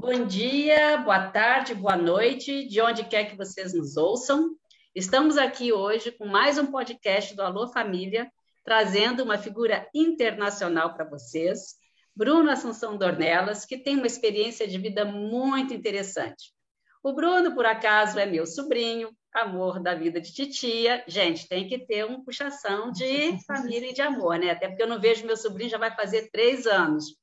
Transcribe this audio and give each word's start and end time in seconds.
Bom 0.00 0.26
dia, 0.26 0.98
boa 0.98 1.28
tarde, 1.28 1.74
boa 1.74 1.96
noite, 1.96 2.68
de 2.68 2.80
onde 2.80 3.02
quer 3.02 3.24
que 3.24 3.36
vocês 3.36 3.74
nos 3.74 3.96
ouçam. 3.96 4.54
Estamos 4.94 5.36
aqui 5.36 5.72
hoje 5.72 6.12
com 6.12 6.24
mais 6.24 6.56
um 6.56 6.66
podcast 6.66 7.34
do 7.34 7.42
Alô 7.42 7.66
Família, 7.66 8.30
trazendo 8.64 9.24
uma 9.24 9.36
figura 9.36 9.88
internacional 9.92 10.94
para 10.94 11.04
vocês, 11.04 11.74
Bruno 12.14 12.48
Assunção 12.48 12.96
Dornelas, 12.96 13.64
que 13.64 13.76
tem 13.76 13.96
uma 13.96 14.06
experiência 14.06 14.68
de 14.68 14.78
vida 14.78 15.04
muito 15.04 15.74
interessante. 15.74 16.54
O 17.02 17.12
Bruno, 17.12 17.52
por 17.56 17.66
acaso, 17.66 18.20
é 18.20 18.24
meu 18.24 18.46
sobrinho, 18.46 19.10
amor 19.34 19.82
da 19.82 19.96
vida 19.96 20.20
de 20.20 20.32
titia. 20.32 21.02
Gente, 21.08 21.48
tem 21.48 21.66
que 21.66 21.76
ter 21.76 22.06
um 22.06 22.22
puxação 22.22 22.92
de 22.92 23.36
família 23.48 23.90
e 23.90 23.94
de 23.94 24.02
amor, 24.02 24.38
né? 24.38 24.50
Até 24.50 24.68
porque 24.68 24.82
eu 24.84 24.88
não 24.88 25.00
vejo 25.00 25.26
meu 25.26 25.36
sobrinho, 25.36 25.70
já 25.70 25.78
vai 25.78 25.92
fazer 25.92 26.30
três 26.30 26.68
anos. 26.68 27.18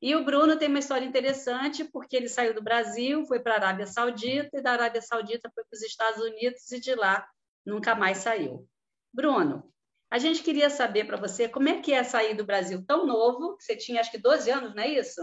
E 0.00 0.14
o 0.14 0.24
Bruno 0.24 0.58
tem 0.58 0.68
uma 0.68 0.78
história 0.78 1.06
interessante, 1.06 1.84
porque 1.84 2.16
ele 2.16 2.28
saiu 2.28 2.54
do 2.54 2.62
Brasil, 2.62 3.24
foi 3.24 3.40
para 3.40 3.54
a 3.54 3.56
Arábia 3.56 3.86
Saudita, 3.86 4.58
e 4.58 4.62
da 4.62 4.72
Arábia 4.72 5.00
Saudita 5.00 5.50
foi 5.54 5.64
para 5.64 5.76
os 5.76 5.82
Estados 5.82 6.22
Unidos, 6.22 6.70
e 6.70 6.78
de 6.78 6.94
lá 6.94 7.26
nunca 7.64 7.94
mais 7.94 8.18
saiu. 8.18 8.68
Bruno, 9.12 9.72
a 10.10 10.18
gente 10.18 10.42
queria 10.42 10.68
saber 10.68 11.04
para 11.04 11.16
você 11.16 11.48
como 11.48 11.68
é 11.68 11.80
que 11.80 11.92
é 11.92 12.04
sair 12.04 12.34
do 12.34 12.44
Brasil 12.44 12.84
tão 12.86 13.06
novo, 13.06 13.56
você 13.58 13.74
tinha 13.74 14.00
acho 14.00 14.10
que 14.10 14.18
12 14.18 14.50
anos, 14.50 14.74
não 14.74 14.82
é 14.82 14.88
isso? 14.88 15.20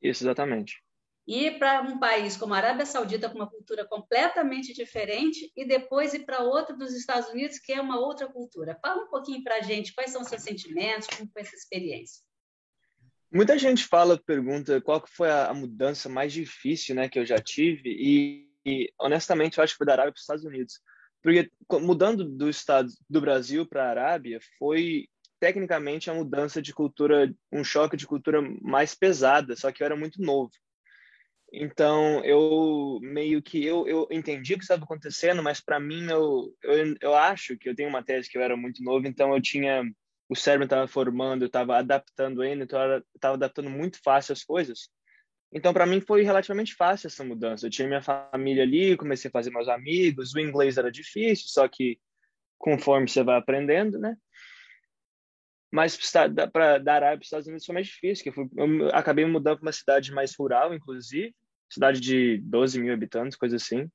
Isso, 0.00 0.22
exatamente. 0.24 0.82
E 1.26 1.50
para 1.50 1.82
um 1.82 1.98
país 1.98 2.36
como 2.36 2.54
a 2.54 2.58
Arábia 2.58 2.86
Saudita, 2.86 3.28
com 3.28 3.34
uma 3.34 3.50
cultura 3.50 3.84
completamente 3.84 4.72
diferente, 4.72 5.50
e 5.56 5.66
depois 5.66 6.14
ir 6.14 6.24
para 6.24 6.44
outro 6.44 6.76
dos 6.76 6.94
Estados 6.94 7.28
Unidos, 7.30 7.58
que 7.58 7.72
é 7.72 7.80
uma 7.80 7.98
outra 7.98 8.28
cultura. 8.28 8.78
Fala 8.80 9.02
um 9.02 9.08
pouquinho 9.08 9.42
para 9.42 9.56
a 9.56 9.60
gente 9.60 9.92
quais 9.92 10.12
são 10.12 10.22
os 10.22 10.28
seus 10.28 10.42
sentimentos, 10.42 11.08
como 11.08 11.28
foi 11.32 11.42
essa 11.42 11.56
experiência. 11.56 12.25
Muita 13.36 13.58
gente 13.58 13.84
fala, 13.84 14.16
pergunta 14.16 14.80
qual 14.80 14.98
que 14.98 15.10
foi 15.10 15.30
a, 15.30 15.52
mudança 15.52 16.08
mais 16.08 16.32
difícil, 16.32 16.94
né, 16.94 17.06
que 17.06 17.18
eu 17.18 17.26
já 17.26 17.36
tive 17.36 17.82
e, 17.84 18.48
e 18.64 18.90
honestamente 18.98 19.58
eu 19.58 19.64
acho 19.64 19.74
que 19.74 19.76
foi 19.76 19.86
da 19.86 19.92
Arábia 19.92 20.12
para 20.12 20.16
os 20.16 20.22
Estados 20.22 20.44
Unidos, 20.46 20.80
porque 21.22 21.50
mudando 21.82 22.24
do 22.24 22.48
estado 22.48 22.88
do 23.10 23.20
Brasil 23.20 23.66
para 23.66 23.84
a 23.84 23.90
Arábia 23.90 24.40
foi 24.58 25.06
tecnicamente 25.38 26.08
a 26.08 26.14
mudança 26.14 26.62
de 26.62 26.72
cultura, 26.72 27.30
um 27.52 27.62
choque 27.62 27.94
de 27.94 28.06
cultura 28.06 28.40
mais 28.62 28.94
pesada, 28.94 29.54
só 29.54 29.70
que 29.70 29.82
eu 29.82 29.84
era 29.84 29.96
muito 29.96 30.22
novo. 30.22 30.50
Então 31.52 32.24
eu 32.24 32.98
meio 33.02 33.42
que 33.42 33.62
eu, 33.62 33.86
eu 33.86 34.08
entendi 34.10 34.54
o 34.54 34.56
que 34.56 34.64
estava 34.64 34.82
acontecendo, 34.82 35.42
mas 35.42 35.60
para 35.60 35.78
mim 35.78 36.06
eu, 36.10 36.56
eu 36.62 36.96
eu 37.02 37.14
acho 37.14 37.54
que 37.58 37.68
eu 37.68 37.74
tenho 37.74 37.90
uma 37.90 38.02
tese 38.02 38.30
que 38.30 38.38
eu 38.38 38.42
era 38.42 38.56
muito 38.56 38.82
novo, 38.82 39.06
então 39.06 39.34
eu 39.34 39.42
tinha 39.42 39.84
o 40.28 40.34
cérebro 40.34 40.64
estava 40.64 40.88
formando, 40.88 41.46
estava 41.46 41.78
adaptando 41.78 42.42
ainda, 42.42 42.64
então 42.64 42.80
estava 43.14 43.34
adaptando 43.34 43.70
muito 43.70 44.00
fácil 44.02 44.32
as 44.32 44.42
coisas. 44.42 44.88
Então, 45.52 45.72
para 45.72 45.86
mim, 45.86 46.00
foi 46.00 46.22
relativamente 46.22 46.74
fácil 46.74 47.06
essa 47.06 47.24
mudança. 47.24 47.66
Eu 47.66 47.70
tinha 47.70 47.86
minha 47.86 48.02
família 48.02 48.64
ali, 48.64 48.96
comecei 48.96 49.28
a 49.28 49.32
fazer 49.32 49.50
meus 49.50 49.68
amigos, 49.68 50.34
o 50.34 50.40
inglês 50.40 50.76
era 50.76 50.90
difícil, 50.90 51.46
só 51.48 51.68
que 51.68 51.98
conforme 52.58 53.08
você 53.08 53.22
vai 53.22 53.36
aprendendo, 53.36 53.98
né? 53.98 54.16
Mas 55.70 55.96
para 56.52 56.78
da 56.78 56.94
Arábia 56.94 57.18
para 57.18 57.20
os 57.20 57.26
Estados 57.26 57.46
Unidos 57.46 57.66
foi 57.66 57.74
mais 57.74 57.86
difícil, 57.86 58.24
eu, 58.26 58.32
fui, 58.32 58.48
eu 58.56 58.88
acabei 58.94 59.24
mudando 59.24 59.58
para 59.58 59.66
uma 59.66 59.72
cidade 59.72 60.12
mais 60.12 60.34
rural, 60.34 60.74
inclusive, 60.74 61.34
cidade 61.68 62.00
de 62.00 62.38
12 62.38 62.80
mil 62.80 62.92
habitantes, 62.92 63.36
coisa 63.36 63.56
assim 63.56 63.90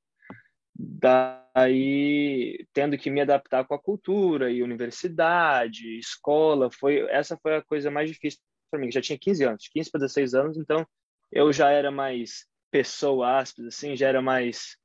daí 0.74 2.66
tendo 2.72 2.96
que 2.96 3.10
me 3.10 3.20
adaptar 3.20 3.64
com 3.64 3.74
a 3.74 3.78
cultura 3.78 4.50
e 4.50 4.62
universidade, 4.62 5.98
escola, 5.98 6.70
foi 6.70 7.00
essa 7.10 7.36
foi 7.36 7.56
a 7.56 7.62
coisa 7.62 7.90
mais 7.90 8.10
difícil 8.10 8.40
para 8.70 8.80
mim. 8.80 8.90
Já 8.90 9.00
tinha 9.00 9.18
15 9.18 9.44
anos, 9.44 9.68
15 9.68 9.90
para 9.90 10.00
16 10.00 10.34
anos, 10.34 10.56
então 10.56 10.86
eu 11.30 11.52
já 11.52 11.70
era 11.70 11.90
mais 11.90 12.46
pessoa, 12.70 13.38
aspas, 13.38 13.66
assim, 13.66 13.96
já 13.96 14.08
era 14.08 14.22
mais 14.22 14.76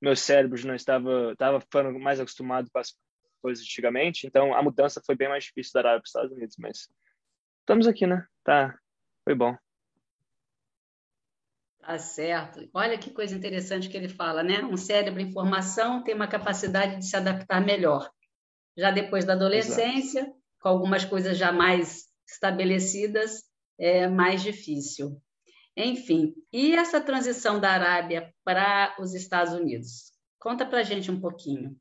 meu 0.00 0.14
cérebro 0.14 0.56
já 0.56 0.68
não 0.68 0.74
estava 0.74 1.32
estava 1.32 1.60
ficando 1.60 1.98
mais 1.98 2.20
acostumado 2.20 2.68
com 2.70 2.78
as 2.78 2.94
coisas 3.42 3.64
antigamente, 3.64 4.26
então 4.26 4.54
a 4.54 4.62
mudança 4.62 5.02
foi 5.04 5.16
bem 5.16 5.28
mais 5.28 5.44
difícil 5.44 5.72
da 5.74 5.80
Arábia 5.80 6.00
para 6.00 6.04
os 6.04 6.10
Estados 6.10 6.32
Unidos, 6.32 6.56
mas 6.58 6.88
estamos 7.60 7.86
aqui, 7.86 8.06
né? 8.06 8.26
Tá, 8.44 8.76
foi 9.24 9.34
bom. 9.34 9.56
Tá 11.80 11.98
certo. 11.98 12.68
Olha 12.74 12.98
que 12.98 13.10
coisa 13.10 13.34
interessante 13.34 13.88
que 13.88 13.96
ele 13.96 14.08
fala, 14.08 14.42
né? 14.42 14.62
Um 14.64 14.76
cérebro 14.76 15.20
em 15.20 15.32
formação 15.32 16.02
tem 16.02 16.14
uma 16.14 16.28
capacidade 16.28 16.96
de 16.98 17.06
se 17.06 17.16
adaptar 17.16 17.64
melhor. 17.64 18.10
Já 18.76 18.90
depois 18.90 19.24
da 19.24 19.32
adolescência, 19.32 20.20
Exato. 20.20 20.36
com 20.60 20.68
algumas 20.68 21.04
coisas 21.04 21.36
já 21.36 21.50
mais 21.50 22.06
estabelecidas, 22.28 23.42
é 23.78 24.06
mais 24.06 24.42
difícil. 24.42 25.20
Enfim, 25.76 26.34
e 26.52 26.74
essa 26.74 27.00
transição 27.00 27.60
da 27.60 27.70
Arábia 27.70 28.34
para 28.44 28.96
os 28.98 29.14
Estados 29.14 29.54
Unidos? 29.54 30.12
Conta 30.38 30.66
para 30.66 30.82
gente 30.82 31.10
um 31.10 31.20
pouquinho. 31.20 31.76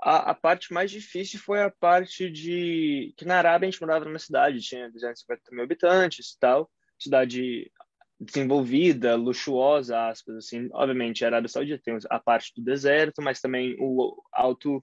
A, 0.00 0.32
a, 0.32 0.34
parte 0.34 0.72
mais 0.72 0.90
difícil 0.90 1.38
foi 1.38 1.62
a 1.62 1.70
parte 1.70 2.28
de 2.28 3.14
que 3.16 3.24
na 3.24 3.38
Arábia 3.38 3.68
a 3.68 3.70
gente 3.70 3.80
morava 3.80 4.04
numa 4.04 4.18
cidade, 4.18 4.60
tinha 4.60 4.90
250 4.90 5.42
mil 5.52 5.62
habitantes 5.62 6.32
e 6.32 6.38
tal, 6.40 6.68
cidade 6.98 7.70
desenvolvida, 8.22 9.16
luxuosa, 9.16 10.08
aspas, 10.08 10.36
assim. 10.36 10.68
Obviamente, 10.72 11.24
a 11.24 11.28
Arábia 11.28 11.48
Saudita 11.48 11.82
tem 11.84 11.98
a 12.08 12.20
parte 12.20 12.52
do 12.54 12.62
deserto, 12.62 13.20
mas 13.20 13.40
também 13.40 13.76
o 13.80 14.22
alto 14.32 14.82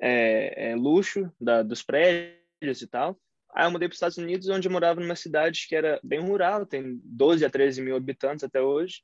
é, 0.00 0.70
é, 0.70 0.76
luxo 0.76 1.30
da, 1.38 1.62
dos 1.62 1.82
prédios 1.82 2.80
e 2.80 2.86
tal. 2.86 3.18
Aí 3.54 3.66
eu 3.66 3.70
mudei 3.70 3.88
para 3.88 3.92
os 3.92 3.96
Estados 3.96 4.16
Unidos, 4.16 4.48
onde 4.48 4.66
eu 4.68 4.72
morava 4.72 5.00
numa 5.00 5.16
cidade 5.16 5.66
que 5.68 5.76
era 5.76 6.00
bem 6.02 6.20
rural, 6.20 6.64
tem 6.64 7.00
12 7.04 7.44
a 7.44 7.50
13 7.50 7.82
mil 7.82 7.96
habitantes 7.96 8.44
até 8.44 8.62
hoje. 8.62 9.02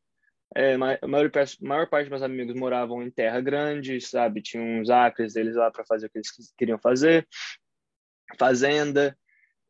É, 0.55 0.75
a 0.75 0.79
maior, 0.79 1.31
maior 1.61 1.89
parte 1.89 2.05
dos 2.05 2.11
meus 2.11 2.23
amigos 2.23 2.55
moravam 2.55 3.03
em 3.03 3.11
terra 3.11 3.41
grande, 3.41 4.01
sabe? 4.01 4.41
Tinha 4.41 4.63
uns 4.63 4.89
acres 4.89 5.35
deles 5.35 5.57
lá 5.57 5.71
para 5.71 5.85
fazer 5.85 6.07
o 6.07 6.11
que 6.11 6.19
eles 6.19 6.31
queriam 6.57 6.79
fazer, 6.79 7.27
fazenda. 8.39 9.19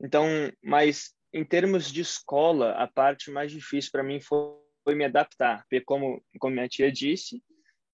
Então, 0.00 0.27
mas 0.62 1.16
em 1.36 1.44
termos 1.44 1.92
de 1.92 2.00
escola, 2.00 2.72
a 2.72 2.86
parte 2.86 3.30
mais 3.30 3.52
difícil 3.52 3.91
para 3.92 4.02
mim 4.02 4.20
foi, 4.20 4.54
foi, 4.82 4.94
me 4.94 5.04
adaptar, 5.04 5.62
porque 5.62 5.82
como, 5.82 6.24
como 6.38 6.54
minha 6.54 6.69
tia 6.69 6.91
disse, 6.91 7.42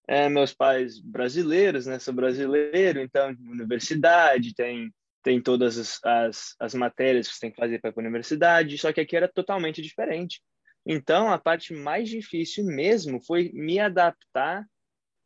é, 0.06 0.28
meus 0.28 0.54
pais 0.54 1.00
brasileiros, 1.00 1.86
né, 1.86 1.98
sou 1.98 2.14
brasileiro, 2.14 3.00
então 3.00 3.30
universidade, 3.40 4.54
tem 4.54 4.92
tem 5.24 5.40
todas 5.40 5.78
as, 5.78 6.04
as, 6.04 6.54
as 6.58 6.74
matérias 6.74 7.28
que 7.28 7.34
você 7.34 7.40
tem 7.42 7.50
que 7.52 7.60
fazer 7.60 7.80
para 7.80 7.90
ir 7.90 7.92
para 7.92 8.02
a 8.02 8.06
universidade, 8.06 8.76
só 8.76 8.92
que 8.92 9.00
aqui 9.00 9.16
era 9.16 9.28
totalmente 9.28 9.80
diferente. 9.80 10.42
Então, 10.84 11.30
a 11.30 11.38
parte 11.38 11.72
mais 11.72 12.08
difícil 12.08 12.64
mesmo 12.64 13.20
foi 13.20 13.52
me 13.54 13.78
adaptar 13.78 14.66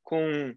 com 0.03 0.55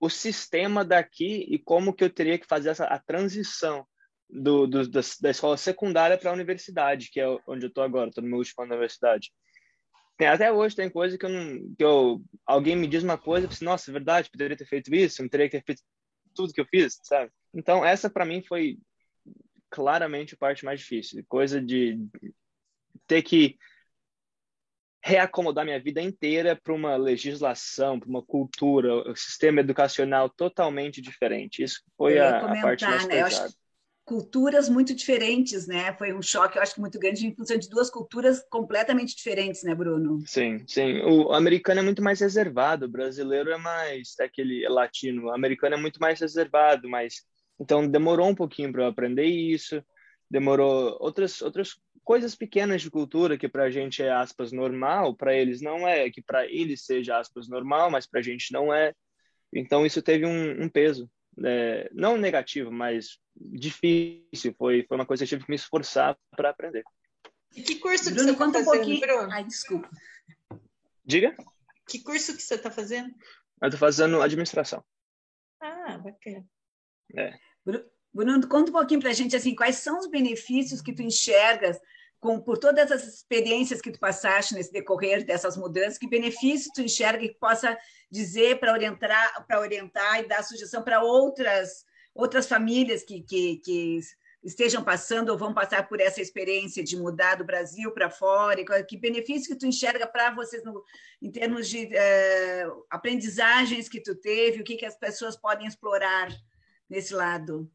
o 0.00 0.08
sistema 0.08 0.82
daqui 0.82 1.46
e 1.48 1.58
como 1.58 1.92
que 1.92 2.02
eu 2.02 2.08
teria 2.08 2.38
que 2.38 2.46
fazer 2.46 2.70
essa, 2.70 2.86
a 2.86 2.98
transição 2.98 3.86
do, 4.32 4.66
do 4.66 4.88
da, 4.88 5.00
da, 5.20 5.30
escola 5.30 5.56
secundária 5.56 6.16
para 6.16 6.30
a 6.30 6.34
universidade, 6.34 7.10
que 7.10 7.20
é 7.20 7.26
onde 7.46 7.66
eu 7.66 7.68
estou 7.68 7.84
agora, 7.84 8.08
estou 8.08 8.24
no 8.24 8.30
meu 8.30 8.38
último 8.38 8.62
ano 8.62 8.70
da 8.70 8.76
universidade. 8.76 9.30
Tem, 10.16 10.26
até 10.26 10.50
hoje 10.50 10.74
tem 10.74 10.88
coisa 10.88 11.18
que 11.18 11.26
eu 11.26 11.30
não. 11.30 11.74
Que 11.76 11.84
eu, 11.84 12.22
alguém 12.46 12.74
me 12.74 12.86
diz 12.86 13.02
uma 13.02 13.18
coisa, 13.18 13.44
eu 13.44 13.50
penso, 13.50 13.64
nossa, 13.64 13.90
é 13.90 13.92
verdade, 13.92 14.30
poderia 14.30 14.56
ter 14.56 14.66
feito 14.66 14.94
isso, 14.94 15.20
não 15.20 15.28
teria 15.28 15.48
que 15.48 15.58
ter 15.58 15.64
feito 15.64 15.82
tudo 16.34 16.52
que 16.52 16.60
eu 16.60 16.66
fiz, 16.66 16.98
sabe? 17.02 17.30
Então, 17.52 17.84
essa 17.84 18.08
para 18.08 18.24
mim 18.24 18.42
foi 18.42 18.78
claramente 19.70 20.34
a 20.34 20.38
parte 20.38 20.64
mais 20.64 20.80
difícil. 20.80 21.22
Coisa 21.28 21.60
de 21.60 21.98
ter 23.06 23.22
que 23.22 23.58
reacomodar 25.04 25.64
minha 25.64 25.82
vida 25.82 26.00
inteira 26.00 26.56
para 26.56 26.72
uma 26.72 26.96
legislação, 26.96 27.98
para 27.98 28.08
uma 28.08 28.24
cultura, 28.24 29.10
um 29.10 29.16
sistema 29.16 29.60
educacional 29.60 30.30
totalmente 30.30 31.02
diferente. 31.02 31.62
Isso 31.62 31.82
foi 31.98 32.18
a, 32.18 32.38
a, 32.38 32.62
parte 32.62 32.84
mais 32.84 33.06
né? 33.06 33.24
pesada 33.24 33.52
culturas 34.12 34.68
muito 34.68 34.94
diferentes, 34.94 35.66
né? 35.66 35.94
Foi 35.94 36.12
um 36.12 36.20
choque, 36.20 36.58
eu 36.58 36.62
acho 36.62 36.74
que 36.74 36.82
muito 36.82 36.98
grande 36.98 37.26
em 37.26 37.34
função 37.34 37.56
de 37.56 37.66
duas 37.66 37.88
culturas 37.88 38.44
completamente 38.50 39.16
diferentes, 39.16 39.62
né, 39.62 39.74
Bruno? 39.74 40.22
Sim, 40.26 40.62
sim. 40.66 41.00
O 41.00 41.32
americano 41.32 41.80
é 41.80 41.82
muito 41.82 42.02
mais 42.02 42.20
reservado, 42.20 42.84
o 42.84 42.90
brasileiro 42.90 43.50
é 43.50 43.56
mais 43.56 44.14
é 44.20 44.24
aquele 44.24 44.68
latino, 44.68 45.24
o 45.24 45.30
americano 45.30 45.76
é 45.76 45.78
muito 45.78 45.98
mais 45.98 46.20
reservado, 46.20 46.90
mas 46.90 47.22
então 47.58 47.88
demorou 47.88 48.28
um 48.28 48.34
pouquinho 48.34 48.70
para 48.70 48.82
eu 48.82 48.88
aprender 48.88 49.24
isso, 49.24 49.82
demorou 50.30 50.94
outras 51.00 51.40
outras 51.40 51.70
coisas 52.04 52.34
pequenas 52.34 52.82
de 52.82 52.90
cultura 52.90 53.38
que 53.38 53.48
para 53.48 53.62
a 53.62 53.70
gente 53.70 54.02
é 54.02 54.12
aspas 54.12 54.52
normal, 54.52 55.16
para 55.16 55.34
eles 55.34 55.62
não 55.62 55.88
é, 55.88 56.10
que 56.10 56.20
para 56.20 56.44
eles 56.44 56.84
seja 56.84 57.18
aspas 57.18 57.48
normal, 57.48 57.90
mas 57.90 58.06
para 58.06 58.20
a 58.20 58.22
gente 58.22 58.52
não 58.52 58.74
é. 58.74 58.92
Então 59.54 59.86
isso 59.86 60.02
teve 60.02 60.26
um, 60.26 60.64
um 60.64 60.68
peso 60.68 61.08
é, 61.44 61.90
não 61.92 62.16
negativo, 62.16 62.70
mas 62.70 63.18
difícil. 63.36 64.54
Foi, 64.56 64.84
foi 64.86 64.96
uma 64.96 65.06
coisa 65.06 65.20
que 65.20 65.24
eu 65.24 65.28
tive 65.28 65.44
que 65.44 65.50
me 65.50 65.56
esforçar 65.56 66.16
para 66.36 66.50
aprender. 66.50 66.84
E 67.54 67.62
que 67.62 67.76
curso 67.76 68.04
que 68.04 68.14
Bruno, 68.14 68.34
você 68.34 68.46
está 68.48 68.64
fazendo, 68.64 68.90
um 68.90 69.00
Bruno? 69.00 69.32
Ai, 69.32 69.44
desculpa. 69.44 69.90
Diga? 71.04 71.34
Que 71.88 72.02
curso 72.02 72.34
que 72.36 72.42
você 72.42 72.54
está 72.54 72.70
fazendo? 72.70 73.10
Eu 73.60 73.68
estou 73.68 73.78
fazendo 73.78 74.22
administração. 74.22 74.82
Ah, 75.60 75.98
bacana. 75.98 76.44
É. 77.16 77.34
Bruno, 78.12 78.48
conta 78.48 78.70
um 78.70 78.74
pouquinho 78.74 79.00
para 79.00 79.10
a 79.10 79.14
gente 79.14 79.36
assim, 79.36 79.54
quais 79.54 79.76
são 79.76 79.98
os 79.98 80.08
benefícios 80.08 80.80
que 80.80 80.94
tu 80.94 81.02
enxergas 81.02 81.78
com, 82.22 82.40
por 82.40 82.56
todas 82.56 82.92
as 82.92 83.02
experiências 83.02 83.80
que 83.80 83.90
tu 83.90 83.98
passaste 83.98 84.54
nesse 84.54 84.72
decorrer 84.72 85.24
dessas 85.26 85.56
mudanças, 85.56 85.98
que 85.98 86.08
benefício 86.08 86.70
tu 86.72 86.80
enxerga 86.80 87.18
que 87.18 87.34
possa 87.34 87.76
dizer 88.08 88.60
para 88.60 88.72
orientar, 88.72 89.44
para 89.44 89.58
orientar 89.58 90.20
e 90.20 90.28
dar 90.28 90.44
sugestão 90.44 90.84
para 90.84 91.02
outras 91.02 91.84
outras 92.14 92.46
famílias 92.46 93.02
que, 93.02 93.22
que, 93.22 93.56
que 93.56 93.98
estejam 94.44 94.84
passando 94.84 95.30
ou 95.30 95.38
vão 95.38 95.52
passar 95.52 95.88
por 95.88 96.00
essa 96.00 96.20
experiência 96.20 96.84
de 96.84 96.96
mudar 96.96 97.36
do 97.36 97.44
Brasil 97.44 97.90
para 97.90 98.08
fora? 98.08 98.62
Que 98.86 98.96
benefício 98.96 99.52
que 99.52 99.58
tu 99.58 99.66
enxerga 99.66 100.06
para 100.06 100.30
vocês 100.30 100.62
no, 100.62 100.84
em 101.20 101.30
termos 101.30 101.68
de 101.68 101.86
uh, 101.86 102.84
aprendizagens 102.88 103.88
que 103.88 104.00
tu 104.00 104.14
teve? 104.14 104.60
O 104.60 104.64
que, 104.64 104.76
que 104.76 104.86
as 104.86 104.96
pessoas 104.96 105.36
podem 105.36 105.66
explorar 105.66 106.28
nesse 106.88 107.14
lado? 107.14 107.68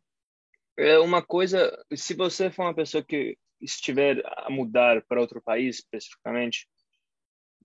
É 0.77 0.99
uma 0.99 1.21
coisa, 1.23 1.75
se 1.95 2.13
você 2.13 2.49
for 2.49 2.63
uma 2.63 2.75
pessoa 2.75 3.03
que 3.03 3.35
estiver 3.61 4.21
a 4.25 4.49
mudar 4.49 5.03
para 5.07 5.21
outro 5.21 5.41
país 5.41 5.77
especificamente, 5.77 6.67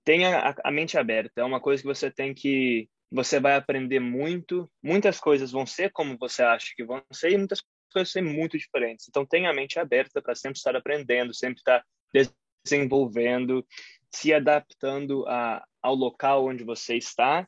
tenha 0.04 0.38
a, 0.38 0.54
a 0.64 0.70
mente 0.70 0.98
aberta. 0.98 1.40
É 1.40 1.44
uma 1.44 1.60
coisa 1.60 1.82
que 1.82 1.88
você 1.88 2.10
tem 2.10 2.34
que 2.34 2.88
você 3.10 3.38
vai 3.38 3.54
aprender 3.54 4.00
muito. 4.00 4.70
Muitas 4.82 5.20
coisas 5.20 5.52
vão 5.52 5.66
ser 5.66 5.92
como 5.92 6.16
você 6.18 6.42
acha 6.42 6.72
que 6.74 6.84
vão 6.84 7.02
ser 7.12 7.32
e 7.32 7.38
muitas 7.38 7.60
coisas 7.60 7.72
vão 7.94 8.04
ser 8.04 8.22
muito 8.22 8.56
diferentes. 8.56 9.06
Então 9.08 9.26
tenha 9.26 9.50
a 9.50 9.54
mente 9.54 9.78
aberta 9.78 10.22
para 10.22 10.34
sempre 10.34 10.56
estar 10.56 10.74
aprendendo, 10.74 11.34
sempre 11.34 11.58
estar 11.58 11.84
desenvolvendo, 12.64 13.66
se 14.10 14.32
adaptando 14.32 15.26
a, 15.28 15.62
ao 15.82 15.94
local 15.94 16.46
onde 16.46 16.64
você 16.64 16.96
está. 16.96 17.46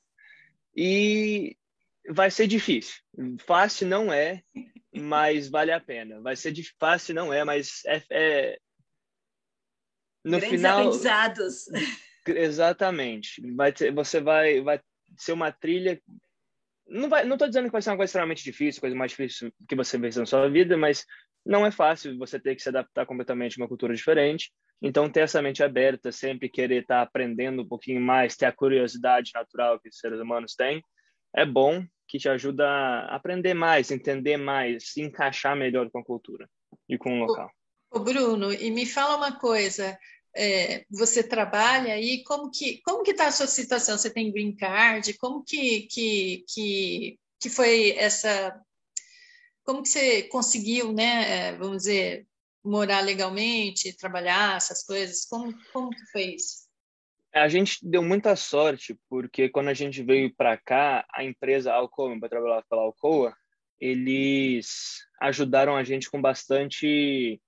E 0.77 1.57
vai 2.11 2.31
ser 2.31 2.47
difícil. 2.47 2.97
Fácil 3.47 3.89
não 3.89 4.13
é, 4.13 4.43
mas 5.01 5.49
vale 5.49 5.73
a 5.73 5.81
pena. 5.81 6.21
Vai 6.21 6.37
ser 6.37 6.55
fácil, 6.79 7.15
não 7.15 7.33
é, 7.33 7.45
mas 7.45 7.83
é, 7.87 8.03
é... 8.11 8.59
no 10.25 10.39
Grandes 10.39 10.51
final. 10.51 10.79
aprendizados. 10.79 11.65
Exatamente. 12.27 13.43
Vai 13.55 13.73
ter, 13.73 13.93
você 13.93 14.21
vai, 14.21 14.61
vai 14.61 14.81
ser 15.17 15.33
uma 15.33 15.53
trilha. 15.53 16.01
Não 16.87 17.09
vai, 17.09 17.25
não 17.25 17.35
estou 17.35 17.49
dizendo 17.49 17.67
que 17.67 17.73
vai 17.73 17.83
ser 17.83 17.91
uma 17.91 17.97
coisa 17.97 18.11
extremamente 18.11 18.45
difícil, 18.45 18.81
coisa 18.81 18.97
mais 18.97 19.11
difícil 19.11 19.53
que 19.69 19.75
você 19.75 19.99
fez 19.99 20.17
na 20.17 20.27
sua 20.27 20.49
vida, 20.49 20.77
mas 20.77 21.05
não 21.45 21.67
é 21.67 21.71
fácil 21.71 22.17
você 22.19 22.39
ter 22.39 22.55
que 22.55 22.63
se 22.63 22.69
adaptar 22.69 23.07
completamente 23.07 23.59
a 23.59 23.63
uma 23.63 23.69
cultura 23.69 23.95
diferente. 23.95 24.53
Então, 24.83 25.11
ter 25.11 25.21
essa 25.21 25.41
mente 25.41 25.63
aberta, 25.63 26.13
sempre 26.13 26.49
querer 26.49 26.83
estar 26.83 26.97
tá 26.97 27.03
aprendendo 27.03 27.63
um 27.63 27.69
pouquinho 27.69 28.01
mais, 28.01 28.37
ter 28.37 28.47
a 28.47 28.53
curiosidade 28.53 29.31
natural 29.35 29.81
que 29.81 29.89
os 29.89 29.99
seres 29.99 30.21
humanos 30.21 30.55
têm, 30.55 30.83
é 31.35 31.45
bom 31.45 31.85
que 32.07 32.19
te 32.19 32.29
ajuda 32.29 32.67
a 32.67 33.17
aprender 33.17 33.55
mais, 33.55 33.91
entender 33.91 34.37
mais, 34.37 34.91
se 34.93 35.01
encaixar 35.01 35.57
melhor 35.57 35.91
com 35.91 35.99
a 35.99 36.05
cultura 36.05 36.49
e 36.89 36.99
com 36.99 37.21
o 37.21 37.27
local. 37.27 37.51
Ô, 37.91 38.01
Bruno, 38.01 38.53
e 38.53 38.71
me 38.71 38.87
fala 38.87 39.17
uma 39.17 39.39
coisa, 39.39 39.99
é, 40.37 40.85
você 40.91 41.23
trabalha 41.23 41.95
aí, 41.95 42.23
como 42.25 42.51
que 42.51 42.81
como 42.83 43.03
que 43.03 43.13
está 43.13 43.29
a 43.29 43.33
sua 43.33 43.47
situação? 43.47 43.97
Você 43.97 44.11
tem 44.11 44.33
green 44.33 44.55
card? 44.55 45.17
Como 45.19 45.45
que, 45.45 45.83
que, 45.83 46.45
que, 46.49 47.19
que 47.41 47.51
foi 47.51 47.93
essa... 47.93 48.61
Como 49.65 49.83
que 49.83 49.89
você 49.89 50.25
conseguiu, 50.25 50.93
né, 50.93 51.49
é, 51.49 51.57
vamos 51.57 51.79
dizer, 51.79 52.27
morar 52.63 53.01
legalmente, 53.01 53.97
trabalhar, 53.97 54.57
essas 54.57 54.83
coisas? 54.85 55.25
Como, 55.25 55.55
como 55.73 55.91
que 55.91 56.05
foi 56.13 56.35
isso? 56.35 56.64
A 57.35 57.49
gente 57.49 57.79
deu 57.83 58.03
muita 58.03 58.37
sorte, 58.37 58.97
porque 59.09 59.49
quando 59.49 59.69
a 59.69 59.75
gente 59.75 60.03
veio 60.03 60.33
para 60.35 60.57
cá, 60.57 61.05
a 61.13 61.25
empresa 61.25 61.73
Alcoa, 61.73 62.19
para 62.21 62.29
trabalhar 62.29 62.63
pela 62.71 62.83
Alcoa, 62.83 63.35
eles 63.81 65.05
ajudaram 65.21 65.77
a 65.77 65.83
gente 65.83 66.09
com 66.09 66.23
bastante 66.23 67.41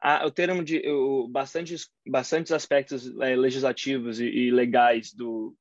a, 0.00 0.26
o 0.26 0.30
termo 0.30 0.64
de 0.64 0.82
o, 0.88 1.28
bastantes 1.28 1.88
bastantes 2.06 2.50
aspectos 2.50 3.06
é, 3.20 3.36
legislativos 3.36 4.20
e, 4.20 4.26
e, 4.26 4.50
legais 4.50 5.12
do 5.12 5.56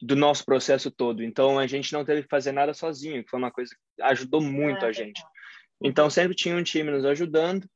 do 0.00 0.14
nosso 0.14 0.44
processo 0.44 0.90
todo. 0.90 1.22
Então 1.22 1.58
a 1.58 1.66
gente 1.66 1.92
não 1.92 2.04
teve 2.04 2.24
que 2.24 2.28
fazer 2.28 2.52
nada 2.52 2.74
sozinho, 2.74 3.24
que 3.24 3.30
foi 3.30 3.38
uma 3.38 3.50
coisa 3.50 3.74
que 3.74 4.02
ajudou 4.02 4.40
muito 4.40 4.84
ah, 4.84 4.88
a 4.88 4.92
gente. 4.92 5.22
Então 5.82 6.10
sempre 6.10 6.34
tinha 6.34 6.54
um 6.54 6.62
time 6.62 6.90
nos 6.90 7.06
ajudando 7.06 7.66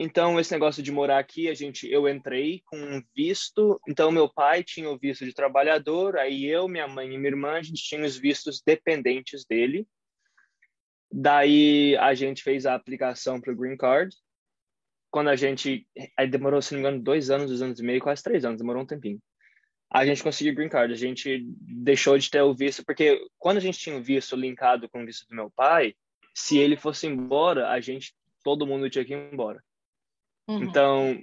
então, 0.00 0.38
esse 0.38 0.52
negócio 0.52 0.80
de 0.80 0.92
morar 0.92 1.18
aqui, 1.18 1.48
a 1.48 1.54
gente, 1.54 1.90
eu 1.90 2.08
entrei 2.08 2.62
com 2.66 2.76
um 2.76 3.02
visto. 3.16 3.80
Então, 3.88 4.12
meu 4.12 4.32
pai 4.32 4.62
tinha 4.62 4.88
o 4.88 4.96
visto 4.96 5.24
de 5.24 5.34
trabalhador, 5.34 6.16
aí 6.16 6.46
eu, 6.46 6.68
minha 6.68 6.86
mãe 6.86 7.12
e 7.12 7.18
minha 7.18 7.30
irmã, 7.30 7.54
a 7.54 7.62
gente 7.62 7.82
tinha 7.82 8.04
os 8.04 8.16
vistos 8.16 8.62
dependentes 8.64 9.44
dele. 9.44 9.88
Daí, 11.10 11.96
a 11.96 12.14
gente 12.14 12.44
fez 12.44 12.64
a 12.64 12.76
aplicação 12.76 13.40
para 13.40 13.52
o 13.52 13.56
Green 13.56 13.76
Card. 13.76 14.14
Quando 15.10 15.30
a 15.30 15.34
gente, 15.34 15.84
aí 16.16 16.28
demorou, 16.28 16.62
se 16.62 16.74
não 16.74 16.80
me 16.80 16.86
engano, 16.86 17.02
dois 17.02 17.28
anos, 17.28 17.48
dois 17.48 17.60
anos 17.60 17.80
e 17.80 17.82
meio, 17.82 18.00
quase 18.00 18.22
três 18.22 18.44
anos, 18.44 18.60
demorou 18.60 18.84
um 18.84 18.86
tempinho. 18.86 19.18
A 19.90 20.06
gente 20.06 20.22
conseguiu 20.22 20.52
o 20.52 20.56
Green 20.56 20.68
Card, 20.68 20.92
a 20.92 20.96
gente 20.96 21.42
deixou 21.60 22.16
de 22.16 22.30
ter 22.30 22.42
o 22.42 22.54
visto, 22.54 22.84
porque 22.84 23.20
quando 23.36 23.56
a 23.56 23.60
gente 23.60 23.80
tinha 23.80 23.96
o 23.96 24.02
visto 24.02 24.36
linkado 24.36 24.88
com 24.88 25.02
o 25.02 25.06
visto 25.06 25.26
do 25.26 25.34
meu 25.34 25.50
pai, 25.50 25.96
se 26.32 26.56
ele 26.56 26.76
fosse 26.76 27.08
embora, 27.08 27.70
a 27.70 27.80
gente, 27.80 28.14
todo 28.44 28.64
mundo 28.64 28.88
tinha 28.88 29.04
que 29.04 29.12
ir 29.12 29.32
embora. 29.32 29.60
Uhum. 30.48 30.64
Então, 30.64 31.20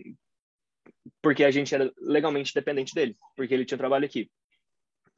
porque 1.22 1.44
a 1.44 1.52
gente 1.52 1.74
era 1.74 1.92
legalmente 1.98 2.54
dependente 2.54 2.94
dele, 2.94 3.18
porque 3.36 3.54
ele 3.54 3.66
tinha 3.66 3.78
trabalho 3.78 4.06
aqui. 4.06 4.30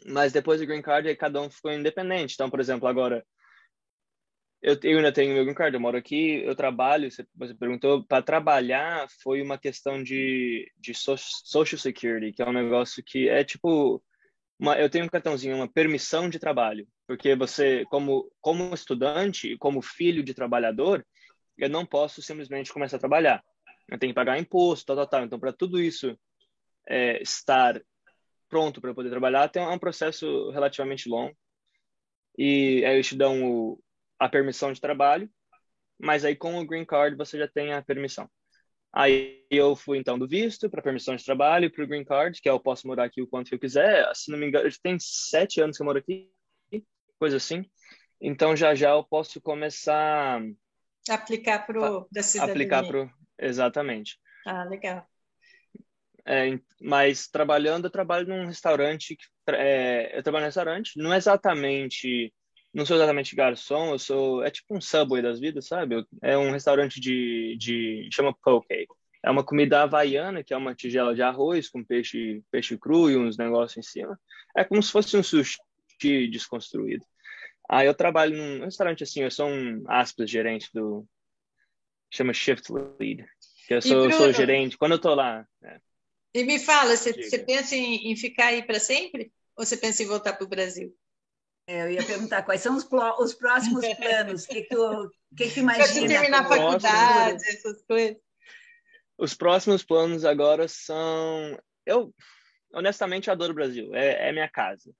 Mas 0.06 0.31
depois 0.31 0.62
do 0.62 0.65
Green 0.65 0.81
Card, 0.81 1.13
cada 1.15 1.42
um 1.42 1.50
ficou 1.50 1.71
independente. 1.71 2.33
Então, 2.33 2.50
por 2.50 2.59
exemplo, 2.59 2.88
agora, 2.88 3.25
eu, 4.62 4.77
eu 4.83 4.98
ainda 4.98 5.12
tenho 5.12 5.33
meu 5.33 5.44
Green 5.44 5.54
Card, 5.54 5.75
eu 5.75 5.81
moro 5.81 5.98
aqui, 5.98 6.44
eu 6.44 6.56
trabalho, 6.56 7.12
você, 7.12 7.25
você 7.36 7.54
perguntou, 7.54 8.06
para 8.06 8.24
trabalhar 8.24 9.07
foi 9.21 9.42
uma 9.42 9.57
questão 9.57 10.01
de, 10.01 10.71
de 10.77 10.94
Social 10.94 11.77
Security, 11.77 12.31
que 12.31 12.42
é 12.42 12.48
um 12.48 12.53
negócio 12.53 13.03
que 13.03 13.27
é 13.27 13.44
tipo, 13.44 14.01
uma, 14.57 14.77
eu 14.80 14.89
tenho 14.89 15.06
um 15.06 15.10
cartãozinho, 15.10 15.56
uma 15.56 15.68
permissão 15.68 16.30
de 16.30 16.39
trabalho, 16.39 16.88
porque 17.06 17.36
você, 17.36 17.86
como, 17.89 18.31
como 18.39 18.74
estudante 18.74 19.57
como 19.57 19.81
filho 19.81 20.24
de 20.24 20.33
trabalhador, 20.33 21.06
eu 21.57 21.69
não 21.69 21.86
posso 21.86 22.21
simplesmente 22.21 22.71
começar 22.71 22.98
a 22.98 23.00
trabalhar 23.00 23.44
tenho 23.98 24.12
que 24.12 24.16
pagar 24.16 24.39
imposto, 24.39 24.86
tal, 24.86 24.95
tal, 24.95 25.07
tal. 25.07 25.24
Então, 25.25 25.39
para 25.39 25.54
tudo 25.54 25.81
isso 25.81 26.18
é, 26.88 27.22
estar 27.22 27.81
pronto 28.50 28.81
para 28.81 28.94
poder 28.94 29.10
trabalhar, 29.10 29.50
tem 29.50 29.66
um 29.66 29.80
processo 29.80 30.50
relativamente 30.51 31.10
longo. 31.10 31.36
E 32.38 32.84
aí 32.86 32.95
eles 32.95 33.07
te 33.07 33.16
dão 33.16 33.44
o, 33.44 33.84
a 34.19 34.30
permissão 34.30 34.72
de 34.72 34.81
trabalho, 34.81 35.30
mas 36.00 36.24
aí 36.24 36.36
com 36.36 36.60
o 36.60 36.66
Green 36.66 36.86
Card 36.86 37.16
você 37.16 37.38
já 37.38 37.48
tem 37.48 37.74
a 37.74 37.81
permissão. 37.81 38.30
Aí 38.94 39.45
eu 39.50 39.75
fui 39.75 39.98
então 39.98 40.18
do 40.18 40.27
visto 40.27 40.70
para 40.70 40.82
permissão 40.82 41.15
de 41.15 41.24
trabalho 41.24 41.72
para 41.72 41.84
o 41.84 41.88
Green 41.88 42.06
Card, 42.06 42.41
que 42.41 42.50
é 42.50 42.51
eu 42.51 42.60
posso 42.60 42.88
morar 42.88 43.06
aqui 43.06 43.22
o 43.22 43.27
quanto 43.27 43.53
eu 43.53 43.60
quiser. 43.60 44.10
Se 44.15 44.32
não 44.32 44.38
me 44.39 44.48
engano, 44.48 44.70
tem 44.82 44.98
sete 45.00 45.62
anos 45.62 45.77
que 45.77 45.84
eu 45.84 45.86
moro 45.86 46.00
aqui, 46.00 46.32
coisa 47.20 47.38
assim. 47.38 47.65
Então 48.22 48.56
já 48.56 48.74
já 48.74 48.91
eu 48.91 49.03
posso 49.03 49.41
começar 49.41 50.41
aplicar 51.11 51.65
para 51.65 51.79
o 51.79 52.07
aplicar 52.41 52.85
pro 52.85 53.11
Exatamente. 53.39 54.17
Ah, 54.45 54.63
legal. 54.63 55.05
É, 56.25 56.59
mas 56.81 57.27
trabalhando, 57.27 57.85
eu 57.85 57.91
trabalho 57.91 58.27
num 58.27 58.47
restaurante. 58.47 59.17
É, 59.49 60.17
eu 60.17 60.23
trabalho 60.23 60.43
num 60.43 60.47
restaurante, 60.47 60.91
não 60.97 61.13
é 61.13 61.17
exatamente. 61.17 62.33
Não 62.73 62.85
sou 62.85 62.97
exatamente 62.97 63.35
garçom, 63.35 63.91
eu 63.91 63.99
sou. 63.99 64.43
É 64.43 64.51
tipo 64.51 64.75
um 64.75 64.81
subway 64.81 65.21
das 65.21 65.39
vidas, 65.39 65.67
sabe? 65.67 66.05
É 66.21 66.37
um 66.37 66.51
restaurante 66.51 66.99
de. 66.99 67.55
de 67.57 68.09
chama 68.11 68.35
poke. 68.43 68.87
É 69.23 69.31
uma 69.31 69.43
comida 69.43 69.81
havaiana, 69.81 70.43
que 70.43 70.53
é 70.53 70.57
uma 70.57 70.75
tigela 70.75 71.15
de 71.15 71.21
arroz 71.21 71.69
com 71.69 71.83
peixe, 71.83 72.43
peixe 72.51 72.77
cru 72.77 73.09
e 73.09 73.17
uns 73.17 73.37
negócios 73.37 73.77
em 73.77 73.89
cima. 73.89 74.19
É 74.55 74.63
como 74.63 74.81
se 74.81 74.91
fosse 74.91 75.17
um 75.17 75.23
sushi 75.23 75.57
desconstruído. 76.29 77.05
Aí 77.69 77.86
eu 77.86 77.93
trabalho 77.93 78.38
num 78.38 78.65
restaurante 78.65 79.03
assim, 79.03 79.24
eu 79.24 79.31
sou 79.31 79.47
um 79.47 79.83
aspas 79.88 80.29
gerente 80.29 80.69
do, 80.74 81.05
chama 82.09 82.33
Shift 82.33 82.71
Lead, 82.71 83.25
que 83.67 83.74
eu 83.74 83.81
sou, 83.81 84.07
Bruno, 84.07 84.13
sou 84.13 84.33
gerente, 84.33 84.77
quando 84.77 84.93
eu 84.93 84.97
estou 84.97 85.15
lá. 85.15 85.45
É. 85.63 85.79
E 86.33 86.43
me 86.43 86.59
fala, 86.59 86.95
você, 86.95 87.12
você 87.12 87.39
pensa 87.39 87.75
em, 87.75 88.12
em, 88.12 88.15
ficar 88.15 88.47
aí 88.47 88.63
para 88.63 88.79
sempre? 88.79 89.31
Ou 89.55 89.65
você 89.65 89.75
pensa 89.75 90.03
em 90.03 90.07
voltar 90.07 90.33
para 90.33 90.45
o 90.45 90.50
Brasil? 90.50 90.95
É, 91.67 91.81
eu 91.81 91.91
ia 91.91 92.03
perguntar 92.03 92.43
quais 92.43 92.62
são 92.62 92.77
os, 92.77 92.88
os 93.19 93.33
próximos 93.33 93.86
planos, 93.95 94.45
o 94.45 94.47
que, 94.47 94.62
que, 94.62 94.75
tu, 94.75 95.12
que, 95.36 95.50
que 95.50 95.59
imagina? 95.59 96.07
terminar 96.07 96.45
a 96.45 96.47
faculdade, 96.47 97.43
essas 97.47 97.81
coisas. 97.83 98.17
Os 99.17 99.33
próximos 99.33 99.83
planos 99.83 100.24
agora 100.24 100.67
são... 100.67 101.59
Eu, 101.86 102.13
honestamente, 102.71 103.31
adoro 103.31 103.51
o 103.51 103.55
Brasil, 103.55 103.93
é, 103.95 104.29
é 104.29 104.31
minha 104.31 104.47
casa. 104.47 104.93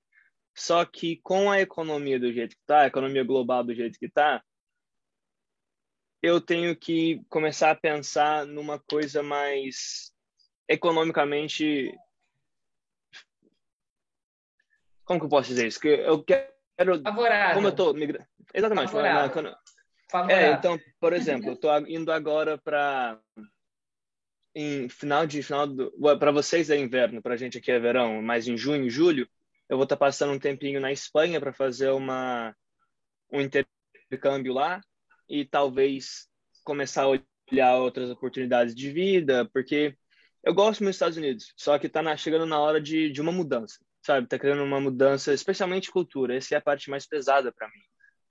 Só 0.58 0.84
que 0.84 1.18
com 1.22 1.48
a 1.48 1.60
economia 1.60 2.18
do 2.18 2.32
jeito 2.32 2.56
que 2.56 2.62
está, 2.62 2.80
a 2.80 2.86
economia 2.88 3.22
global 3.22 3.62
do 3.62 3.72
jeito 3.72 3.96
que 3.96 4.06
está, 4.06 4.42
eu 6.20 6.40
tenho 6.40 6.74
que 6.74 7.22
começar 7.28 7.70
a 7.70 7.76
pensar 7.76 8.44
numa 8.44 8.76
coisa 8.76 9.22
mais 9.22 10.12
economicamente. 10.68 11.96
Como 15.04 15.20
que 15.20 15.26
eu 15.26 15.30
posso 15.30 15.50
dizer 15.50 15.68
isso? 15.68 15.78
Que 15.78 15.88
eu 15.88 16.24
quero. 16.24 16.50
Favorável. 17.04 17.54
Como 17.54 17.68
eu 17.68 17.76
tô 17.76 17.94
migrando. 17.94 18.26
Exatamente. 18.52 18.90
Favorável. 18.90 19.56
É, 20.28 20.52
então, 20.52 20.76
por 20.98 21.12
exemplo, 21.12 21.50
eu 21.50 21.56
tô 21.56 21.68
indo 21.86 22.10
agora 22.10 22.58
para 22.58 23.16
em 24.56 24.88
final 24.88 25.24
de 25.24 25.40
final 25.40 25.68
do 25.68 25.92
para 26.18 26.32
vocês 26.32 26.68
é 26.68 26.76
inverno, 26.76 27.22
para 27.22 27.34
a 27.34 27.36
gente 27.36 27.58
aqui 27.58 27.70
é 27.70 27.78
verão, 27.78 28.20
mas 28.20 28.48
em 28.48 28.56
junho, 28.56 28.90
julho, 28.90 29.28
eu 29.68 29.76
vou 29.76 29.84
estar 29.84 29.96
tá 29.96 30.00
passando 30.00 30.32
um 30.32 30.38
tempinho 30.38 30.80
na 30.80 30.92
Espanha 30.92 31.40
para 31.40 31.52
fazer 31.52 31.90
uma 31.90 32.54
um 33.30 33.40
intercâmbio 33.40 34.54
lá 34.54 34.80
e 35.28 35.44
talvez 35.44 36.28
começar 36.64 37.02
a 37.04 37.08
olhar 37.08 37.76
outras 37.76 38.10
oportunidades 38.10 38.74
de 38.74 38.90
vida, 38.90 39.48
porque 39.52 39.94
eu 40.42 40.54
gosto 40.54 40.82
dos 40.82 40.94
Estados 40.94 41.18
Unidos, 41.18 41.52
só 41.56 41.78
que 41.78 41.86
está 41.86 42.16
chegando 42.16 42.46
na 42.46 42.58
hora 42.58 42.80
de, 42.80 43.10
de 43.10 43.20
uma 43.20 43.32
mudança, 43.32 43.78
sabe? 44.02 44.24
Está 44.24 44.38
criando 44.38 44.62
uma 44.62 44.80
mudança, 44.80 45.32
especialmente 45.32 45.90
cultura. 45.90 46.36
Essa 46.36 46.54
é 46.54 46.58
a 46.58 46.62
parte 46.62 46.88
mais 46.88 47.06
pesada 47.06 47.52
para 47.52 47.68
mim. 47.68 47.80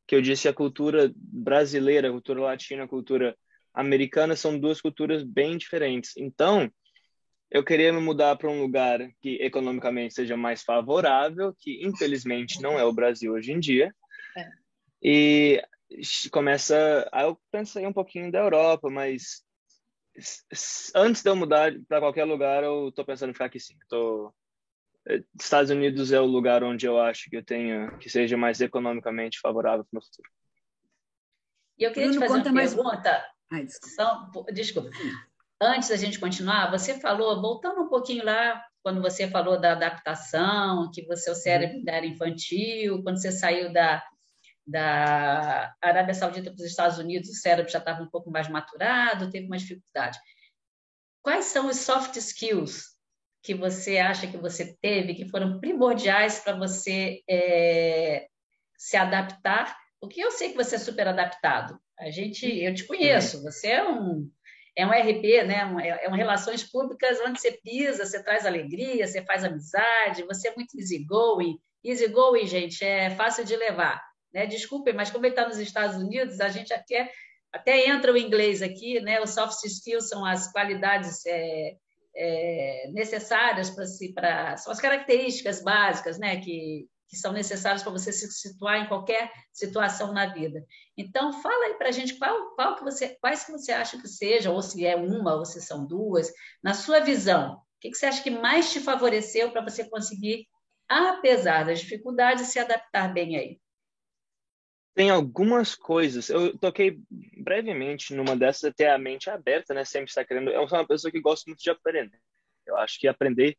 Que 0.07 0.15
eu 0.15 0.21
disse 0.21 0.47
a 0.47 0.53
cultura 0.53 1.11
brasileira, 1.15 2.07
a 2.07 2.11
cultura 2.11 2.41
latina, 2.41 2.85
a 2.85 2.87
cultura 2.87 3.37
americana 3.73 4.35
são 4.35 4.57
duas 4.57 4.81
culturas 4.81 5.21
bem 5.21 5.57
diferentes. 5.57 6.15
Então, 6.17 6.71
eu 7.49 7.63
queria 7.63 7.93
me 7.93 7.99
mudar 7.99 8.35
para 8.35 8.49
um 8.49 8.61
lugar 8.61 8.99
que 9.21 9.35
economicamente 9.41 10.13
seja 10.13 10.35
mais 10.35 10.63
favorável, 10.63 11.55
que 11.57 11.85
infelizmente 11.85 12.61
não 12.61 12.77
é 12.77 12.83
o 12.83 12.93
Brasil 12.93 13.33
hoje 13.33 13.51
em 13.51 13.59
dia. 13.59 13.93
É. 14.37 14.49
E 15.01 15.63
começa. 16.31 17.07
Aí 17.11 17.25
eu 17.25 17.39
pensei 17.49 17.85
um 17.85 17.93
pouquinho 17.93 18.31
da 18.31 18.39
Europa, 18.39 18.89
mas 18.89 19.43
antes 20.93 21.23
de 21.23 21.29
eu 21.29 21.35
mudar 21.35 21.71
para 21.87 21.99
qualquer 21.99 22.25
lugar, 22.25 22.63
eu 22.63 22.89
estou 22.89 23.05
pensando 23.05 23.29
em 23.29 23.33
ficar 23.33 23.45
aqui 23.45 23.59
sim. 23.59 23.77
Tô... 23.87 24.33
Eh, 25.07 25.23
Estados 25.39 25.71
Unidos 25.71 26.11
é 26.11 26.19
o 26.19 26.25
lugar 26.25 26.63
onde 26.63 26.85
eu 26.85 26.99
acho 26.99 27.29
que 27.29 27.37
eu 27.37 27.43
tenha 27.43 27.91
que 27.97 28.09
seja 28.09 28.35
mais 28.35 28.59
economicamente 28.59 29.39
favorável 29.39 29.85
para 29.89 29.99
o 29.99 30.03
futuro. 30.03 30.29
E 31.77 31.83
eu 31.83 31.93
queria 31.93 32.09
Bruno, 32.09 32.25
te 32.25 32.27
fazer 32.27 32.41
uma 32.41 32.51
mais... 32.51 32.73
pergunta. 32.73 33.25
Ai, 33.51 33.65
desculpa. 33.65 33.95
Só, 33.95 34.43
desculpa. 34.51 34.89
Antes 35.59 35.89
da 35.89 35.95
gente 35.95 36.19
continuar, 36.19 36.69
você 36.69 36.99
falou, 36.99 37.41
voltando 37.41 37.81
um 37.81 37.89
pouquinho 37.89 38.23
lá, 38.23 38.63
quando 38.83 39.01
você 39.01 39.27
falou 39.27 39.59
da 39.59 39.71
adaptação, 39.71 40.91
que 40.93 41.05
você, 41.05 41.31
o 41.31 41.35
cérebro 41.35 41.77
uhum. 41.77 41.83
era 41.87 42.05
infantil, 42.05 43.01
quando 43.03 43.19
você 43.19 43.31
saiu 43.31 43.73
da, 43.73 44.03
da 44.65 45.73
Arábia 45.81 46.13
Saudita 46.13 46.51
para 46.51 46.61
os 46.61 46.69
Estados 46.69 46.99
Unidos, 46.99 47.29
o 47.29 47.33
cérebro 47.33 47.71
já 47.71 47.79
estava 47.79 48.03
um 48.03 48.09
pouco 48.09 48.29
mais 48.29 48.47
maturado, 48.47 49.31
teve 49.31 49.47
uma 49.47 49.57
dificuldade. 49.57 50.19
Quais 51.23 51.45
são 51.45 51.67
os 51.67 51.77
soft 51.77 52.15
skills 52.17 52.95
que 53.41 53.55
você 53.55 53.97
acha 53.97 54.27
que 54.27 54.37
você 54.37 54.77
teve, 54.79 55.15
que 55.15 55.27
foram 55.27 55.59
primordiais 55.59 56.39
para 56.39 56.55
você 56.55 57.21
é, 57.27 58.27
se 58.77 58.95
adaptar? 58.95 59.75
Porque 59.99 60.21
eu 60.21 60.31
sei 60.31 60.51
que 60.51 60.55
você 60.55 60.75
é 60.75 60.79
super 60.79 61.07
adaptado. 61.07 61.79
A 61.99 62.11
gente, 62.11 62.45
eu 62.45 62.73
te 62.73 62.85
conheço. 62.85 63.41
Você 63.43 63.67
é 63.67 63.89
um 63.89 64.29
é 64.77 64.85
um 64.85 64.91
RP, 64.91 65.43
né? 65.47 65.75
É, 65.81 66.05
é 66.05 66.09
um 66.09 66.13
relações 66.13 66.63
públicas 66.63 67.19
onde 67.25 67.41
você 67.41 67.51
pisa, 67.51 68.05
você 68.05 68.21
traz 68.23 68.45
alegria, 68.45 69.07
você 69.07 69.23
faz 69.23 69.43
amizade, 69.43 70.23
você 70.23 70.49
é 70.49 70.55
muito 70.55 70.77
easygoing. 70.77 71.59
Easygoing, 71.83 72.45
gente, 72.45 72.85
é 72.85 73.09
fácil 73.09 73.43
de 73.43 73.55
levar. 73.55 73.99
Né? 74.31 74.45
Desculpem, 74.45 74.93
mas 74.93 75.09
como 75.09 75.25
ele 75.25 75.33
está 75.33 75.47
nos 75.47 75.57
Estados 75.57 75.95
Unidos, 75.95 76.39
a 76.39 76.49
gente 76.49 76.71
até, 76.71 77.11
até 77.51 77.87
entra 77.87 78.13
o 78.13 78.17
inglês 78.17 78.61
aqui, 78.61 78.99
né? 78.99 79.19
Os 79.19 79.31
soft 79.31 79.63
skills 79.65 80.09
são 80.09 80.23
as 80.23 80.51
qualidades 80.51 81.25
é, 81.25 81.75
é, 82.15 82.91
necessárias 82.93 83.71
para 83.71 83.85
si, 83.87 84.13
para 84.13 84.57
são 84.57 84.71
as 84.71 84.79
características 84.79 85.63
básicas, 85.63 86.19
né? 86.19 86.39
Que, 86.39 86.87
que 87.07 87.15
são 87.15 87.31
necessárias 87.31 87.83
para 87.83 87.91
você 87.91 88.11
se 88.11 88.29
situar 88.31 88.77
em 88.77 88.87
qualquer 88.87 89.31
situação 89.51 90.13
na 90.13 90.27
vida. 90.33 90.65
Então, 90.97 91.41
fala 91.41 91.65
aí 91.65 91.73
para 91.75 91.89
a 91.89 91.91
gente 91.91 92.15
qual, 92.15 92.55
qual 92.55 92.75
que 92.75 92.83
você, 92.83 93.17
quais 93.21 93.45
que 93.45 93.51
você 93.51 93.71
acha 93.71 93.99
que 93.99 94.07
seja, 94.07 94.51
ou 94.51 94.61
se 94.61 94.85
é 94.85 94.95
uma, 94.95 95.35
ou 95.35 95.45
se 95.45 95.61
são 95.61 95.85
duas, 95.85 96.31
na 96.61 96.73
sua 96.73 96.99
visão. 96.99 97.55
O 97.55 97.79
que, 97.79 97.91
que 97.91 97.97
você 97.97 98.07
acha 98.07 98.23
que 98.23 98.31
mais 98.31 98.71
te 98.71 98.79
favoreceu 98.79 99.51
para 99.51 99.61
você 99.61 99.87
conseguir, 99.89 100.47
apesar 100.87 101.65
das 101.65 101.79
dificuldades, 101.79 102.47
se 102.47 102.59
adaptar 102.59 103.13
bem 103.13 103.37
aí? 103.37 103.59
Tem 104.97 105.11
algumas 105.11 105.75
coisas. 105.75 106.27
Eu 106.27 106.57
toquei 106.57 106.99
brevemente 107.37 108.15
numa 108.15 108.35
dessas, 108.35 108.73
ter 108.75 108.87
a 108.87 108.97
mente 108.97 109.29
aberta, 109.29 109.71
né? 109.71 109.85
Sempre 109.85 110.09
está 110.09 110.25
querendo. 110.25 110.49
Eu 110.49 110.67
sou 110.67 110.79
uma 110.79 110.87
pessoa 110.87 111.11
que 111.11 111.21
gosta 111.21 111.47
muito 111.47 111.61
de 111.61 111.69
aprender. 111.69 112.19
Eu 112.65 112.75
acho 112.75 112.99
que 112.99 113.07
aprender 113.07 113.55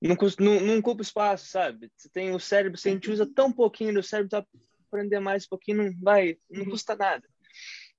não, 0.00 0.16
não, 0.38 0.60
não 0.60 0.78
ocupa 0.78 1.02
espaço, 1.02 1.46
sabe? 1.46 1.90
Você 1.96 2.08
tem 2.08 2.34
o 2.34 2.38
cérebro, 2.38 2.78
você 2.78 2.90
a 2.90 2.92
gente 2.92 3.10
usa 3.10 3.26
tão 3.26 3.52
pouquinho 3.52 3.94
do 3.94 4.02
cérebro, 4.02 4.30
tá 4.30 4.44
aprender 4.86 5.20
mais 5.20 5.44
um 5.44 5.48
pouquinho, 5.48 5.84
não 5.84 6.00
vai, 6.00 6.38
não 6.50 6.64
uhum. 6.64 6.70
custa 6.70 6.96
nada. 6.96 7.26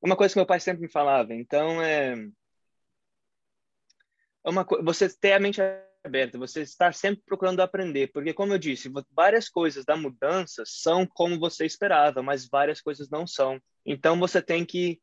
É 0.01 0.05
uma 0.05 0.15
coisa 0.15 0.33
que 0.33 0.39
meu 0.39 0.45
pai 0.45 0.59
sempre 0.59 0.81
me 0.81 0.91
falava. 0.91 1.33
Então, 1.33 1.81
é, 1.81 2.15
é 4.45 4.49
uma 4.49 4.65
você 4.83 5.09
ter 5.09 5.33
a 5.33 5.39
mente 5.39 5.61
aberta, 6.03 6.37
você 6.37 6.61
estar 6.61 6.93
sempre 6.93 7.23
procurando 7.25 7.59
aprender, 7.59 8.11
porque 8.11 8.33
como 8.33 8.53
eu 8.53 8.57
disse, 8.57 8.89
várias 9.11 9.49
coisas 9.49 9.83
da 9.85 9.97
mudança 9.97 10.63
são 10.65 11.05
como 11.05 11.39
você 11.39 11.65
esperava, 11.65 12.23
mas 12.23 12.47
várias 12.47 12.81
coisas 12.81 13.09
não 13.09 13.27
são. 13.27 13.59
Então 13.85 14.17
você 14.17 14.41
tem 14.41 14.65
que 14.65 14.99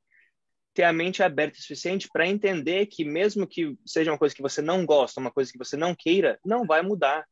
ter 0.76 0.84
a 0.84 0.92
mente 0.92 1.22
aberta 1.22 1.58
o 1.58 1.62
suficiente 1.62 2.06
para 2.12 2.28
entender 2.28 2.84
que 2.84 3.02
mesmo 3.02 3.46
que 3.46 3.74
seja 3.86 4.12
uma 4.12 4.18
coisa 4.18 4.34
que 4.34 4.42
você 4.42 4.60
não 4.60 4.84
gosta, 4.84 5.18
uma 5.18 5.30
coisa 5.30 5.50
que 5.50 5.56
você 5.56 5.74
não 5.74 5.94
queira, 5.94 6.38
não 6.44 6.66
vai 6.66 6.82
mudar. 6.82 7.24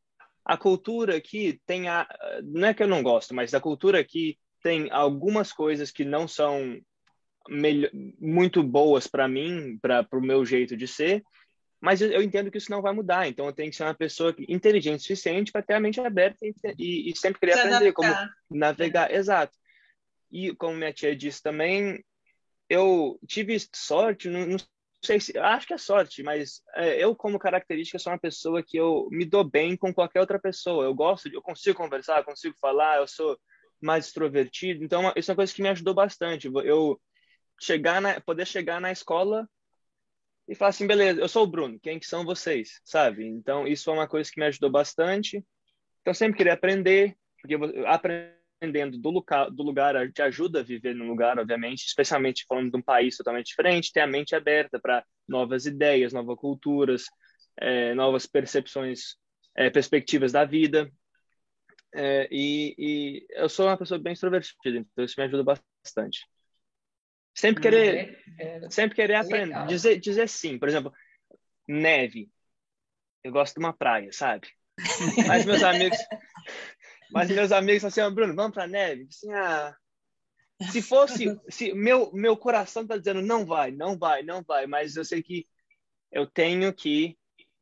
A 0.43 0.57
cultura 0.57 1.15
aqui 1.15 1.61
tem 1.65 1.87
a 1.87 2.07
não 2.43 2.67
é 2.67 2.73
que 2.73 2.81
eu 2.81 2.87
não 2.87 3.03
gosto, 3.03 3.35
mas 3.35 3.53
a 3.53 3.59
cultura 3.59 3.99
aqui 3.99 4.37
tem 4.63 4.89
algumas 4.91 5.53
coisas 5.53 5.91
que 5.91 6.03
não 6.03 6.27
são 6.27 6.81
muito 8.19 8.63
boas 8.63 9.05
para 9.05 9.27
mim, 9.27 9.77
para 9.79 10.07
o 10.11 10.21
meu 10.21 10.43
jeito 10.43 10.75
de 10.75 10.87
ser, 10.87 11.23
mas 11.79 12.01
eu, 12.01 12.09
eu, 12.09 12.23
entendo 12.23 12.49
que 12.49 12.57
isso 12.57 12.71
não 12.71 12.81
vai 12.81 12.91
mudar. 12.91 13.27
Então, 13.27 13.45
eu 13.45 13.53
tenho 13.53 13.69
que 13.69 13.75
ser 13.75 13.83
uma 13.83 13.93
pessoa 13.93 14.35
inteligente 14.49 15.01
o 15.01 15.03
suficiente 15.03 15.51
para 15.51 15.61
ter 15.61 15.75
a 15.75 15.79
mente 15.79 15.99
aberta 15.99 16.39
e, 16.41 16.55
e, 16.79 17.11
e 17.11 17.15
sempre 17.15 17.39
querer 17.39 17.59
aprender 17.59 17.93
como 17.93 18.11
navegar. 18.49 19.11
É. 19.11 19.17
Exato. 19.17 19.55
E 20.31 20.55
como 20.55 20.75
minha 20.75 20.91
tia 20.91 21.15
disse 21.15 21.43
também, 21.43 22.03
eu 22.69 23.19
tive 23.27 23.57
sorte, 23.73 24.29
não, 24.29 24.45
não 24.45 24.57
sei 25.03 25.19
se, 25.19 25.37
acho 25.37 25.67
que 25.67 25.73
é 25.73 25.77
sorte, 25.77 26.23
mas 26.23 26.61
é, 26.75 27.03
eu 27.03 27.15
como 27.15 27.39
característica 27.39 27.99
sou 27.99 28.11
uma 28.11 28.19
pessoa 28.19 28.63
que 28.63 28.77
eu 28.77 29.07
me 29.11 29.25
dou 29.25 29.43
bem 29.43 29.77
com 29.77 29.93
qualquer 29.93 30.19
outra 30.19 30.39
pessoa. 30.39 30.85
Eu 30.85 30.93
gosto, 30.93 31.27
eu 31.27 31.41
consigo 31.41 31.77
conversar, 31.77 32.23
consigo 32.23 32.55
falar, 32.59 32.97
eu 32.97 33.07
sou 33.07 33.37
mais 33.81 34.07
extrovertido. 34.07 34.83
Então, 34.83 35.13
isso 35.15 35.31
é 35.31 35.33
uma 35.33 35.37
coisa 35.37 35.53
que 35.53 35.61
me 35.61 35.69
ajudou 35.69 35.93
bastante. 35.93 36.49
Eu 36.63 36.99
chegar 37.61 38.01
na, 38.01 38.19
poder 38.19 38.45
chegar 38.45 38.81
na 38.81 38.91
escola 38.91 39.47
e 40.47 40.55
falar 40.55 40.69
assim, 40.69 40.87
beleza, 40.87 41.19
eu 41.19 41.27
sou 41.27 41.43
o 41.43 41.47
Bruno, 41.47 41.79
quem 41.79 41.99
que 41.99 42.05
são 42.05 42.25
vocês, 42.25 42.79
sabe? 42.83 43.25
Então, 43.25 43.67
isso 43.67 43.89
é 43.89 43.93
uma 43.93 44.07
coisa 44.07 44.29
que 44.31 44.39
me 44.39 44.45
ajudou 44.45 44.69
bastante. 44.69 45.43
Então, 46.01 46.13
sempre 46.13 46.37
queria 46.37 46.53
aprender, 46.53 47.17
porque 47.41 47.57
aprendendo 48.65 48.97
do 48.97 49.09
lugar, 49.09 49.49
do 49.51 49.63
lugar 49.63 50.11
te 50.11 50.21
ajuda 50.21 50.59
a 50.59 50.63
viver 50.63 50.95
no 50.95 51.05
lugar, 51.05 51.37
obviamente, 51.37 51.85
especialmente 51.85 52.45
falando 52.47 52.71
de 52.71 52.77
um 52.77 52.81
país 52.81 53.15
totalmente 53.15 53.47
diferente, 53.47 53.91
ter 53.93 54.01
a 54.01 54.07
mente 54.07 54.35
aberta 54.35 54.79
para 54.79 55.05
novas 55.27 55.65
ideias, 55.65 56.11
novas 56.11 56.37
culturas, 56.37 57.05
é, 57.57 57.93
novas 57.93 58.25
percepções, 58.25 59.15
é, 59.55 59.69
perspectivas 59.69 60.31
da 60.31 60.43
vida. 60.43 60.91
É, 61.93 62.27
e, 62.31 62.75
e 62.77 63.25
eu 63.31 63.47
sou 63.47 63.67
uma 63.67 63.77
pessoa 63.77 63.99
bem 63.99 64.13
extrovertida, 64.13 64.77
então 64.77 65.05
isso 65.05 65.15
me 65.17 65.25
ajuda 65.25 65.43
bastante. 65.43 66.25
Sempre 67.33 67.61
querer, 67.61 68.23
é, 68.39 68.65
é, 68.65 68.69
sempre 68.69 68.95
querer 68.95 69.15
aprender, 69.15 69.65
dizer, 69.67 69.99
dizer 69.99 70.27
sim. 70.27 70.57
Por 70.57 70.67
exemplo, 70.67 70.91
neve. 71.67 72.29
Eu 73.23 73.31
gosto 73.31 73.55
de 73.55 73.59
uma 73.59 73.73
praia, 73.73 74.09
sabe? 74.11 74.47
Mas 75.27 75.45
meus 75.45 75.63
amigos, 75.63 75.97
mas 77.11 77.29
meus 77.29 77.51
amigos 77.51 77.85
assim, 77.85 78.01
oh, 78.01 78.11
Bruno, 78.11 78.35
vamos 78.35 78.53
para 78.53 78.67
neve. 78.67 79.07
Assim, 79.09 79.31
ah, 79.33 79.75
se 80.71 80.81
fosse, 80.81 81.39
se 81.49 81.73
meu 81.73 82.11
meu 82.13 82.37
coração 82.37 82.85
tá 82.85 82.97
dizendo 82.97 83.21
não 83.21 83.45
vai, 83.45 83.71
não 83.71 83.97
vai, 83.97 84.23
não 84.23 84.41
vai, 84.41 84.65
mas 84.65 84.95
eu 84.95 85.03
sei 85.03 85.21
que 85.21 85.45
eu 86.11 86.25
tenho 86.25 86.73
que 86.73 87.17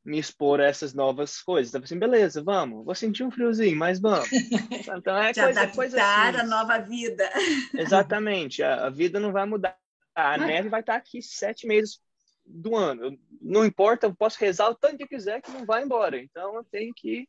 me 0.06 0.20
expor 0.20 0.60
a 0.60 0.66
essas 0.66 0.94
novas 0.94 1.42
coisas. 1.42 1.70
Então, 1.74 1.84
assim, 1.84 1.98
beleza, 1.98 2.44
vamos. 2.44 2.84
Vou 2.84 2.94
sentir 2.94 3.24
um 3.24 3.32
friozinho, 3.32 3.78
mas 3.78 4.00
vamos. 4.00 4.30
Então 4.98 5.18
é 5.18 5.34
coisa, 5.34 5.50
adaptar 5.50 5.76
coisa 5.76 6.04
assim. 6.04 6.38
a 6.38 6.44
nova 6.44 6.78
vida. 6.80 7.30
Exatamente. 7.74 8.62
A, 8.62 8.88
a 8.88 8.90
vida 8.90 9.20
não 9.20 9.32
vai 9.32 9.46
mudar. 9.46 9.78
A 10.14 10.38
neve 10.38 10.70
vai 10.70 10.82
estar 10.82 10.96
aqui 10.96 11.22
sete 11.22 11.66
meses 11.66 12.00
do 12.46 12.76
ano. 12.76 13.18
Não 13.42 13.66
importa, 13.66 14.06
eu 14.06 14.14
posso 14.14 14.38
rezar 14.40 14.70
o 14.70 14.76
tanto 14.76 14.98
que 14.98 15.08
quiser 15.08 15.42
que 15.42 15.52
não 15.52 15.66
vai 15.66 15.84
embora. 15.84 16.22
Então 16.22 16.56
eu 16.56 16.64
tenho 16.66 16.94
que 16.94 17.26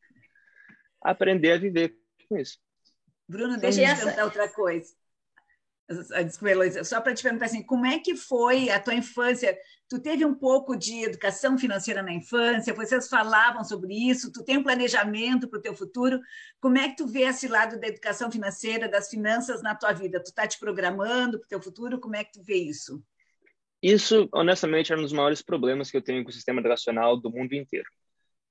aprender 1.00 1.52
a 1.52 1.59
viver 1.59 1.97
com 2.35 2.38
isso. 2.38 2.59
Bruno, 3.29 3.57
deixa 3.57 3.81
eu 3.81 3.95
te 3.95 4.00
perguntar 4.00 4.25
outra 4.25 4.49
coisa. 4.49 4.93
Desculpa, 6.25 6.50
Heloísa, 6.50 6.83
só 6.83 6.99
para 7.00 7.14
te 7.14 7.23
perguntar 7.23 7.45
assim, 7.45 7.62
como 7.62 7.85
é 7.85 7.99
que 7.99 8.17
foi 8.17 8.71
a 8.71 8.81
tua 8.81 8.95
infância? 8.95 9.57
Tu 9.87 10.00
teve 10.00 10.25
um 10.25 10.35
pouco 10.35 10.75
de 10.75 11.05
educação 11.05 11.59
financeira 11.59 12.03
na 12.03 12.12
infância, 12.12 12.73
vocês 12.73 13.07
falavam 13.07 13.62
sobre 13.62 13.95
isso, 13.95 14.33
tu 14.33 14.43
tem 14.43 14.57
um 14.57 14.62
planejamento 14.62 15.47
para 15.47 15.59
o 15.59 15.62
teu 15.62 15.76
futuro, 15.76 16.19
como 16.59 16.79
é 16.79 16.88
que 16.88 16.97
tu 16.97 17.07
vê 17.07 17.25
esse 17.25 17.47
lado 17.47 17.79
da 17.79 17.87
educação 17.87 18.31
financeira, 18.31 18.88
das 18.88 19.11
finanças 19.11 19.62
na 19.62 19.75
tua 19.75 19.93
vida? 19.93 20.23
Tu 20.23 20.29
está 20.29 20.47
te 20.47 20.59
programando 20.59 21.38
para 21.38 21.45
o 21.45 21.49
teu 21.49 21.62
futuro, 21.62 22.00
como 22.00 22.17
é 22.17 22.25
que 22.25 22.33
tu 22.33 22.43
vê 22.43 22.57
isso? 22.57 23.03
isso, 23.83 24.26
honestamente, 24.33 24.91
é 24.91 24.97
um 24.97 25.03
dos 25.03 25.12
maiores 25.12 25.43
problemas 25.43 25.91
que 25.91 25.97
eu 25.99 26.03
tenho 26.03 26.25
com 26.25 26.31
o 26.31 26.33
sistema 26.33 26.61
educacional 26.61 27.21
do 27.21 27.31
mundo 27.31 27.53
inteiro. 27.53 27.87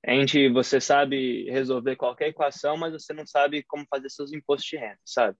A 0.06 0.12
gente, 0.12 0.48
você 0.50 0.80
sabe 0.80 1.44
resolver 1.50 1.96
qualquer 1.96 2.28
equação, 2.28 2.76
mas 2.76 2.92
você 2.92 3.12
não 3.12 3.26
sabe 3.26 3.62
como 3.64 3.86
fazer 3.88 4.10
seus 4.10 4.32
impostos 4.32 4.68
de 4.68 4.76
renda, 4.76 4.98
sabe? 5.04 5.36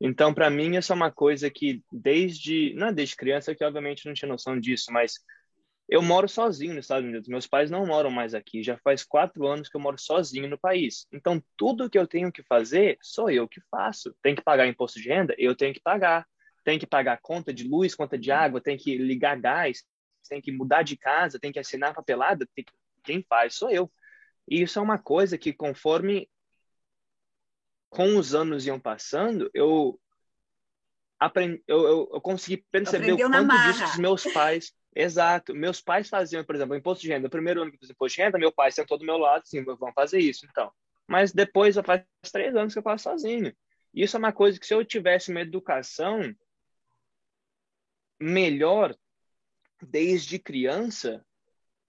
Então, 0.00 0.32
para 0.32 0.50
mim, 0.50 0.76
isso 0.76 0.92
é 0.92 0.96
uma 0.96 1.10
coisa 1.10 1.50
que 1.50 1.82
desde, 1.90 2.74
não 2.74 2.88
é 2.88 2.92
desde 2.92 3.16
criança, 3.16 3.54
que 3.54 3.64
obviamente 3.64 4.06
não 4.06 4.14
tinha 4.14 4.28
noção 4.28 4.58
disso, 4.58 4.92
mas 4.92 5.14
eu 5.88 6.00
moro 6.02 6.28
sozinho 6.28 6.74
nos 6.74 6.84
Estados 6.84 7.08
Unidos. 7.08 7.28
Meus 7.28 7.46
pais 7.46 7.70
não 7.70 7.86
moram 7.86 8.10
mais 8.10 8.34
aqui. 8.34 8.62
Já 8.62 8.78
faz 8.78 9.04
quatro 9.04 9.46
anos 9.46 9.68
que 9.68 9.76
eu 9.76 9.80
moro 9.80 9.98
sozinho 9.98 10.48
no 10.48 10.58
país. 10.58 11.06
Então, 11.12 11.42
tudo 11.56 11.90
que 11.90 11.98
eu 11.98 12.06
tenho 12.06 12.32
que 12.32 12.42
fazer, 12.42 12.96
sou 13.02 13.30
eu 13.30 13.46
que 13.48 13.60
faço. 13.70 14.14
Tem 14.22 14.34
que 14.34 14.42
pagar 14.42 14.66
imposto 14.66 15.00
de 15.00 15.08
renda? 15.08 15.34
Eu 15.38 15.54
tenho 15.54 15.74
que 15.74 15.80
pagar. 15.80 16.26
Tem 16.64 16.78
que 16.78 16.86
pagar 16.86 17.20
conta 17.20 17.52
de 17.52 17.68
luz, 17.68 17.94
conta 17.94 18.16
de 18.16 18.30
água, 18.32 18.60
tem 18.60 18.76
que 18.76 18.96
ligar 18.96 19.38
gás, 19.38 19.84
tem 20.26 20.40
que 20.40 20.50
mudar 20.50 20.82
de 20.82 20.96
casa, 20.96 21.38
tem 21.38 21.52
que 21.52 21.58
assinar 21.58 21.94
papelada. 21.94 22.48
Tem... 22.54 22.64
Quem 23.02 23.22
faz 23.28 23.54
sou 23.54 23.70
eu. 23.70 23.90
E 24.48 24.62
isso 24.62 24.78
é 24.78 24.82
uma 24.82 24.98
coisa 24.98 25.38
que, 25.38 25.52
conforme 25.52 26.28
com 27.88 28.16
os 28.16 28.34
anos 28.34 28.66
iam 28.66 28.78
passando, 28.78 29.50
eu 29.54 29.98
aprendi, 31.18 31.62
eu, 31.66 31.82
eu, 31.82 32.10
eu 32.14 32.20
consegui 32.20 32.64
perceber 32.70 33.12
Aprendeu 33.12 33.26
o 33.28 33.30
quanto 33.30 33.62
disso 33.66 33.84
os 33.84 33.98
meus 33.98 34.24
pais. 34.32 34.72
Exato. 34.94 35.54
Meus 35.54 35.80
pais 35.80 36.08
faziam, 36.08 36.44
por 36.44 36.54
exemplo, 36.54 36.76
imposto 36.76 37.02
de 37.02 37.08
renda. 37.08 37.26
O 37.26 37.30
primeiro 37.30 37.62
ano 37.62 37.70
que 37.70 37.76
eu 37.76 37.80
fiz 37.80 37.90
imposto 37.90 38.16
de 38.16 38.22
renda, 38.22 38.38
meu 38.38 38.52
pai 38.52 38.70
sentou 38.70 38.96
do 38.96 39.04
meu 39.04 39.18
lado, 39.18 39.42
assim, 39.42 39.64
vamos 39.64 39.94
fazer 39.94 40.20
isso, 40.20 40.46
então. 40.48 40.70
Mas 41.06 41.32
depois, 41.32 41.76
faz 41.84 42.04
três 42.32 42.54
anos 42.54 42.72
que 42.72 42.78
eu 42.78 42.82
faço 42.82 43.04
sozinho. 43.04 43.54
Isso 43.92 44.16
é 44.16 44.18
uma 44.18 44.32
coisa 44.32 44.58
que 44.58 44.66
se 44.66 44.74
eu 44.74 44.84
tivesse 44.84 45.30
uma 45.30 45.40
educação 45.40 46.34
melhor 48.20 48.96
desde 49.82 50.38
criança, 50.38 51.24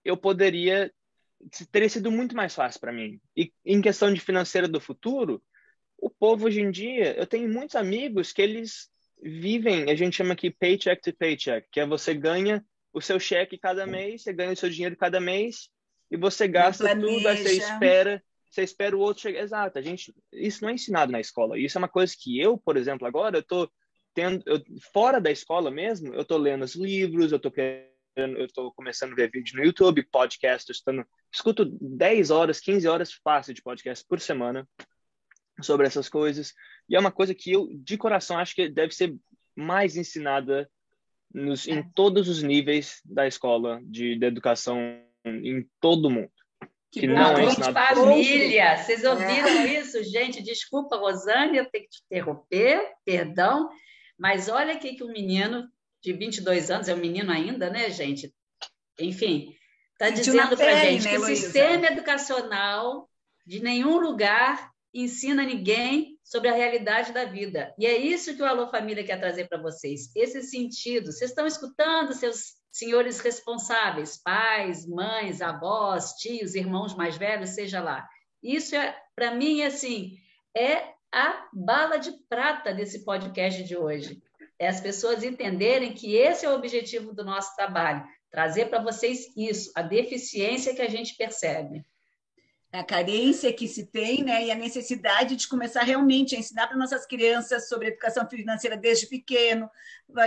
eu 0.04 0.16
poderia 0.16 0.92
teria 1.70 1.88
sido 1.88 2.10
muito 2.10 2.34
mais 2.34 2.54
fácil 2.54 2.80
para 2.80 2.92
mim. 2.92 3.20
E 3.36 3.52
em 3.64 3.80
questão 3.80 4.12
de 4.12 4.20
financeira 4.20 4.68
do 4.68 4.80
futuro, 4.80 5.42
o 5.98 6.10
povo 6.10 6.46
hoje 6.46 6.60
em 6.60 6.70
dia, 6.70 7.16
eu 7.16 7.26
tenho 7.26 7.48
muitos 7.48 7.76
amigos 7.76 8.32
que 8.32 8.42
eles 8.42 8.88
vivem, 9.22 9.90
a 9.90 9.94
gente 9.94 10.16
chama 10.16 10.34
aqui 10.34 10.50
paycheck 10.50 11.00
to 11.00 11.16
paycheck, 11.16 11.66
que 11.70 11.80
é 11.80 11.86
você 11.86 12.12
ganha 12.14 12.64
o 12.92 13.00
seu 13.00 13.18
cheque 13.18 13.58
cada 13.58 13.86
mês, 13.86 14.22
você 14.22 14.32
ganha 14.32 14.52
o 14.52 14.56
seu 14.56 14.70
dinheiro 14.70 14.96
cada 14.96 15.20
mês 15.20 15.70
e 16.10 16.16
você 16.16 16.46
gasta 16.46 16.94
tudo, 16.94 17.28
aí 17.28 17.36
você 17.36 17.56
espera, 17.56 18.22
você 18.50 18.62
espera 18.62 18.96
o 18.96 19.00
outro 19.00 19.22
chegar. 19.22 19.42
Exato, 19.42 19.78
a 19.78 19.82
gente, 19.82 20.14
isso 20.32 20.62
não 20.62 20.70
é 20.70 20.74
ensinado 20.74 21.12
na 21.12 21.20
escola. 21.20 21.58
Isso 21.58 21.78
é 21.78 21.80
uma 21.80 21.88
coisa 21.88 22.14
que 22.18 22.40
eu, 22.40 22.58
por 22.58 22.76
exemplo, 22.76 23.06
agora 23.06 23.38
eu 23.38 23.42
tô 23.42 23.70
tendo, 24.14 24.42
eu, 24.46 24.62
fora 24.92 25.20
da 25.20 25.30
escola 25.30 25.70
mesmo, 25.70 26.14
eu 26.14 26.24
tô 26.24 26.38
lendo 26.38 26.64
os 26.64 26.74
livros, 26.74 27.32
eu 27.32 27.38
tô 27.38 27.50
eu 28.16 28.46
estou 28.46 28.72
começando 28.72 29.12
a 29.12 29.14
ver 29.14 29.30
vídeo 29.30 29.58
no 29.58 29.64
YouTube, 29.64 30.02
podcast, 30.10 30.72
estando, 30.72 31.04
escuto 31.36 31.66
10 31.80 32.30
horas, 32.30 32.60
15 32.60 32.88
horas 32.88 33.12
fácil 33.12 33.52
de 33.52 33.62
podcast 33.62 34.04
por 34.08 34.20
semana 34.20 34.66
sobre 35.62 35.86
essas 35.86 36.08
coisas. 36.08 36.54
E 36.88 36.96
é 36.96 37.00
uma 37.00 37.12
coisa 37.12 37.34
que 37.34 37.52
eu, 37.52 37.68
de 37.74 37.98
coração, 37.98 38.38
acho 38.38 38.54
que 38.54 38.68
deve 38.68 38.94
ser 38.94 39.14
mais 39.54 39.96
ensinada 39.96 40.68
nos, 41.32 41.68
em 41.68 41.78
é. 41.78 41.90
todos 41.94 42.28
os 42.28 42.42
níveis 42.42 43.00
da 43.04 43.26
escola 43.26 43.80
de, 43.84 44.18
de 44.18 44.26
educação 44.26 44.78
em 45.24 45.68
todo 45.80 46.06
o 46.06 46.10
mundo. 46.10 46.30
Que, 46.90 47.00
que 47.00 47.06
não 47.06 47.36
é 47.36 47.44
ensinado. 47.44 47.74
família, 47.74 48.78
vocês 48.78 49.04
ouviram 49.04 49.48
é. 49.48 49.80
isso, 49.80 50.02
gente? 50.04 50.42
Desculpa, 50.42 50.96
Rosane, 50.96 51.58
eu 51.58 51.68
tenho 51.68 51.84
que 51.84 51.90
te 51.90 52.02
interromper, 52.06 52.92
perdão, 53.04 53.68
mas 54.18 54.48
olha 54.48 54.72
aqui 54.72 54.94
que 54.94 55.04
um 55.04 55.12
menino 55.12 55.68
de 56.02 56.12
22 56.14 56.70
anos, 56.70 56.88
é 56.88 56.94
um 56.94 56.98
menino 56.98 57.30
ainda, 57.30 57.68
né, 57.68 57.90
gente? 57.90 58.32
Enfim, 58.98 59.54
está 59.98 60.10
dizendo 60.10 60.56
para 60.56 60.76
gente 60.76 61.04
né, 61.04 61.10
que 61.10 61.18
o 61.18 61.24
sistema 61.24 61.86
educacional 61.86 63.08
de 63.46 63.62
nenhum 63.62 63.98
lugar 63.98 64.70
ensina 64.92 65.42
ninguém 65.42 66.18
sobre 66.22 66.48
a 66.48 66.54
realidade 66.54 67.12
da 67.12 67.24
vida. 67.24 67.74
E 67.78 67.86
é 67.86 67.96
isso 67.96 68.34
que 68.34 68.42
o 68.42 68.46
Alô 68.46 68.68
Família 68.68 69.04
quer 69.04 69.18
trazer 69.18 69.48
para 69.48 69.60
vocês, 69.60 70.10
esse 70.14 70.42
sentido. 70.42 71.12
Vocês 71.12 71.30
estão 71.30 71.46
escutando 71.46 72.14
seus 72.14 72.54
senhores 72.72 73.20
responsáveis, 73.20 74.20
pais, 74.22 74.86
mães, 74.86 75.40
avós, 75.40 76.12
tios, 76.14 76.54
irmãos 76.54 76.94
mais 76.94 77.16
velhos, 77.16 77.50
seja 77.50 77.80
lá. 77.80 78.06
Isso 78.42 78.74
é, 78.74 78.96
para 79.14 79.34
mim, 79.34 79.62
assim, 79.62 80.16
é 80.56 80.94
a 81.12 81.46
bala 81.52 81.98
de 81.98 82.12
prata 82.28 82.72
desse 82.72 83.04
podcast 83.04 83.62
de 83.64 83.76
hoje. 83.76 84.22
É 84.58 84.68
as 84.68 84.80
pessoas 84.80 85.22
entenderem 85.22 85.92
que 85.92 86.16
esse 86.16 86.44
é 86.46 86.50
o 86.50 86.54
objetivo 86.54 87.14
do 87.14 87.24
nosso 87.24 87.54
trabalho, 87.54 88.06
trazer 88.30 88.66
para 88.66 88.82
vocês 88.82 89.32
isso, 89.36 89.70
a 89.74 89.82
deficiência 89.82 90.74
que 90.74 90.82
a 90.82 90.88
gente 90.88 91.14
percebe 91.16 91.84
a 92.72 92.84
carência 92.84 93.52
que 93.52 93.66
se 93.66 93.86
tem, 93.86 94.22
né, 94.22 94.44
e 94.44 94.50
a 94.50 94.54
necessidade 94.54 95.36
de 95.36 95.48
começar 95.48 95.82
realmente 95.82 96.34
a 96.34 96.38
ensinar 96.38 96.66
para 96.66 96.76
nossas 96.76 97.06
crianças 97.06 97.68
sobre 97.68 97.88
educação 97.88 98.28
financeira 98.28 98.76
desde 98.76 99.06
pequeno, 99.06 99.70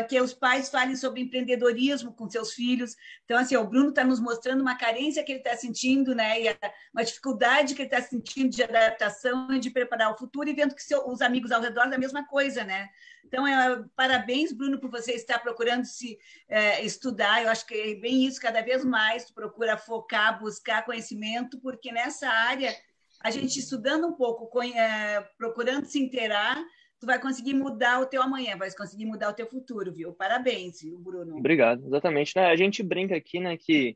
que 0.08 0.20
os 0.20 0.34
pais 0.34 0.70
falem 0.70 0.96
sobre 0.96 1.22
empreendedorismo 1.22 2.14
com 2.14 2.30
seus 2.30 2.54
filhos. 2.54 2.96
Então, 3.26 3.38
assim, 3.38 3.56
o 3.56 3.68
Bruno 3.68 3.90
está 3.90 4.04
nos 4.04 4.20
mostrando 4.20 4.62
uma 4.62 4.76
carência 4.76 5.24
que 5.24 5.32
ele 5.32 5.40
está 5.40 5.56
sentindo, 5.56 6.16
né, 6.16 6.42
e 6.42 6.58
uma 6.94 7.04
dificuldade 7.04 7.76
que 7.76 7.84
ele 7.84 7.90
está 7.94 8.02
sentindo 8.02 8.50
de 8.50 8.64
adaptação 8.64 9.54
e 9.54 9.60
de 9.60 9.70
preparar 9.70 10.12
o 10.12 10.18
futuro, 10.18 10.50
e 10.50 10.54
vendo 10.54 10.74
que 10.74 10.84
seu, 10.84 11.08
os 11.08 11.22
amigos 11.22 11.52
ao 11.52 11.62
redor 11.62 11.90
da 11.90 11.98
mesma 11.98 12.26
coisa, 12.26 12.64
né? 12.64 12.90
Então, 13.30 13.46
é, 13.48 13.84
parabéns, 13.96 14.52
Bruno, 14.52 14.80
por 14.80 14.90
você 14.90 15.14
estar 15.14 15.38
procurando 15.38 15.86
se 15.86 16.18
é, 16.50 16.84
estudar. 16.84 17.44
Eu 17.44 17.50
acho 17.50 17.66
que 17.66 17.76
é 17.76 17.96
bem 17.96 18.26
isso, 18.26 18.42
cada 18.42 18.62
vez 18.62 18.84
mais 18.84 19.26
tu 19.26 19.34
procura 19.36 19.78
focar, 19.78 20.40
buscar 20.40 20.84
conhecimento, 20.84 21.60
porque 21.60 21.92
nessa 21.92 22.28
área, 22.28 22.76
a 23.22 23.30
gente 23.30 23.60
estudando 23.60 24.08
um 24.08 24.14
pouco, 24.14 24.62
é, 24.64 25.22
procurando 25.38 25.86
se 25.86 26.00
inteirar, 26.00 26.60
tu 27.00 27.06
vai 27.06 27.20
conseguir 27.20 27.54
mudar 27.54 28.02
o 28.02 28.08
teu 28.08 28.20
amanhã, 28.22 28.58
vai 28.58 28.72
conseguir 28.72 29.06
mudar 29.06 29.30
o 29.30 29.34
teu 29.34 29.46
futuro, 29.46 29.94
viu? 29.94 30.12
Parabéns, 30.12 30.82
viu, 30.82 30.98
Bruno? 30.98 31.38
Obrigado, 31.38 31.86
exatamente. 31.86 32.38
A 32.40 32.56
gente 32.56 32.82
brinca 32.82 33.16
aqui, 33.16 33.40
né, 33.40 33.56
que 33.56 33.96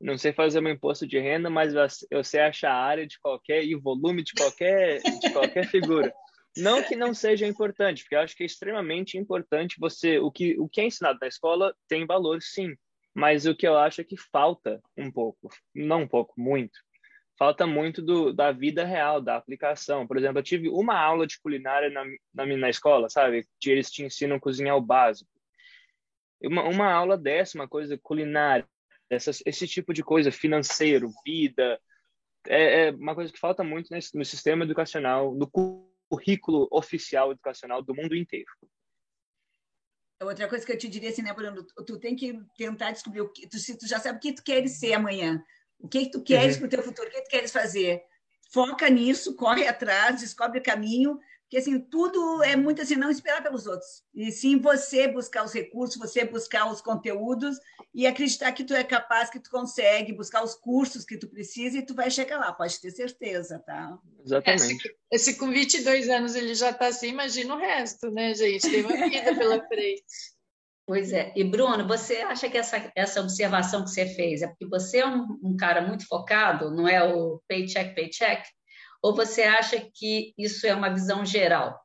não 0.00 0.16
sei 0.16 0.32
fazer 0.32 0.62
meu 0.62 0.72
imposto 0.72 1.06
de 1.06 1.18
renda, 1.18 1.50
mas 1.50 1.74
eu 2.10 2.24
sei 2.24 2.40
achar 2.40 2.72
a 2.72 2.82
área 2.82 3.06
de 3.06 3.20
qualquer 3.20 3.64
e 3.64 3.76
o 3.76 3.80
volume 3.80 4.24
de 4.24 4.32
qualquer 4.32 5.00
de 5.00 5.30
qualquer 5.30 5.68
figura. 5.68 6.12
Não 6.56 6.82
que 6.82 6.94
não 6.94 7.14
seja 7.14 7.46
importante, 7.46 8.02
porque 8.02 8.14
eu 8.14 8.20
acho 8.20 8.36
que 8.36 8.42
é 8.42 8.46
extremamente 8.46 9.16
importante 9.16 9.76
você. 9.78 10.18
O 10.18 10.30
que, 10.30 10.58
o 10.58 10.68
que 10.68 10.80
é 10.80 10.86
ensinado 10.86 11.18
na 11.20 11.28
escola 11.28 11.74
tem 11.88 12.06
valor, 12.06 12.42
sim. 12.42 12.76
Mas 13.14 13.46
o 13.46 13.54
que 13.54 13.66
eu 13.66 13.76
acho 13.76 14.00
é 14.00 14.04
que 14.04 14.16
falta 14.16 14.80
um 14.96 15.10
pouco, 15.10 15.48
não 15.74 16.02
um 16.02 16.08
pouco, 16.08 16.34
muito. 16.38 16.78
Falta 17.38 17.66
muito 17.66 18.02
do, 18.02 18.32
da 18.32 18.52
vida 18.52 18.84
real, 18.84 19.20
da 19.20 19.36
aplicação. 19.36 20.06
Por 20.06 20.16
exemplo, 20.16 20.38
eu 20.38 20.42
tive 20.42 20.68
uma 20.68 20.98
aula 20.98 21.26
de 21.26 21.40
culinária 21.40 21.90
na, 21.90 22.04
na, 22.32 22.56
na 22.56 22.70
escola, 22.70 23.08
sabe? 23.08 23.46
Que 23.58 23.70
eles 23.70 23.90
te 23.90 24.02
ensinam 24.04 24.36
a 24.36 24.40
cozinhar 24.40 24.76
o 24.76 24.80
básico. 24.82 25.30
Uma, 26.42 26.64
uma 26.64 26.92
aula 26.92 27.16
dessa, 27.16 27.58
uma 27.58 27.68
coisa 27.68 27.98
culinária, 27.98 28.66
essas, 29.08 29.42
esse 29.46 29.66
tipo 29.66 29.92
de 29.92 30.02
coisa, 30.02 30.30
financeiro, 30.32 31.10
vida, 31.24 31.80
é, 32.46 32.88
é 32.88 32.90
uma 32.90 33.14
coisa 33.14 33.32
que 33.32 33.38
falta 33.38 33.62
muito 33.62 33.90
nesse, 33.90 34.16
no 34.16 34.24
sistema 34.24 34.64
educacional, 34.64 35.34
no 35.34 35.46
currículo 36.12 36.68
oficial 36.70 37.32
educacional 37.32 37.82
do 37.82 37.94
mundo 37.94 38.14
inteiro. 38.14 38.50
Outra 40.22 40.46
coisa 40.46 40.64
que 40.64 40.72
eu 40.72 40.76
te 40.78 40.86
diria 40.86 41.08
assim, 41.08 41.22
né, 41.22 41.32
Bruno? 41.32 41.66
Tu 41.86 41.98
tem 41.98 42.14
que 42.14 42.38
tentar 42.56 42.92
descobrir 42.92 43.22
o 43.22 43.32
que 43.32 43.48
tu, 43.48 43.58
se 43.58 43.78
tu 43.78 43.88
já 43.88 43.98
sabe 43.98 44.18
o 44.18 44.20
que 44.20 44.34
tu 44.34 44.44
queres 44.44 44.78
ser 44.78 44.92
amanhã, 44.92 45.42
o 45.78 45.88
que, 45.88 46.10
tu 46.10 46.22
queres 46.22 46.54
uhum. 46.54 46.60
para 46.60 46.66
o 46.66 46.70
teu 46.70 46.82
futuro, 46.82 47.08
o 47.08 47.10
que 47.10 47.22
tu 47.22 47.30
queres 47.30 47.50
fazer. 47.50 48.02
Foca 48.52 48.88
nisso, 48.90 49.34
corre 49.34 49.66
atrás, 49.66 50.20
descobre 50.20 50.58
o 50.58 50.62
caminho 50.62 51.18
porque 51.52 51.58
assim, 51.58 51.78
tudo 51.78 52.42
é 52.42 52.56
muito 52.56 52.80
assim, 52.80 52.96
não 52.96 53.10
esperar 53.10 53.42
pelos 53.42 53.66
outros. 53.66 54.02
E 54.14 54.32
sim 54.32 54.58
você 54.58 55.06
buscar 55.06 55.44
os 55.44 55.52
recursos, 55.52 55.98
você 55.98 56.24
buscar 56.24 56.72
os 56.72 56.80
conteúdos 56.80 57.58
e 57.94 58.06
acreditar 58.06 58.52
que 58.52 58.64
tu 58.64 58.72
é 58.72 58.82
capaz, 58.82 59.28
que 59.28 59.38
tu 59.38 59.50
consegue, 59.50 60.14
buscar 60.14 60.42
os 60.42 60.54
cursos 60.54 61.04
que 61.04 61.18
tu 61.18 61.28
precisa 61.28 61.76
e 61.76 61.84
tu 61.84 61.94
vai 61.94 62.10
chegar 62.10 62.38
lá, 62.38 62.54
pode 62.54 62.80
ter 62.80 62.90
certeza, 62.90 63.58
tá? 63.66 63.98
Exatamente. 64.24 64.76
Esse, 65.10 65.30
esse 65.30 65.38
com 65.38 65.50
22 65.50 66.08
anos 66.08 66.34
ele 66.34 66.54
já 66.54 66.70
está 66.70 66.86
assim, 66.86 67.08
imagina 67.08 67.54
o 67.54 67.58
resto, 67.58 68.10
né, 68.10 68.32
gente? 68.32 68.70
Tem 68.70 68.82
uma 68.82 69.10
vida 69.10 69.34
pela 69.36 69.62
frente. 69.68 70.04
Pois 70.86 71.12
é. 71.12 71.34
E, 71.36 71.44
Bruno, 71.44 71.86
você 71.86 72.16
acha 72.22 72.48
que 72.48 72.56
essa, 72.56 72.90
essa 72.96 73.20
observação 73.20 73.84
que 73.84 73.90
você 73.90 74.06
fez 74.06 74.40
é 74.40 74.46
porque 74.48 74.66
você 74.66 75.00
é 75.00 75.06
um, 75.06 75.38
um 75.42 75.54
cara 75.54 75.82
muito 75.82 76.06
focado, 76.06 76.70
não 76.70 76.88
é 76.88 77.04
o 77.04 77.42
paycheck, 77.46 77.94
paycheck? 77.94 78.42
Ou 79.02 79.14
você 79.14 79.42
acha 79.42 79.80
que 79.92 80.32
isso 80.38 80.66
é 80.66 80.74
uma 80.74 80.88
visão 80.88 81.26
geral? 81.26 81.78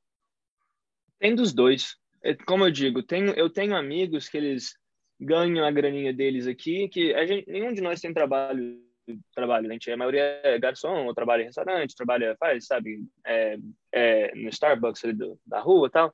Tem 1.20 1.34
dos 1.34 1.52
dois. 1.52 1.96
É, 2.24 2.36
como 2.36 2.66
eu 2.66 2.72
digo, 2.72 3.02
tenho, 3.02 3.34
eu 3.34 3.50
tenho 3.50 3.76
amigos 3.76 4.30
que 4.30 4.38
eles 4.38 4.76
ganham 5.20 5.66
a 5.66 5.72
graninha 5.72 6.14
deles 6.14 6.46
aqui, 6.46 6.88
que 6.90 7.12
gente, 7.26 7.50
nenhum 7.50 7.74
de 7.74 7.82
nós 7.82 8.00
tem 8.00 8.14
trabalho 8.14 8.86
trabalho, 9.34 9.70
a 9.70 9.72
gente, 9.72 9.90
a 9.90 9.98
maioria 9.98 10.42
é 10.44 10.60
garçom, 10.60 11.06
ou 11.06 11.14
trabalha 11.14 11.44
em 11.44 11.46
restaurante, 11.46 11.96
trabalha, 11.96 12.36
faz, 12.38 12.66
sabe, 12.66 13.06
é, 13.26 13.58
é, 13.92 14.36
no 14.36 14.50
Starbucks 14.50 15.04
ali 15.06 15.14
do, 15.14 15.40
da 15.46 15.60
rua 15.60 15.90
tal. 15.90 16.14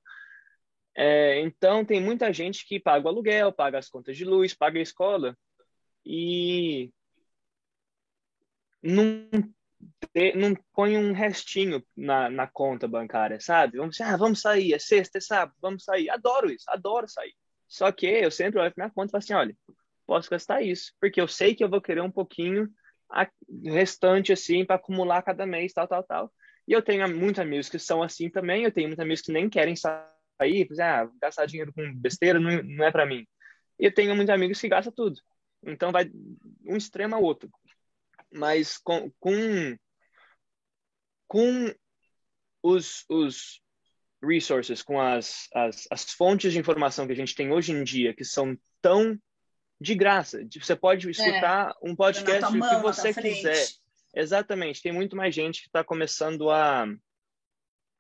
É, 0.96 1.40
então, 1.40 1.84
tem 1.84 2.00
muita 2.00 2.32
gente 2.32 2.68
que 2.68 2.80
paga 2.80 3.06
o 3.06 3.10
aluguel, 3.10 3.52
paga 3.52 3.80
as 3.80 3.90
contas 3.90 4.16
de 4.16 4.26
luz, 4.26 4.54
paga 4.54 4.78
a 4.78 4.84
escola 4.84 5.36
e 6.06 6.92
não, 8.82 9.28
não 10.36 10.56
põe 10.74 10.98
um 10.98 11.14
restinho 11.14 11.84
na, 11.96 12.30
na 12.30 12.48
conta 12.48 12.88
bancária, 12.88 13.40
sabe? 13.40 13.78
Vamos, 13.78 14.00
ah, 14.02 14.18
vamos 14.18 14.42
sair, 14.42 14.74
é 14.74 14.80
sexta, 14.80 15.18
é 15.18 15.22
sábado, 15.22 15.56
vamos 15.62 15.84
sair. 15.84 16.10
Adoro 16.10 16.52
isso, 16.52 16.66
adoro 16.70 17.08
sair. 17.08 17.34
Só 17.68 17.92
que 17.92 18.06
eu 18.06 18.30
sempre 18.30 18.60
olho 18.60 18.72
para 18.74 18.86
minha 18.86 18.94
conta 18.94 19.10
e 19.10 19.12
falo 19.12 19.24
assim, 19.24 19.34
olha, 19.34 19.58
posso 20.06 20.30
gastar 20.30 20.62
isso, 20.62 20.94
porque 21.00 21.20
eu 21.20 21.28
sei 21.28 21.56
que 21.56 21.64
eu 21.64 21.70
vou 21.70 21.82
querer 21.82 22.02
um 22.02 22.12
pouquinho 22.12 22.70
restante 23.66 24.34
assim 24.34 24.66
para 24.66 24.76
acumular 24.76 25.22
cada 25.22 25.46
mês, 25.46 25.74
tal, 25.74 25.88
tal, 25.88 26.04
tal. 26.04 26.34
E 26.68 26.74
eu 26.74 26.82
tenho 26.82 27.08
muitos 27.10 27.40
amigos 27.40 27.70
que 27.70 27.80
são 27.80 28.02
assim 28.02 28.30
também, 28.30 28.64
eu 28.64 28.72
tenho 28.72 28.88
muitos 28.88 29.04
amigos 29.04 29.22
que 29.22 29.32
nem 29.32 29.50
querem 29.50 29.76
sair, 29.76 30.68
ah, 30.80 31.10
gastar 31.22 31.46
dinheiro 31.46 31.74
com 31.74 31.94
besteira 31.96 32.40
não, 32.40 32.64
não 32.64 32.86
é 32.86 32.92
para 32.92 33.06
mim. 33.06 33.26
E 33.80 33.86
eu 33.86 33.94
tenho 33.94 34.16
muitos 34.16 34.34
amigos 34.34 34.60
que 34.60 34.70
gastam 34.70 34.94
tudo. 34.94 35.20
Então 35.66 35.92
vai 35.92 36.10
um 36.66 36.76
extremo 36.76 37.16
ao 37.16 37.24
outro. 37.24 37.50
Mas 38.34 38.78
com, 38.78 39.12
com, 39.20 39.78
com 41.28 41.74
os, 42.62 43.06
os 43.10 43.62
resources, 44.24 44.82
com 44.82 45.00
as, 45.00 45.48
as, 45.54 45.88
as 45.92 46.12
fontes 46.14 46.54
de 46.54 46.60
informação 46.60 47.06
que 47.06 47.14
a 47.14 47.16
gente 47.16 47.36
tem 47.36 47.52
hoje 47.52 47.72
em 47.72 47.84
dia, 47.84 48.14
que 48.14 48.24
são 48.24 48.58
tão 48.82 49.20
de 49.80 49.96
graça. 49.96 50.46
Você 50.60 50.76
pode 50.76 51.10
escutar 51.10 51.72
é. 51.72 51.74
um 51.90 51.96
podcast 51.96 52.52
do 52.52 52.70
que 52.70 52.82
você 52.82 53.14
quiser. 53.14 53.68
Exatamente. 54.16 54.82
Tem 54.82 54.92
muito 54.92 55.16
mais 55.16 55.34
gente 55.34 55.62
que 55.62 55.68
está 55.68 55.84
começando 55.84 56.50
a, 56.50 56.86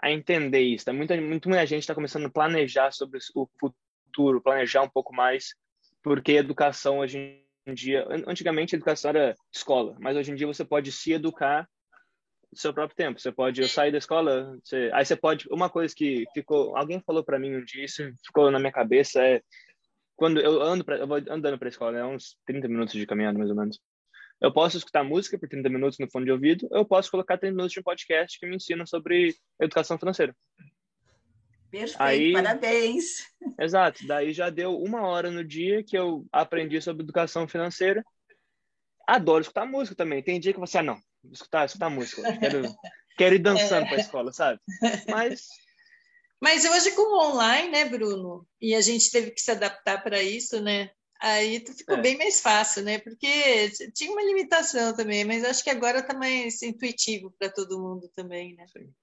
a 0.01 0.11
entender 0.11 0.61
isso. 0.61 0.85
Tá? 0.85 0.93
Muita, 0.93 1.19
muito 1.19 1.49
mais 1.49 1.67
gente 1.67 1.81
está 1.81 1.93
começando 1.93 2.27
a 2.27 2.29
planejar 2.29 2.91
sobre 2.91 3.19
o 3.35 3.49
futuro, 3.59 4.41
planejar 4.41 4.83
um 4.83 4.89
pouco 4.89 5.13
mais, 5.13 5.55
porque 6.01 6.33
educação 6.33 6.99
hoje 6.99 7.43
em 7.65 7.73
dia. 7.73 8.05
Antigamente 8.27 8.75
a 8.75 8.77
educação 8.77 9.09
era 9.09 9.35
escola, 9.53 9.95
mas 9.99 10.15
hoje 10.17 10.31
em 10.31 10.35
dia 10.35 10.47
você 10.47 10.65
pode 10.65 10.91
se 10.91 11.13
educar 11.13 11.67
no 12.51 12.57
seu 12.57 12.73
próprio 12.73 12.95
tempo. 12.95 13.19
Você 13.19 13.31
pode 13.31 13.67
sair 13.67 13.91
da 13.91 13.97
escola, 13.97 14.57
você, 14.63 14.89
aí 14.93 15.05
você 15.05 15.15
pode. 15.15 15.47
Uma 15.49 15.69
coisa 15.69 15.93
que 15.95 16.25
ficou, 16.33 16.75
alguém 16.77 17.01
falou 17.01 17.23
para 17.23 17.39
mim 17.39 17.55
um 17.55 17.63
dia, 17.63 17.85
isso 17.85 18.03
ficou 18.25 18.51
na 18.51 18.59
minha 18.59 18.71
cabeça 18.71 19.21
é 19.21 19.41
quando 20.15 20.39
eu 20.39 20.61
ando 20.61 20.85
pra, 20.85 20.97
eu 20.97 21.07
vou 21.07 21.17
andando 21.29 21.57
para 21.57 21.67
a 21.67 21.69
escola, 21.69 21.97
é 21.97 22.05
uns 22.05 22.37
30 22.45 22.67
minutos 22.67 22.93
de 22.93 23.05
caminhada 23.05 23.37
mais 23.37 23.49
ou 23.49 23.55
menos. 23.55 23.79
Eu 24.39 24.51
posso 24.51 24.77
escutar 24.77 25.03
música 25.03 25.39
por 25.39 25.47
30 25.47 25.69
minutos 25.69 25.97
no 25.99 26.09
fone 26.11 26.25
de 26.25 26.31
ouvido, 26.31 26.67
ou 26.69 26.79
eu 26.79 26.85
posso 26.85 27.09
colocar 27.09 27.37
30 27.37 27.55
minutos 27.55 27.73
de 27.73 27.79
um 27.79 27.83
podcast 27.83 28.39
que 28.39 28.45
me 28.45 28.55
ensina 28.55 28.85
sobre 28.85 29.33
educação 29.59 29.97
financeira. 29.97 30.35
Perfeito, 31.73 31.99
Aí, 31.99 32.33
parabéns. 32.33 33.25
Exato, 33.59 34.05
daí 34.05 34.31
já 34.31 34.51
deu 34.51 34.79
uma 34.79 35.07
hora 35.07 35.31
no 35.31 35.43
dia 35.43 35.83
que 35.83 35.97
eu 35.97 36.23
aprendi 36.31 36.79
sobre 36.79 37.01
educação 37.01 37.47
financeira. 37.47 38.05
Adoro 39.07 39.41
escutar 39.41 39.65
música 39.65 39.95
também. 39.95 40.21
Tem 40.21 40.39
dia 40.39 40.53
que 40.53 40.59
você, 40.59 40.77
ah, 40.77 40.83
não, 40.83 41.01
escutar, 41.31 41.65
escutar 41.65 41.89
música. 41.89 42.21
Quero, 42.37 42.61
quero 43.17 43.35
ir 43.35 43.39
dançando 43.39 43.85
é. 43.85 43.87
para 43.87 43.97
a 43.97 44.01
escola, 44.01 44.31
sabe? 44.31 44.59
Mas 45.09 45.47
mas 46.39 46.63
hoje 46.63 46.91
com 46.91 47.01
o 47.01 47.31
online, 47.31 47.71
né, 47.71 47.85
Bruno? 47.85 48.45
E 48.61 48.75
a 48.75 48.81
gente 48.81 49.09
teve 49.09 49.31
que 49.31 49.41
se 49.41 49.49
adaptar 49.49 50.03
para 50.03 50.21
isso, 50.21 50.61
né? 50.61 50.91
Aí 51.19 51.65
ficou 51.65 51.97
é. 51.97 52.01
bem 52.01 52.17
mais 52.17 52.39
fácil, 52.39 52.83
né? 52.83 52.99
Porque 52.99 53.71
tinha 53.95 54.11
uma 54.11 54.21
limitação 54.21 54.95
também, 54.95 55.25
mas 55.25 55.43
acho 55.43 55.63
que 55.63 55.71
agora 55.71 55.99
está 55.99 56.13
mais 56.13 56.61
intuitivo 56.61 57.33
para 57.39 57.49
todo 57.49 57.81
mundo 57.81 58.11
também, 58.13 58.55
né? 58.55 58.67
Sim. 58.67 58.93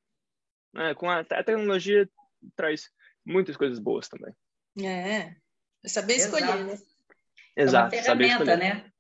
É, 0.77 0.95
com 0.95 1.11
a, 1.11 1.21
a, 1.21 1.43
tecnologia 1.43 2.09
traz 2.57 2.91
muitas 3.25 3.57
coisas 3.57 3.79
boas 3.79 4.09
também. 4.09 4.35
É, 4.83 5.35
é 5.85 5.89
saber 5.89 6.15
escolher, 6.17 6.45
Exato. 6.45 6.65
né? 6.65 6.79
Exato, 7.57 7.95
é 7.95 7.99
uma 7.99 8.03
ferramenta, 8.03 8.57
né? 8.57 8.91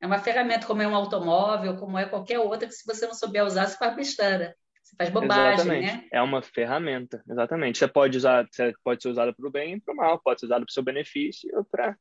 É 0.00 0.06
uma 0.06 0.18
ferramenta 0.18 0.66
como 0.66 0.82
é 0.82 0.88
um 0.88 0.94
automóvel, 0.94 1.76
como 1.76 1.98
é 1.98 2.06
qualquer 2.06 2.38
outra 2.38 2.68
que 2.68 2.74
se 2.74 2.86
você 2.86 3.06
não 3.06 3.14
souber 3.14 3.44
usar, 3.44 3.66
você 3.66 3.76
faz 3.76 3.96
besteira. 3.96 4.54
Você 4.82 4.94
faz 4.96 5.10
bobagem, 5.10 5.54
exatamente. 5.54 5.92
né? 5.92 6.08
É 6.12 6.22
uma 6.22 6.42
ferramenta, 6.42 7.22
exatamente. 7.28 7.78
Você 7.78 7.88
pode 7.88 8.16
usar, 8.16 8.46
você 8.50 8.72
pode 8.84 9.02
ser 9.02 9.08
usada 9.08 9.32
para 9.34 9.46
o 9.46 9.50
bem 9.50 9.74
e 9.74 9.80
para 9.80 9.92
o 9.92 9.96
mal, 9.96 10.20
pode 10.20 10.40
ser 10.40 10.46
usada 10.46 10.64
para 10.64 10.70
o 10.70 10.72
seu 10.72 10.82
benefício 10.82 11.50
ou 11.56 11.64
para 11.64 11.96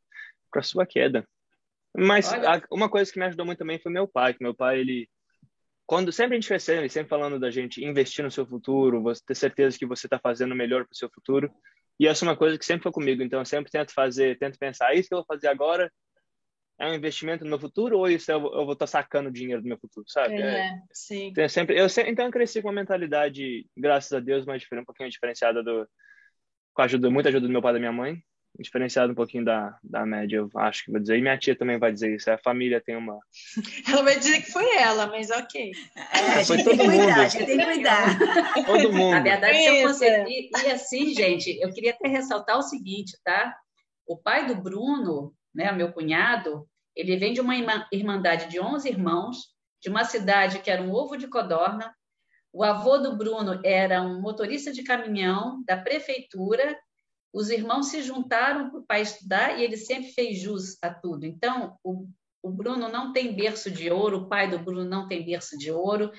para 0.52 0.64
sua 0.64 0.86
queda. 0.86 1.28
Mas 1.98 2.32
a, 2.32 2.62
uma 2.72 2.90
coisa 2.90 3.12
que 3.12 3.20
me 3.20 3.26
ajudou 3.26 3.46
muito 3.46 3.60
também 3.60 3.80
foi 3.80 3.92
meu 3.92 4.08
pai, 4.08 4.34
que 4.34 4.44
meu 4.44 4.54
pai 4.54 4.80
ele 4.80 5.10
quando 5.86 6.12
sempre 6.12 6.38
a 6.38 6.40
gente 6.40 6.72
ele 6.72 6.90
sempre 6.90 7.10
falando 7.10 7.40
da 7.40 7.52
gente 7.52 7.84
investir 7.84 8.24
no 8.24 8.32
seu 8.32 8.46
futuro, 8.46 9.02
você 9.02 9.22
ter 9.26 9.36
certeza 9.36 9.78
que 9.78 9.86
você 9.86 10.08
está 10.08 10.20
fazendo 10.20 10.54
o 10.54 10.56
melhor 10.56 10.84
para 10.86 10.94
o 10.94 10.98
seu 10.98 11.10
futuro. 11.10 11.52
E 12.00 12.08
essa 12.08 12.26
é 12.26 12.28
uma 12.28 12.36
coisa 12.36 12.58
que 12.58 12.66
sempre 12.66 12.84
foi 12.84 12.92
comigo. 12.92 13.22
Então 13.22 13.40
eu 13.40 13.46
sempre 13.46 13.72
tento 13.72 13.94
fazer, 13.94 14.38
tento 14.38 14.58
pensar, 14.58 14.88
ah, 14.88 14.96
isso 14.96 15.08
que 15.08 15.14
eu 15.14 15.20
vou 15.20 15.26
fazer 15.26 15.48
agora 15.48 15.92
é 16.80 16.88
um 16.88 16.94
investimento 16.94 17.44
no 17.44 17.50
meu 17.50 17.60
futuro 17.60 17.98
ou 18.00 18.10
isso 18.10 18.30
eu, 18.32 18.38
eu 18.38 18.66
vou 18.66 18.74
estar 18.74 18.86
tá 18.86 18.88
sacando 18.88 19.32
dinheiro 19.32 19.62
do 19.62 19.68
meu 19.68 19.78
futuro, 19.78 20.06
sabe? 20.10 20.34
É, 20.36 20.68
é 20.68 20.80
sim. 20.92 21.28
Então, 21.28 21.48
sempre, 21.48 21.80
eu 21.80 21.88
sempre, 21.88 22.12
então 22.12 22.26
eu 22.26 22.32
cresci 22.32 22.62
com 22.62 22.68
uma 22.68 22.74
mentalidade, 22.74 23.66
graças 23.78 24.12
a 24.12 24.20
Deus, 24.20 24.46
mais 24.46 24.64
um 24.74 24.84
pouquinho 24.84 25.10
diferenciada 25.10 25.64
do 25.64 25.88
com 26.74 26.82
a 26.82 26.86
ajuda, 26.86 27.10
muita 27.10 27.30
ajuda 27.30 27.48
do 27.48 27.52
meu 27.52 27.62
pai 27.62 27.72
e 27.72 27.74
da 27.76 27.80
minha 27.80 27.92
mãe, 27.94 28.22
diferenciada 28.60 29.12
um 29.12 29.16
pouquinho 29.16 29.44
da, 29.44 29.78
da 29.84 30.06
média, 30.06 30.38
eu 30.38 30.50
acho 30.56 30.86
que 30.86 30.92
vou 30.92 31.00
dizer. 31.00 31.18
E 31.18 31.22
minha 31.22 31.38
tia 31.38 31.58
também 31.58 31.78
vai 31.78 31.92
dizer 31.92 32.16
isso. 32.16 32.30
A 32.32 32.38
família 32.38 32.82
tem 32.82 32.96
uma. 32.96 33.20
Ela 33.88 34.04
vai 34.04 34.18
dizer 34.18 34.42
que 34.42 34.52
foi 34.52 34.66
ela, 34.78 35.08
mas 35.08 35.30
ok. 35.30 35.72
É, 35.96 36.02
a 36.18 36.44
gente 36.44 36.48
foi 36.48 36.64
todo 36.64 36.78
mundo. 36.78 36.98
Cuidar, 36.98 37.20
a 37.20 37.28
gente 37.28 37.46
tem 37.46 37.58
que 37.58 37.66
cuidar. 37.66 38.18
Todo 38.66 38.94
mundo. 38.94 39.12
Na 39.12 39.20
verdade, 39.20 39.58
se 39.58 39.66
eu 39.66 39.88
conseguir. 39.88 40.50
E 40.64 40.72
assim, 40.72 41.14
gente, 41.14 41.58
eu 41.62 41.72
queria 41.72 41.92
até 41.92 42.08
ressaltar 42.08 42.58
o 42.58 42.62
seguinte, 42.62 43.18
tá? 43.24 43.56
O 44.08 44.18
pai 44.18 44.46
do 44.46 44.56
Bruno, 44.56 45.34
né, 45.54 45.72
meu 45.72 45.92
cunhado, 45.92 46.68
ele 46.96 47.18
vem 47.18 47.34
de 47.34 47.42
uma 47.42 47.56
irmandade 47.92 48.50
de 48.50 48.60
11 48.60 48.88
irmãos, 48.88 49.38
de 49.82 49.90
uma 49.90 50.04
cidade 50.04 50.60
que 50.60 50.72
era 50.72 50.82
um 50.82 50.92
ovo 50.92 51.18
de 51.18 51.28
codorna. 51.28 51.94
O 52.54 52.64
avô 52.64 52.98
do 52.98 53.18
Bruno 53.18 53.60
era 53.66 54.02
um 54.02 54.22
motorista 54.22 54.72
de 54.72 54.84
caminhão 54.84 55.62
da 55.66 55.76
prefeitura. 55.76 56.78
Os 57.36 57.50
irmãos 57.50 57.88
se 57.88 58.02
juntaram 58.02 58.70
para 58.70 58.80
o 58.80 58.86
pai 58.86 59.02
estudar 59.02 59.60
e 59.60 59.64
ele 59.66 59.76
sempre 59.76 60.14
fez 60.14 60.40
jus 60.40 60.78
a 60.82 60.90
tudo. 60.90 61.26
Então, 61.26 61.78
o, 61.84 62.08
o 62.42 62.50
Bruno 62.50 62.88
não 62.88 63.12
tem 63.12 63.36
berço 63.36 63.70
de 63.70 63.92
ouro, 63.92 64.20
o 64.20 64.30
pai 64.30 64.50
do 64.50 64.58
Bruno 64.58 64.86
não 64.86 65.06
tem 65.06 65.26
berço 65.26 65.58
de 65.58 65.70
ouro. 65.70 66.14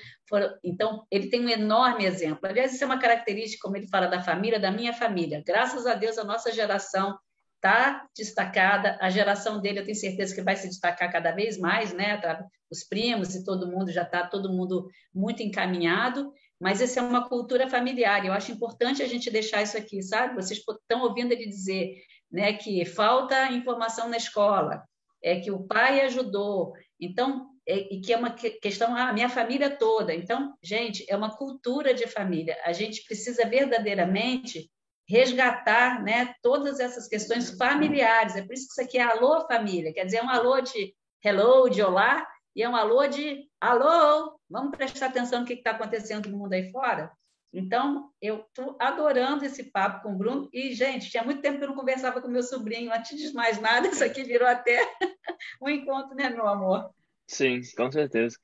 então, 0.63 1.07
ele 1.09 1.31
tem 1.31 1.43
um 1.43 1.49
enorme 1.49 2.05
exemplo. 2.05 2.41
Aliás, 2.43 2.71
isso 2.71 2.83
é 2.83 2.85
uma 2.85 2.99
característica, 2.99 3.63
como 3.63 3.75
ele 3.75 3.87
fala, 3.87 4.05
da 4.05 4.21
família, 4.21 4.59
da 4.59 4.69
minha 4.69 4.93
família. 4.93 5.41
Graças 5.43 5.87
a 5.87 5.95
Deus, 5.95 6.19
a 6.19 6.23
nossa 6.23 6.51
geração 6.51 7.17
está 7.57 8.07
destacada, 8.15 8.97
a 9.01 9.09
geração 9.09 9.59
dele 9.59 9.79
eu 9.79 9.83
tenho 9.83 9.95
certeza 9.95 10.33
que 10.33 10.41
vai 10.41 10.55
se 10.55 10.67
destacar 10.67 11.11
cada 11.11 11.31
vez 11.31 11.57
mais, 11.57 11.91
né? 11.93 12.17
Tá, 12.17 12.45
os 12.71 12.83
primos 12.83 13.35
e 13.35 13.43
todo 13.43 13.67
mundo 13.67 13.91
já 13.91 14.03
está 14.03 14.25
todo 14.25 14.53
mundo 14.53 14.87
muito 15.13 15.43
encaminhado, 15.43 16.31
mas 16.59 16.81
essa 16.81 16.99
é 16.99 17.03
uma 17.03 17.27
cultura 17.27 17.67
familiar. 17.69 18.25
Eu 18.25 18.33
acho 18.33 18.51
importante 18.51 19.03
a 19.03 19.07
gente 19.07 19.29
deixar 19.29 19.61
isso 19.61 19.77
aqui, 19.77 20.01
sabe? 20.01 20.35
Vocês 20.35 20.59
estão 20.59 21.01
ouvindo 21.01 21.31
ele 21.31 21.47
dizer, 21.47 21.95
né, 22.31 22.53
que 22.53 22.85
falta 22.85 23.51
informação 23.51 24.09
na 24.09 24.17
escola, 24.17 24.83
é 25.23 25.39
que 25.39 25.51
o 25.51 25.63
pai 25.63 26.01
ajudou, 26.01 26.73
então 26.99 27.49
é, 27.67 27.93
e 27.93 27.99
que 27.99 28.13
é 28.13 28.17
uma 28.17 28.31
questão 28.31 28.95
a 28.95 29.09
ah, 29.09 29.13
minha 29.13 29.29
família 29.29 29.69
toda. 29.69 30.13
Então, 30.13 30.53
gente, 30.63 31.05
é 31.09 31.17
uma 31.17 31.35
cultura 31.35 31.93
de 31.93 32.07
família. 32.07 32.57
A 32.63 32.71
gente 32.71 33.03
precisa 33.03 33.45
verdadeiramente 33.45 34.71
resgatar 35.07 36.03
né, 36.03 36.33
todas 36.41 36.79
essas 36.79 37.07
questões 37.07 37.51
familiares. 37.57 38.35
É 38.35 38.41
por 38.41 38.53
isso 38.53 38.67
que 38.67 38.73
isso 38.73 38.81
aqui 38.81 38.97
é 38.97 39.03
alô 39.03 39.47
família, 39.47 39.93
quer 39.93 40.05
dizer, 40.05 40.17
é 40.17 40.23
um 40.23 40.29
alô 40.29 40.59
de 40.61 40.93
hello, 41.23 41.69
de 41.69 41.81
olá, 41.81 42.27
e 42.55 42.63
é 42.63 42.69
um 42.69 42.75
alô 42.75 43.07
de 43.07 43.47
alô, 43.61 44.39
vamos 44.49 44.75
prestar 44.75 45.07
atenção 45.07 45.41
no 45.41 45.45
que 45.45 45.53
está 45.53 45.71
acontecendo 45.71 46.29
no 46.29 46.37
mundo 46.37 46.53
aí 46.53 46.71
fora? 46.71 47.11
Então, 47.53 48.11
eu 48.21 48.45
estou 48.47 48.75
adorando 48.79 49.45
esse 49.45 49.71
papo 49.71 50.03
com 50.03 50.13
o 50.13 50.17
Bruno. 50.17 50.49
E, 50.53 50.73
gente, 50.73 51.09
tinha 51.09 51.23
muito 51.23 51.41
tempo 51.41 51.57
que 51.57 51.63
eu 51.63 51.69
não 51.69 51.75
conversava 51.75 52.21
com 52.21 52.27
meu 52.27 52.43
sobrinho. 52.43 52.93
Antes 52.93 53.17
de 53.17 53.33
mais 53.33 53.59
nada, 53.59 53.87
isso 53.87 54.03
aqui 54.03 54.23
virou 54.23 54.47
até 54.47 54.79
um 55.61 55.69
encontro, 55.69 56.13
né, 56.13 56.29
meu 56.29 56.45
amor? 56.45 56.91
Sim, 57.25 57.61
com 57.75 57.91
certeza. 57.91 58.37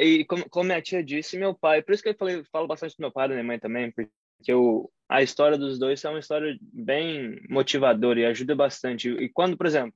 E 0.00 0.24
como, 0.24 0.48
como 0.48 0.66
minha 0.66 0.80
tia 0.80 1.02
disse, 1.02 1.36
meu 1.36 1.54
pai, 1.54 1.82
por 1.82 1.92
isso 1.92 2.02
que 2.02 2.10
eu 2.10 2.16
falei, 2.16 2.44
falo 2.44 2.68
bastante 2.68 2.96
do 2.96 3.00
meu 3.00 3.12
pai 3.12 3.26
e 3.26 3.28
da 3.28 3.34
minha 3.34 3.44
mãe 3.44 3.58
também, 3.58 3.90
porque 3.90 4.10
eu, 4.50 4.90
a 5.08 5.22
história 5.22 5.58
dos 5.58 5.78
dois 5.78 6.02
é 6.04 6.08
uma 6.08 6.18
história 6.18 6.56
bem 6.60 7.40
motivadora 7.48 8.20
e 8.20 8.24
ajuda 8.24 8.54
bastante. 8.54 9.10
E 9.10 9.28
quando, 9.28 9.56
por 9.56 9.66
exemplo, 9.66 9.94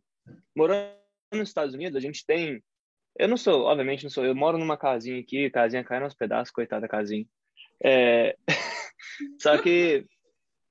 morando 0.55 0.93
nos 1.33 1.49
Estados 1.49 1.75
Unidos, 1.75 1.97
a 1.97 2.01
gente 2.01 2.25
tem. 2.25 2.63
Eu 3.19 3.29
não 3.29 3.37
sou, 3.37 3.63
obviamente, 3.63 4.05
não 4.05 4.11
sou. 4.11 4.25
Eu 4.25 4.35
moro 4.35 4.59
numa 4.59 4.77
casinha 4.77 5.19
aqui, 5.19 5.51
casinha 5.51 5.83
cai 5.83 6.01
nos 6.01 6.15
pedaços, 6.15 6.53
coitada 6.53 6.83
da 6.83 6.89
casinha. 6.89 7.27
É... 7.83 8.37
Só 9.41 9.57
que. 9.59 10.05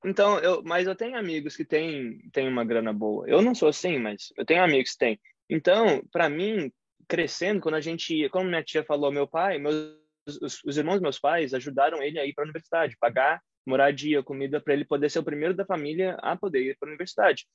Então, 0.05 0.37
eu, 0.37 0.61
mas 0.63 0.85
eu 0.85 0.95
tenho 0.95 1.17
amigos 1.17 1.55
que 1.55 1.65
têm, 1.65 2.19
têm 2.31 2.47
uma 2.47 2.63
grana 2.63 2.93
boa. 2.93 3.27
Eu 3.27 3.41
não 3.41 3.55
sou 3.55 3.69
assim, 3.69 3.97
mas 3.97 4.31
eu 4.37 4.45
tenho 4.45 4.63
amigos 4.63 4.91
que 4.91 4.99
têm. 4.99 5.19
Então, 5.49 6.03
para 6.11 6.29
mim, 6.29 6.71
crescendo, 7.07 7.59
quando 7.59 7.75
a 7.75 7.81
gente, 7.81 8.29
como 8.29 8.47
minha 8.47 8.63
tia 8.63 8.83
falou, 8.83 9.11
meu 9.11 9.27
pai, 9.27 9.57
meus, 9.57 9.97
os, 10.27 10.63
os 10.63 10.77
irmãos 10.77 10.95
dos 10.95 11.01
meus 11.01 11.19
pais 11.19 11.55
ajudaram 11.55 12.03
ele 12.03 12.19
a 12.19 12.25
ir 12.25 12.33
para 12.33 12.43
a 12.43 12.45
universidade, 12.45 12.97
pagar 12.99 13.41
moradia, 13.65 14.23
comida, 14.23 14.61
para 14.61 14.73
ele 14.73 14.85
poder 14.85 15.09
ser 15.09 15.19
o 15.19 15.23
primeiro 15.23 15.53
da 15.53 15.65
família 15.65 16.15
a 16.21 16.35
poder 16.35 16.61
ir 16.61 16.77
para 16.77 16.87
a 16.87 16.91
universidade. 16.91 17.45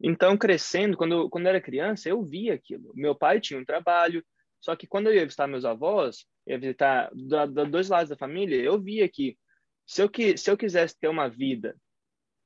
Então, 0.00 0.36
crescendo, 0.36 0.96
quando, 0.96 1.28
quando 1.30 1.46
eu 1.46 1.50
era 1.50 1.60
criança, 1.60 2.08
eu 2.08 2.22
via 2.22 2.54
aquilo. 2.54 2.92
Meu 2.94 3.14
pai 3.14 3.40
tinha 3.40 3.58
um 3.58 3.64
trabalho, 3.64 4.24
só 4.60 4.76
que 4.76 4.86
quando 4.86 5.06
eu 5.06 5.14
ia 5.14 5.24
visitar 5.24 5.46
meus 5.46 5.64
avós, 5.64 6.26
ia 6.46 6.58
visitar 6.58 7.10
dos 7.14 7.70
dois 7.70 7.88
lados 7.88 8.10
da 8.10 8.16
família, 8.16 8.56
eu 8.56 8.80
via 8.80 9.08
que 9.08 9.36
se 9.86 10.02
eu, 10.02 10.08
que, 10.08 10.36
se 10.36 10.50
eu 10.50 10.56
quisesse 10.56 10.98
ter 10.98 11.08
uma 11.08 11.28
vida 11.28 11.76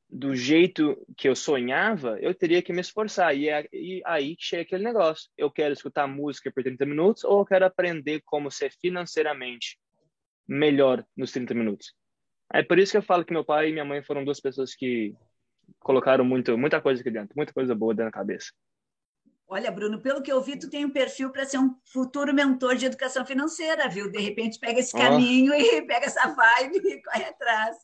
do 0.09 0.35
jeito 0.35 0.97
que 1.17 1.29
eu 1.29 1.37
sonhava, 1.37 2.19
eu 2.21 2.35
teria 2.35 2.61
que 2.61 2.73
me 2.73 2.81
esforçar. 2.81 3.35
E, 3.37 3.49
é, 3.49 3.67
e 3.73 4.03
aí 4.05 4.37
chega 4.39 4.63
aquele 4.63 4.85
negócio. 4.85 5.31
Eu 5.39 5.51
quero 5.51 5.73
escutar 5.73 6.07
música 6.07 6.51
por 6.53 6.63
30 6.63 6.85
minutos 6.85 7.25
ou 7.25 7.41
eu 7.41 7.47
quero 7.47 7.65
aprender 7.65 8.21
como 8.25 8.51
ser 8.51 8.73
financeiramente 8.73 9.79
melhor 10.47 11.05
nos 11.17 11.31
30 11.33 11.55
minutos. 11.55 11.95
É 12.53 12.63
por 12.63 12.79
isso 12.79 12.93
que 12.93 12.99
eu 12.99 13.03
falo 13.03 13.25
que 13.25 13.33
meu 13.33 13.45
pai 13.45 13.69
e 13.69 13.73
minha 13.73 13.85
mãe 13.85 14.03
foram 14.03 14.25
duas 14.25 14.41
pessoas 14.41 14.75
que 14.75 15.15
colocaram 15.79 16.25
muito, 16.25 16.57
muita 16.59 16.81
coisa 16.81 17.01
aqui 17.01 17.11
dentro, 17.11 17.35
muita 17.37 17.53
coisa 17.53 17.75
boa 17.75 17.95
dentro 17.95 18.11
da 18.11 18.19
cabeça. 18.19 18.51
Olha, 19.47 19.71
Bruno, 19.71 20.01
pelo 20.01 20.23
que 20.23 20.31
eu 20.31 20.41
vi, 20.41 20.57
tu 20.57 20.71
tem 20.71 20.85
um 20.85 20.91
perfil 20.91 21.31
para 21.31 21.45
ser 21.45 21.59
um 21.59 21.75
futuro 21.93 22.33
mentor 22.33 22.77
de 22.77 22.87
educação 22.87 23.27
financeira, 23.27 23.89
viu? 23.89 24.11
De 24.11 24.21
repente 24.21 24.61
pega 24.61 24.79
esse 24.79 24.93
caminho 24.93 25.53
oh. 25.53 25.57
e 25.57 25.83
pega 25.87 26.07
essa 26.07 26.29
vibe 26.29 26.77
e 26.77 27.03
corre 27.03 27.25
atrás. 27.25 27.77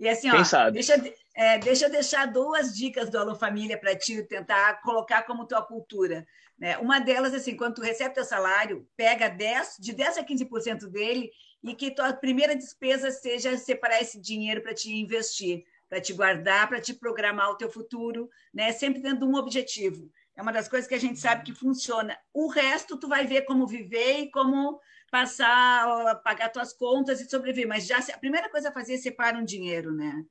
E 0.00 0.08
assim, 0.08 0.30
Quem 0.30 0.40
ó, 0.40 0.44
sabe? 0.44 0.72
Deixa, 0.72 0.94
é, 1.34 1.58
deixa 1.58 1.86
eu 1.86 1.90
deixar 1.90 2.26
duas 2.26 2.74
dicas 2.74 3.10
do 3.10 3.18
Alô 3.18 3.34
Família 3.34 3.78
para 3.78 3.94
ti 3.94 4.22
tentar 4.22 4.80
colocar 4.80 5.22
como 5.24 5.46
tua 5.46 5.62
cultura. 5.62 6.26
Né? 6.58 6.78
Uma 6.78 6.98
delas, 7.00 7.34
assim, 7.34 7.56
quando 7.56 7.74
tu 7.74 7.82
recebe 7.82 8.14
teu 8.14 8.24
salário, 8.24 8.88
pega 8.96 9.28
10, 9.28 9.76
de 9.78 9.92
10 9.92 10.18
a 10.18 10.24
15% 10.24 10.86
dele 10.88 11.30
e 11.62 11.74
que 11.74 11.90
tua 11.90 12.12
primeira 12.12 12.54
despesa 12.54 13.10
seja 13.10 13.56
separar 13.56 14.00
esse 14.00 14.20
dinheiro 14.20 14.62
para 14.62 14.74
te 14.74 14.92
investir 14.92 15.64
para 15.94 16.00
te 16.00 16.12
guardar, 16.12 16.68
para 16.68 16.80
te 16.80 16.92
programar 16.92 17.50
o 17.50 17.56
teu 17.56 17.70
futuro, 17.70 18.28
né? 18.52 18.72
Sempre 18.72 19.00
tendo 19.00 19.28
um 19.28 19.36
objetivo. 19.36 20.10
É 20.36 20.42
uma 20.42 20.52
das 20.52 20.66
coisas 20.66 20.88
que 20.88 20.94
a 20.94 21.00
gente 21.00 21.20
sabe 21.20 21.44
que 21.44 21.54
funciona. 21.54 22.18
O 22.32 22.48
resto 22.48 22.98
tu 22.98 23.06
vai 23.06 23.24
ver 23.26 23.42
como 23.42 23.64
viver 23.64 24.18
e 24.18 24.30
como 24.30 24.80
passar, 25.08 26.20
pagar 26.24 26.48
tuas 26.48 26.72
contas 26.72 27.20
e 27.20 27.30
sobreviver. 27.30 27.68
Mas 27.68 27.86
já 27.86 27.98
a 27.98 28.18
primeira 28.18 28.50
coisa 28.50 28.70
a 28.70 28.72
fazer 28.72 28.94
é 28.94 28.98
separar 28.98 29.38
um 29.38 29.44
dinheiro, 29.44 29.92
né? 29.92 30.24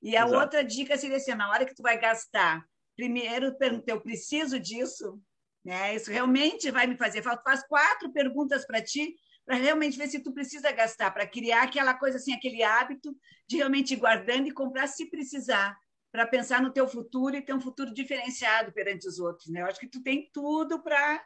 E 0.00 0.16
a 0.16 0.24
Exato. 0.24 0.40
outra 0.40 0.64
dica 0.64 0.96
seria 0.96 1.16
assim, 1.16 1.34
na 1.34 1.50
hora 1.50 1.66
que 1.66 1.74
tu 1.74 1.82
vai 1.82 1.98
gastar, 1.98 2.64
primeiro 2.94 3.58
pergunta, 3.58 3.90
eu 3.90 4.00
preciso 4.00 4.60
disso? 4.60 5.20
Né? 5.64 5.94
Isso 5.94 6.10
realmente 6.10 6.70
vai 6.70 6.86
me 6.86 6.96
fazer 6.96 7.22
falta? 7.22 7.42
Faz 7.42 7.66
quatro 7.66 8.12
perguntas 8.12 8.66
para 8.66 8.82
ti 8.82 9.14
para 9.44 9.56
realmente 9.56 9.98
ver 9.98 10.08
se 10.08 10.20
tu 10.20 10.32
precisa 10.32 10.70
gastar, 10.70 11.10
para 11.10 11.26
criar 11.26 11.64
aquela 11.64 11.94
coisa 11.94 12.18
assim, 12.18 12.32
aquele 12.32 12.62
hábito 12.62 13.12
de 13.48 13.56
realmente 13.56 13.94
ir 13.94 13.96
guardando 13.96 14.46
e 14.46 14.52
comprar 14.52 14.86
se 14.86 15.10
precisar, 15.10 15.76
para 16.12 16.26
pensar 16.26 16.62
no 16.62 16.72
teu 16.72 16.86
futuro 16.86 17.36
e 17.36 17.42
ter 17.42 17.52
um 17.52 17.60
futuro 17.60 17.92
diferenciado 17.92 18.72
perante 18.72 19.08
os 19.08 19.18
outros, 19.18 19.48
né? 19.48 19.62
Eu 19.62 19.66
acho 19.66 19.80
que 19.80 19.88
tu 19.88 20.02
tem 20.02 20.30
tudo 20.32 20.82
para 20.82 21.24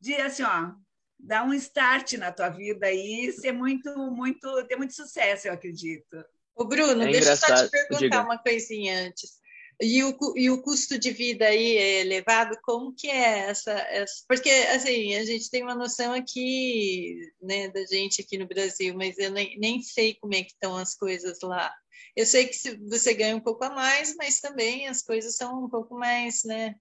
dizer 0.00 0.22
assim, 0.22 0.42
ó, 0.42 0.72
dar 1.18 1.44
um 1.44 1.54
start 1.54 2.14
na 2.14 2.32
tua 2.32 2.48
vida 2.48 2.90
e 2.90 3.32
ser 3.32 3.52
muito, 3.52 3.94
muito, 4.10 4.64
ter 4.66 4.76
muito 4.76 4.94
sucesso, 4.94 5.48
eu 5.48 5.52
acredito. 5.52 6.24
O 6.54 6.64
Bruno, 6.64 7.02
é 7.02 7.10
deixa 7.10 7.32
eu 7.32 7.36
só 7.36 7.54
te 7.54 7.70
perguntar 7.70 7.98
Diga. 7.98 8.22
uma 8.22 8.38
coisinha 8.38 9.06
antes. 9.06 9.38
E 9.80 10.02
o, 10.02 10.16
e 10.36 10.50
o 10.50 10.62
custo 10.62 10.98
de 10.98 11.10
vida 11.10 11.46
aí 11.46 11.76
é 11.76 12.00
elevado? 12.00 12.56
Como 12.62 12.94
que 12.94 13.08
é 13.08 13.50
essa, 13.50 13.72
essa, 13.72 14.24
Porque, 14.26 14.48
assim, 14.48 15.14
a 15.14 15.24
gente 15.24 15.50
tem 15.50 15.62
uma 15.62 15.74
noção 15.74 16.14
aqui, 16.14 17.20
né, 17.42 17.68
da 17.68 17.84
gente 17.84 18.22
aqui 18.22 18.38
no 18.38 18.46
Brasil, 18.46 18.94
mas 18.94 19.18
eu 19.18 19.30
nem, 19.30 19.58
nem 19.58 19.82
sei 19.82 20.14
como 20.14 20.34
é 20.34 20.42
que 20.42 20.52
estão 20.52 20.76
as 20.76 20.94
coisas 20.94 21.38
lá. 21.42 21.74
Eu 22.16 22.24
sei 22.24 22.46
que 22.46 22.56
você 22.88 23.12
ganha 23.12 23.36
um 23.36 23.40
pouco 23.40 23.64
a 23.64 23.70
mais, 23.70 24.14
mas 24.16 24.40
também 24.40 24.88
as 24.88 25.02
coisas 25.02 25.36
são 25.36 25.64
um 25.64 25.68
pouco 25.68 25.94
mais, 25.94 26.42
né, 26.44 26.74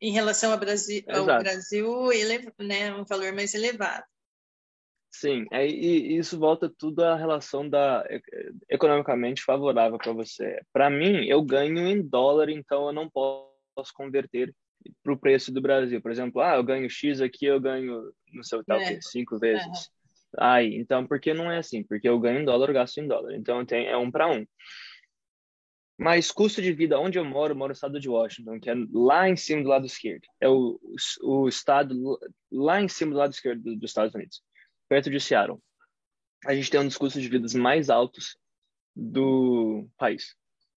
em 0.00 0.12
relação 0.12 0.52
ao 0.52 0.58
Brasil, 0.58 1.04
ao 1.08 1.24
Brasil 1.24 2.12
ele, 2.12 2.52
né, 2.58 2.92
um 2.92 3.04
valor 3.04 3.32
mais 3.32 3.54
elevado. 3.54 4.04
Sim, 5.18 5.46
é, 5.50 5.66
e 5.66 6.18
isso 6.18 6.38
volta 6.38 6.70
tudo 6.78 7.02
à 7.02 7.16
relação 7.16 7.66
da 7.66 8.06
economicamente 8.68 9.42
favorável 9.42 9.96
para 9.96 10.12
você. 10.12 10.60
Para 10.70 10.90
mim, 10.90 11.24
eu 11.24 11.42
ganho 11.42 11.88
em 11.88 12.06
dólar, 12.06 12.50
então 12.50 12.88
eu 12.88 12.92
não 12.92 13.08
posso 13.08 13.94
converter 13.94 14.54
para 15.02 15.14
o 15.14 15.18
preço 15.18 15.50
do 15.50 15.62
Brasil. 15.62 16.02
Por 16.02 16.10
exemplo, 16.10 16.42
ah, 16.42 16.56
eu 16.56 16.62
ganho 16.62 16.90
X 16.90 17.22
aqui, 17.22 17.46
eu 17.46 17.58
ganho, 17.58 18.12
não 18.30 18.42
sei, 18.42 18.62
tal, 18.66 18.78
é. 18.78 19.00
cinco 19.00 19.38
vezes. 19.38 19.64
Uhum. 19.64 19.72
Aí, 20.38 20.76
então, 20.76 21.06
por 21.06 21.18
que 21.18 21.32
não 21.32 21.50
é 21.50 21.56
assim? 21.56 21.82
Porque 21.82 22.06
eu 22.06 22.20
ganho 22.20 22.40
em 22.40 22.44
dólar, 22.44 22.68
eu 22.68 22.74
gasto 22.74 22.98
em 22.98 23.08
dólar. 23.08 23.34
Então, 23.36 23.64
tem, 23.64 23.86
é 23.86 23.96
um 23.96 24.10
para 24.10 24.30
um. 24.30 24.46
Mas 25.98 26.30
custo 26.30 26.60
de 26.60 26.74
vida, 26.74 27.00
onde 27.00 27.18
eu 27.18 27.24
moro, 27.24 27.54
eu 27.54 27.56
moro 27.56 27.70
no 27.70 27.74
estado 27.74 27.98
de 27.98 28.06
Washington, 28.06 28.60
que 28.60 28.68
é 28.68 28.74
lá 28.92 29.30
em 29.30 29.36
cima 29.36 29.62
do 29.62 29.70
lado 29.70 29.86
esquerdo. 29.86 30.26
É 30.38 30.46
o, 30.46 30.78
o 31.22 31.48
estado 31.48 32.18
lá 32.52 32.82
em 32.82 32.88
cima 32.88 33.12
do 33.12 33.18
lado 33.18 33.32
esquerdo 33.32 33.62
dos 33.76 33.90
Estados 33.90 34.14
Unidos 34.14 34.42
perto 34.88 35.10
de 35.10 35.20
Seattle. 35.20 35.60
A 36.44 36.54
gente 36.54 36.70
tem 36.70 36.80
um 36.80 36.86
dos 36.86 36.96
custos 36.96 37.22
de 37.22 37.28
vida 37.28 37.46
mais 37.58 37.90
altos 37.90 38.36
do 38.94 39.88
país. 39.96 40.34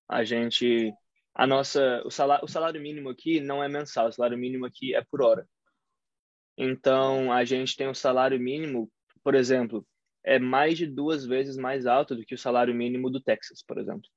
A 0.07 0.23
gente, 0.23 0.91
a 1.35 1.45
nossa, 1.45 2.01
o 2.05 2.09
salário, 2.09 2.45
o 2.45 2.47
salário 2.47 2.81
mínimo 2.81 3.09
aqui 3.09 3.39
não 3.39 3.63
é 3.63 3.69
mensal, 3.69 4.07
o 4.07 4.11
salário 4.11 4.37
mínimo 4.37 4.65
aqui 4.65 4.95
é 4.95 5.03
por 5.09 5.21
hora. 5.21 5.47
Então, 6.57 7.31
a 7.31 7.45
gente 7.45 7.75
tem 7.75 7.87
o 7.87 7.91
um 7.91 7.93
salário 7.93 8.39
mínimo, 8.39 8.91
por 9.23 9.35
exemplo, 9.35 9.85
é 10.25 10.37
mais 10.37 10.77
de 10.77 10.85
duas 10.85 11.25
vezes 11.25 11.55
mais 11.55 11.85
alto 11.85 12.15
do 12.15 12.25
que 12.25 12.35
o 12.35 12.37
salário 12.37 12.75
mínimo 12.75 13.09
do 13.09 13.21
Texas, 13.21 13.63
por 13.65 13.77
exemplo. 13.77 14.09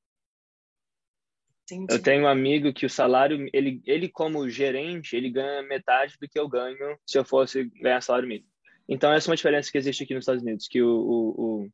Entendi. 1.65 1.95
Eu 1.95 2.03
tenho 2.03 2.25
um 2.25 2.29
amigo 2.29 2.73
que 2.73 2.85
o 2.85 2.91
salário, 2.91 3.49
ele, 3.53 3.81
ele 3.87 4.09
como 4.09 4.49
gerente, 4.49 5.17
ele 5.17 5.31
ganha 5.31 5.63
metade 5.63 6.17
do 6.21 6.29
que 6.29 6.39
eu 6.39 6.49
ganho 6.49 6.99
se 7.07 7.17
eu 7.17 7.25
fosse 7.25 7.65
ganhar 7.81 8.01
salário 8.01 8.29
mínimo. 8.29 8.52
Então, 8.89 9.13
essa 9.13 9.29
é 9.29 9.31
uma 9.31 9.37
diferença 9.37 9.71
que 9.71 9.79
existe 9.79 10.05
aqui 10.05 10.15
nos 10.15 10.23
Estados 10.23 10.43
Unidos, 10.43 10.67
que 10.69 10.83
o, 10.83 10.89
o, 10.89 11.69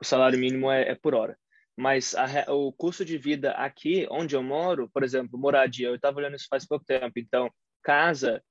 o 0.00 0.04
salário 0.04 0.38
mínimo 0.38 0.70
é, 0.70 0.90
é, 0.90 0.94
por 0.94 1.14
hora. 1.14 1.38
Mas 1.76 2.14
a, 2.14 2.52
o 2.52 2.72
custo 2.72 3.04
de 3.04 3.16
vida 3.16 3.52
aqui, 3.52 4.06
onde 4.10 4.34
eu 4.34 4.42
moro, 4.42 4.90
por 4.90 5.02
exemplo, 5.02 5.38
moradia, 5.38 5.88
eu 5.88 5.94
estava 5.94 6.18
olhando 6.18 6.36
isso 6.36 6.48
faz 6.48 6.66
pouco 6.66 6.84
tempo. 6.84 7.12
Então, 7.16 7.50
casa 7.82 8.42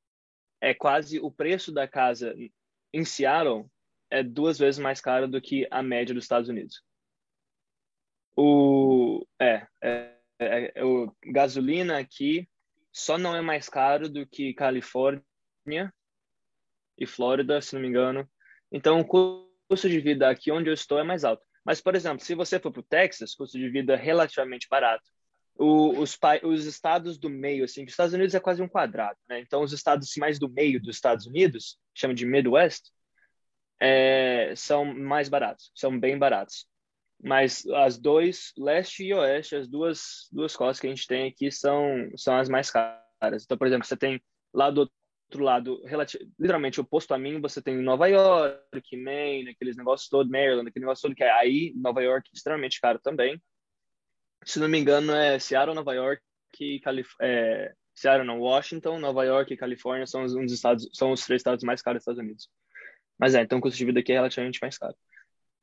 é 0.60 0.74
quase 0.74 1.20
o 1.20 1.32
preço 1.32 1.72
da 1.72 1.88
casa 1.88 2.36
em 2.94 3.06
Seattle 3.06 3.66
é 4.10 4.22
duas 4.24 4.60
vezes 4.60 4.80
mais 4.80 5.00
caro 5.00 5.28
do 5.28 5.42
que 5.42 5.68
a 5.72 5.82
média 5.82 6.14
dos 6.14 6.26
Estados 6.26 6.50
Unidos. 6.50 6.84
O 8.36 9.26
é, 9.40 9.68
é, 9.82 10.18
é, 10.40 10.72
é 10.76 10.84
o 10.84 11.14
gasolina 11.26 11.98
aqui 11.98 12.48
só 12.92 13.18
não 13.18 13.36
é 13.36 13.42
mais 13.42 13.70
caro 13.70 14.10
do 14.10 14.28
que 14.28 14.54
Califórnia 14.54 15.24
e 17.02 17.08
Flórida, 17.08 17.60
se 17.62 17.74
não 17.74 17.82
me 17.82 17.88
engano. 17.88 18.30
Então, 18.72 19.00
o 19.00 19.06
custo 19.06 19.90
de 19.90 20.00
vida 20.00 20.30
aqui 20.30 20.52
onde 20.52 20.70
eu 20.70 20.74
estou 20.74 21.00
é 21.00 21.04
mais 21.04 21.24
alto. 21.24 21.44
Mas, 21.66 21.82
por 21.82 21.96
exemplo, 21.96 22.24
se 22.24 22.36
você 22.36 22.60
for 22.60 22.72
para 22.72 22.80
o 22.80 22.84
Texas, 22.84 23.34
custo 23.34 23.58
de 23.58 23.70
vida 23.70 23.96
relativamente 23.96 24.68
barato. 24.70 25.04
O, 25.56 26.00
os, 26.00 26.18
os 26.44 26.66
estados 26.66 27.18
do 27.18 27.30
meio, 27.30 27.66
assim, 27.66 27.84
os 27.84 27.92
Estados 27.92 28.14
Unidos 28.14 28.34
é 28.34 28.40
quase 28.40 28.62
um 28.62 28.68
quadrado, 28.68 29.18
né? 29.28 29.40
Então, 29.40 29.62
os 29.62 29.74
estados 29.74 30.10
assim, 30.10 30.20
mais 30.20 30.40
do 30.40 30.50
meio 30.50 30.82
dos 30.82 30.96
Estados 30.96 31.26
Unidos, 31.28 31.78
chama 31.94 32.14
de 32.14 32.26
Midwest, 32.26 32.84
é, 33.80 34.54
são 34.56 34.86
mais 34.86 35.28
baratos, 35.28 35.72
são 35.76 36.00
bem 36.00 36.18
baratos. 36.18 36.68
Mas 37.22 37.66
as 37.68 38.00
dois, 38.00 38.54
leste 38.58 39.04
e 39.04 39.14
oeste, 39.14 39.56
as 39.56 39.68
duas, 39.68 40.28
duas 40.32 40.56
costas 40.56 40.80
que 40.80 40.88
a 40.88 40.90
gente 40.90 41.06
tem 41.06 41.28
aqui 41.28 41.52
são, 41.52 42.10
são 42.16 42.38
as 42.38 42.50
mais 42.50 42.72
caras. 42.72 43.44
Então, 43.44 43.58
por 43.58 43.68
exemplo, 43.68 43.86
você 43.86 43.98
tem 43.98 44.22
lá 44.54 44.72
do 44.72 44.90
outro 45.32 45.44
lado, 45.44 45.82
literalmente 46.38 46.82
oposto 46.82 47.14
a 47.14 47.18
mim, 47.18 47.40
você 47.40 47.62
tem 47.62 47.78
Nova 47.78 48.08
York, 48.08 48.98
Maine, 48.98 49.52
aqueles 49.52 49.78
negócios 49.78 50.10
todos, 50.10 50.30
Maryland, 50.30 50.68
aquele 50.68 50.86
negócio 50.86 51.04
todo 51.04 51.16
que 51.16 51.24
é 51.24 51.32
aí, 51.32 51.74
Nova 51.76 52.02
York, 52.04 52.30
extremamente 52.34 52.82
caro 52.82 53.00
também. 53.00 53.42
Se 54.44 54.60
não 54.60 54.68
me 54.68 54.78
engano, 54.78 55.14
é 55.14 55.40
Seattle, 55.40 55.76
Nova 55.76 55.94
York 55.94 56.22
Calif 56.84 57.10
é, 57.22 57.74
Seattle, 57.96 58.26
não, 58.26 58.40
Washington, 58.40 59.00
Nova 59.00 59.24
York 59.24 59.54
e 59.54 59.58
Califórnia 59.58 60.06
são 60.06 60.24
os, 60.24 60.34
dos 60.34 60.52
estados, 60.52 60.90
são 60.94 61.12
os 61.12 61.26
três 61.26 61.40
estados 61.40 61.64
mais 61.64 61.82
caros 61.82 62.00
dos 62.00 62.04
Estados 62.04 62.20
Unidos. 62.20 62.50
Mas 63.18 63.36
é, 63.36 63.42
então 63.42 63.60
o 63.60 63.62
custo 63.62 63.78
de 63.78 63.86
vida 63.86 64.00
aqui 64.00 64.12
é 64.12 64.16
relativamente 64.16 64.60
mais 64.62 64.78
caro 64.78 64.96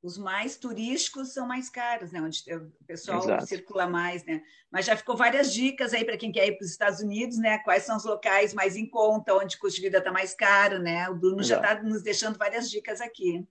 os 0.03 0.17
mais 0.17 0.57
turísticos 0.57 1.33
são 1.33 1.47
mais 1.47 1.69
caros, 1.69 2.13
né? 2.13 2.23
Onde 2.23 2.43
o 2.55 2.85
pessoal 2.87 3.19
Exato. 3.19 3.47
circula 3.47 3.87
mais, 3.87 4.25
né? 4.25 4.43
Mas 4.71 4.87
já 4.87 4.97
ficou 4.97 5.17
várias 5.17 5.53
dicas 5.53 5.93
aí 5.93 6.05
para 6.05 6.17
quem 6.17 6.31
quer 6.31 6.47
ir 6.47 6.57
para 6.57 6.65
os 6.65 6.71
Estados 6.71 7.01
Unidos, 7.01 7.39
né? 7.39 7.59
Quais 7.59 7.83
são 7.83 7.97
os 7.97 8.05
locais 8.05 8.55
mais 8.55 8.77
em 8.77 8.89
conta, 8.89 9.35
onde 9.35 9.57
o 9.57 9.59
custo 9.59 9.77
de 9.77 9.83
vida 9.83 9.99
está 9.99 10.13
mais 10.13 10.35
caro, 10.35 10.79
né? 10.79 11.09
O 11.09 11.17
Bruno 11.17 11.41
Exato. 11.41 11.63
já 11.63 11.73
está 11.73 11.83
nos 11.83 12.03
deixando 12.03 12.39
várias 12.39 12.71
dicas 12.71 13.01
aqui. 13.01 13.45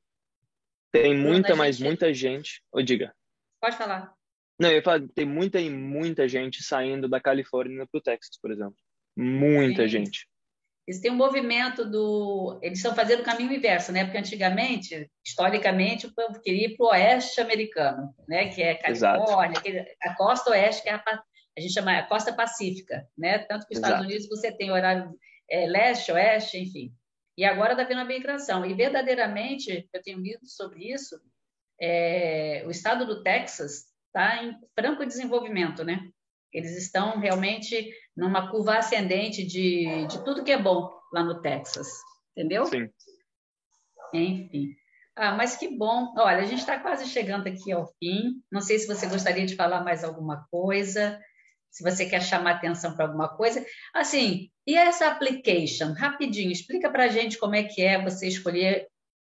Tem 0.91 1.15
muita, 1.15 1.55
mas 1.55 1.75
gente... 1.75 1.87
muita 1.87 2.13
gente. 2.13 2.63
Ou 2.71 2.81
diga. 2.81 3.13
Pode 3.59 3.75
falar. 3.75 4.15
Não, 4.59 4.69
eu 4.69 4.77
ia 4.77 4.83
falar, 4.83 5.07
tem 5.13 5.25
muita 5.25 5.59
e 5.59 5.69
muita 5.69 6.27
gente 6.27 6.63
saindo 6.63 7.07
da 7.07 7.21
Califórnia 7.21 7.85
para 7.85 7.97
o 7.97 8.01
Texas, 8.01 8.37
por 8.41 8.51
exemplo. 8.51 8.77
Muita 9.15 9.83
Sim. 9.83 9.89
gente. 9.89 10.27
Eles 10.87 11.01
têm 11.01 11.11
um 11.11 11.15
movimento 11.15 11.83
do. 11.83 12.57
Eles 12.63 12.79
estão 12.79 12.95
fazendo 12.95 13.19
o 13.19 13.25
caminho 13.25 13.51
inverso, 13.51 13.91
né? 13.91 14.05
Porque 14.05 14.17
antigamente, 14.17 15.11
historicamente, 15.25 16.07
o 16.07 16.15
povo 16.15 16.39
queria 16.39 16.67
ir 16.67 16.77
para 16.77 16.85
o 16.85 16.89
oeste 16.89 17.41
americano, 17.41 18.15
né? 18.25 18.47
Que 18.47 18.63
é 18.63 18.75
Califórnia, 18.75 19.85
a 20.01 20.15
costa 20.15 20.51
oeste, 20.51 20.83
que 20.83 20.89
é 20.89 20.93
a, 20.93 21.03
a, 21.57 21.61
gente 21.61 21.73
chama 21.73 21.97
a 21.97 22.03
costa 22.03 22.31
pacífica, 22.31 23.05
né? 23.17 23.39
Tanto 23.39 23.67
que 23.67 23.73
os 23.73 23.79
Estados 23.79 24.05
Unidos 24.05 24.29
você 24.29 24.49
tem 24.49 24.71
horário 24.71 25.13
é, 25.49 25.67
leste, 25.67 26.09
oeste, 26.13 26.57
enfim. 26.57 26.93
E 27.37 27.43
agora 27.43 27.73
está 27.73 27.83
vendo 27.83 27.99
a 27.99 28.05
migração. 28.05 28.65
E 28.65 28.73
verdadeiramente, 28.73 29.89
eu 29.93 30.01
tenho 30.01 30.19
lido 30.19 30.47
sobre 30.47 30.89
isso, 30.89 31.19
é, 31.81 32.63
o 32.65 32.71
estado 32.71 33.05
do 33.05 33.21
Texas 33.23 33.87
está 34.07 34.41
em 34.41 34.57
franco 34.73 35.05
desenvolvimento, 35.05 35.83
né? 35.83 36.09
Eles 36.57 36.75
estão 36.75 37.19
realmente 37.19 37.93
numa 38.15 38.49
curva 38.49 38.77
ascendente 38.77 39.45
de, 39.45 40.07
de 40.07 40.23
tudo 40.23 40.43
que 40.43 40.51
é 40.51 40.61
bom 40.61 40.89
lá 41.13 41.23
no 41.23 41.39
Texas, 41.39 41.87
entendeu? 42.35 42.65
Sim. 42.65 42.89
Enfim. 44.13 44.75
Ah, 45.15 45.35
mas 45.35 45.55
que 45.55 45.67
bom. 45.77 46.13
Olha, 46.17 46.39
a 46.39 46.45
gente 46.45 46.59
está 46.59 46.79
quase 46.79 47.05
chegando 47.07 47.47
aqui 47.47 47.71
ao 47.71 47.87
fim. 47.99 48.41
Não 48.51 48.61
sei 48.61 48.79
se 48.79 48.87
você 48.87 49.05
gostaria 49.07 49.45
de 49.45 49.55
falar 49.55 49.83
mais 49.83 50.03
alguma 50.03 50.47
coisa, 50.49 51.19
se 51.69 51.83
você 51.83 52.05
quer 52.05 52.21
chamar 52.21 52.55
atenção 52.55 52.95
para 52.95 53.05
alguma 53.05 53.29
coisa. 53.29 53.63
Assim, 53.93 54.49
e 54.65 54.75
essa 54.75 55.07
application? 55.07 55.93
Rapidinho, 55.93 56.51
explica 56.51 56.89
para 56.89 57.03
a 57.03 57.07
gente 57.07 57.37
como 57.37 57.55
é 57.55 57.63
que 57.63 57.81
é 57.83 58.01
você 58.01 58.27
escolher 58.27 58.87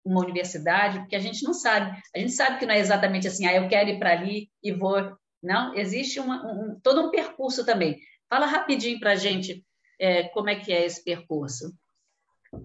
uma 0.04 0.20
universidade, 0.20 0.98
porque 0.98 1.16
a 1.16 1.20
gente 1.20 1.42
não 1.42 1.54
sabe. 1.54 1.98
A 2.14 2.18
gente 2.18 2.32
sabe 2.32 2.58
que 2.58 2.66
não 2.66 2.74
é 2.74 2.78
exatamente 2.78 3.26
assim, 3.26 3.46
ah, 3.46 3.54
eu 3.54 3.68
quero 3.68 3.88
ir 3.88 3.98
para 3.98 4.12
ali 4.12 4.50
e 4.62 4.72
vou 4.72 5.16
não, 5.44 5.74
existe 5.74 6.18
uma, 6.18 6.44
um, 6.44 6.80
todo 6.80 7.02
um 7.02 7.10
percurso 7.10 7.64
também. 7.64 8.00
Fala 8.28 8.46
rapidinho 8.46 8.98
para 8.98 9.12
a 9.12 9.16
gente 9.16 9.64
é, 10.00 10.24
como 10.28 10.48
é 10.48 10.56
que 10.56 10.72
é 10.72 10.84
esse 10.84 11.04
percurso. 11.04 11.72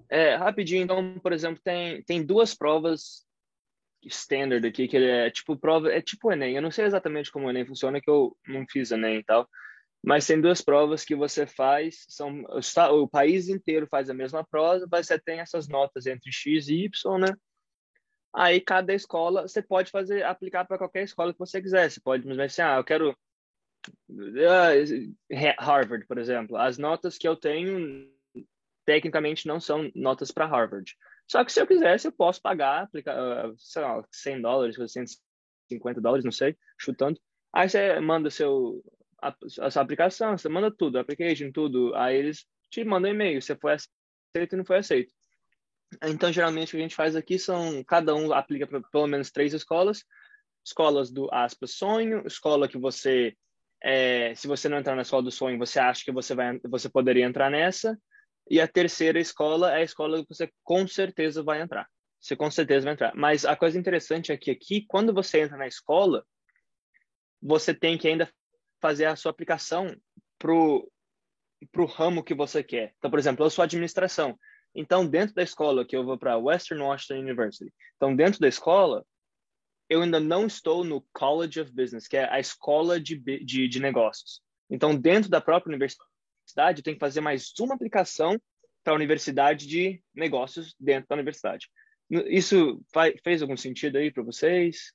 É, 0.10 0.36
rapidinho, 0.36 0.84
então, 0.84 1.20
por 1.20 1.34
exemplo, 1.34 1.62
tem, 1.64 2.02
tem 2.04 2.24
duas 2.24 2.56
provas 2.56 3.28
standard 4.04 4.66
aqui, 4.66 4.88
que 4.88 4.96
é 4.96 5.30
tipo 5.30 5.58
prova, 5.58 5.92
é 5.92 6.02
tipo 6.02 6.32
Enem. 6.32 6.56
Eu 6.56 6.62
não 6.62 6.72
sei 6.72 6.86
exatamente 6.86 7.32
como 7.32 7.48
o 7.48 7.50
Enem 7.50 7.66
funciona, 7.66 8.00
que 8.00 8.10
eu 8.10 8.36
não 8.48 8.66
fiz 8.68 8.92
Enem 8.92 9.18
e 9.18 9.24
tal, 9.24 9.48
mas 10.02 10.26
tem 10.26 10.40
duas 10.40 10.62
provas 10.62 11.04
que 11.04 11.16
você 11.16 11.46
faz, 11.46 12.06
são 12.08 12.44
o, 12.44 13.04
o 13.04 13.08
país 13.08 13.50
inteiro 13.50 13.88
faz 13.92 14.10
a 14.10 14.14
mesma 14.14 14.46
prova, 14.46 14.88
mas 14.90 15.08
você 15.08 15.20
tem 15.20 15.40
essas 15.40 15.68
notas 15.68 16.06
entre 16.06 16.32
X 16.32 16.70
e 16.70 16.86
Y, 16.86 17.18
né? 17.20 17.28
Aí 18.34 18.62
cada 18.62 18.94
escola 18.94 19.48
você 19.48 19.62
pode 19.62 19.92
fazer 19.92 20.24
aplicar 20.24 20.66
para 20.66 20.78
qualquer 20.78 21.04
escola 21.04 21.34
que 21.34 21.40
você 21.40 21.62
quiser. 21.62 21.90
Você 21.90 22.00
pode 22.00 22.28
dizer 22.28 22.42
assim, 22.42 22.62
ah, 22.62 22.78
eu 22.78 22.84
quero 22.84 23.12
uh, 24.10 25.16
Harvard, 25.60 26.06
por 26.06 26.18
exemplo. 26.18 26.58
As 26.58 26.78
notas 26.78 27.18
que 27.18 27.28
eu 27.28 27.36
tenho 27.36 28.08
tecnicamente 28.86 29.48
não 29.48 29.60
são 29.60 29.92
notas 29.96 30.32
para 30.32 30.46
Harvard. 30.46 30.96
Só 31.30 31.44
que 31.46 31.52
se 31.52 31.62
eu 31.62 31.68
quisesse, 31.68 32.08
eu 32.08 32.12
posso 32.12 32.42
pagar, 32.42 32.84
aplicar, 32.84 33.16
uh, 33.48 33.56
sei 33.58 33.82
lá, 33.82 34.04
100 34.12 34.42
dólares, 34.42 34.76
150 34.76 36.02
dólares, 36.02 36.26
não 36.26 36.32
sei, 36.32 36.58
chutando. 36.80 37.20
Aí 37.54 37.70
você 37.70 38.00
manda 38.00 38.30
seu 38.30 38.84
a, 39.22 39.36
a 39.62 39.72
sua 39.72 39.82
aplicação, 39.82 40.38
você 40.38 40.50
manda 40.50 40.72
tudo, 40.72 40.98
application, 40.98 41.52
tudo. 41.52 41.94
Aí 41.96 42.18
eles 42.18 42.46
te 42.70 42.84
mandam 42.84 43.12
e-mail, 43.12 43.42
você 43.42 43.56
foi 43.56 43.74
aceito 43.74 44.54
e 44.54 44.56
não 44.56 44.66
foi 44.66 44.78
aceito. 44.78 45.14
Então, 46.04 46.32
geralmente, 46.32 46.70
o 46.70 46.72
que 46.72 46.78
a 46.78 46.82
gente 46.82 46.96
faz 46.96 47.16
aqui 47.16 47.40
são, 47.40 47.84
cada 47.84 48.16
um 48.16 48.32
aplica 48.32 48.68
para 48.68 48.82
pelo 48.82 49.08
menos 49.08 49.32
três 49.32 49.54
escolas. 49.54 50.04
Escolas 50.64 51.12
do, 51.12 51.34
aspas, 51.34 51.72
sonho, 51.72 52.26
escola 52.28 52.68
que 52.68 52.78
você, 52.78 53.36
é, 53.82 54.36
se 54.36 54.48
você 54.48 54.70
não 54.70 54.78
entrar 54.78 54.96
na 54.96 55.02
escola 55.02 55.24
do 55.24 55.32
sonho, 55.32 55.58
você 55.58 55.80
acha 55.80 56.04
que 56.04 56.12
você, 56.12 56.36
vai, 56.36 56.60
você 56.66 56.90
poderia 56.90 57.26
entrar 57.26 57.50
nessa. 57.50 57.98
E 58.50 58.60
a 58.60 58.68
terceira 58.68 59.20
escola 59.20 59.72
é 59.72 59.78
a 59.78 59.84
escola 59.84 60.22
que 60.24 60.30
você 60.30 60.52
com 60.64 60.88
certeza 60.88 61.42
vai 61.42 61.62
entrar. 61.62 61.88
Você 62.20 62.36
com 62.36 62.52
certeza 62.52 62.86
vai 62.86 62.94
entrar. 62.94 63.16
Mas 63.16 63.46
a 63.46 63.56
coisa 63.56 63.80
interessante 63.80 64.32
é 64.32 64.38
que 64.38 64.52
aqui, 64.52 64.86
quando 64.88 65.14
você 65.14 65.42
entra 65.42 65.58
na 65.58 65.68
escola, 65.68 66.26
você 67.42 67.74
tem 67.74 67.98
que 67.98 68.08
ainda 68.08 68.30
fazer 68.82 69.06
a 69.06 69.16
sua 69.16 69.32
aplicação 69.32 69.96
pro 70.38 70.90
pro 71.74 71.86
ramo 71.86 72.24
que 72.24 72.34
você 72.34 72.64
quer. 72.64 72.94
Então, 72.98 73.10
por 73.12 73.20
exemplo, 73.20 73.46
eu 73.46 73.50
sou 73.50 73.64
administração. 73.64 74.40
Então, 74.76 75.06
dentro 75.06 75.36
da 75.36 75.44
escola, 75.44 75.86
que 75.86 75.96
eu 75.96 76.04
vou 76.04 76.18
para 76.18 76.38
Western 76.38 76.82
Washington 76.84 77.22
University, 77.22 77.74
então, 77.96 78.16
dentro 78.16 78.40
da 78.40 78.48
escola, 78.48 79.06
eu 79.90 80.02
ainda 80.02 80.20
não 80.20 80.46
estou 80.46 80.84
no 80.84 81.02
College 81.12 81.60
of 81.60 81.72
Business, 81.72 82.08
que 82.08 82.16
é 82.16 82.32
a 82.32 82.40
escola 82.40 83.00
de, 83.00 83.18
de, 83.18 83.68
de 83.68 83.80
negócios. 83.80 84.42
Então, 84.70 84.96
dentro 84.96 85.30
da 85.30 85.42
própria 85.42 85.70
universidade, 85.70 86.80
eu 86.80 86.84
tenho 86.84 86.96
que 86.96 87.00
fazer 87.00 87.22
mais 87.22 87.52
uma 87.60 87.74
aplicação 87.74 88.40
para 88.84 88.94
a 88.94 88.96
universidade 88.96 89.68
de 89.68 90.02
negócios 90.14 90.76
dentro 90.80 91.10
da 91.10 91.16
universidade. 91.16 91.68
Isso 92.10 92.82
fez 93.24 93.42
algum 93.42 93.58
sentido 93.58 93.98
aí 93.98 94.12
para 94.12 94.24
vocês? 94.24 94.94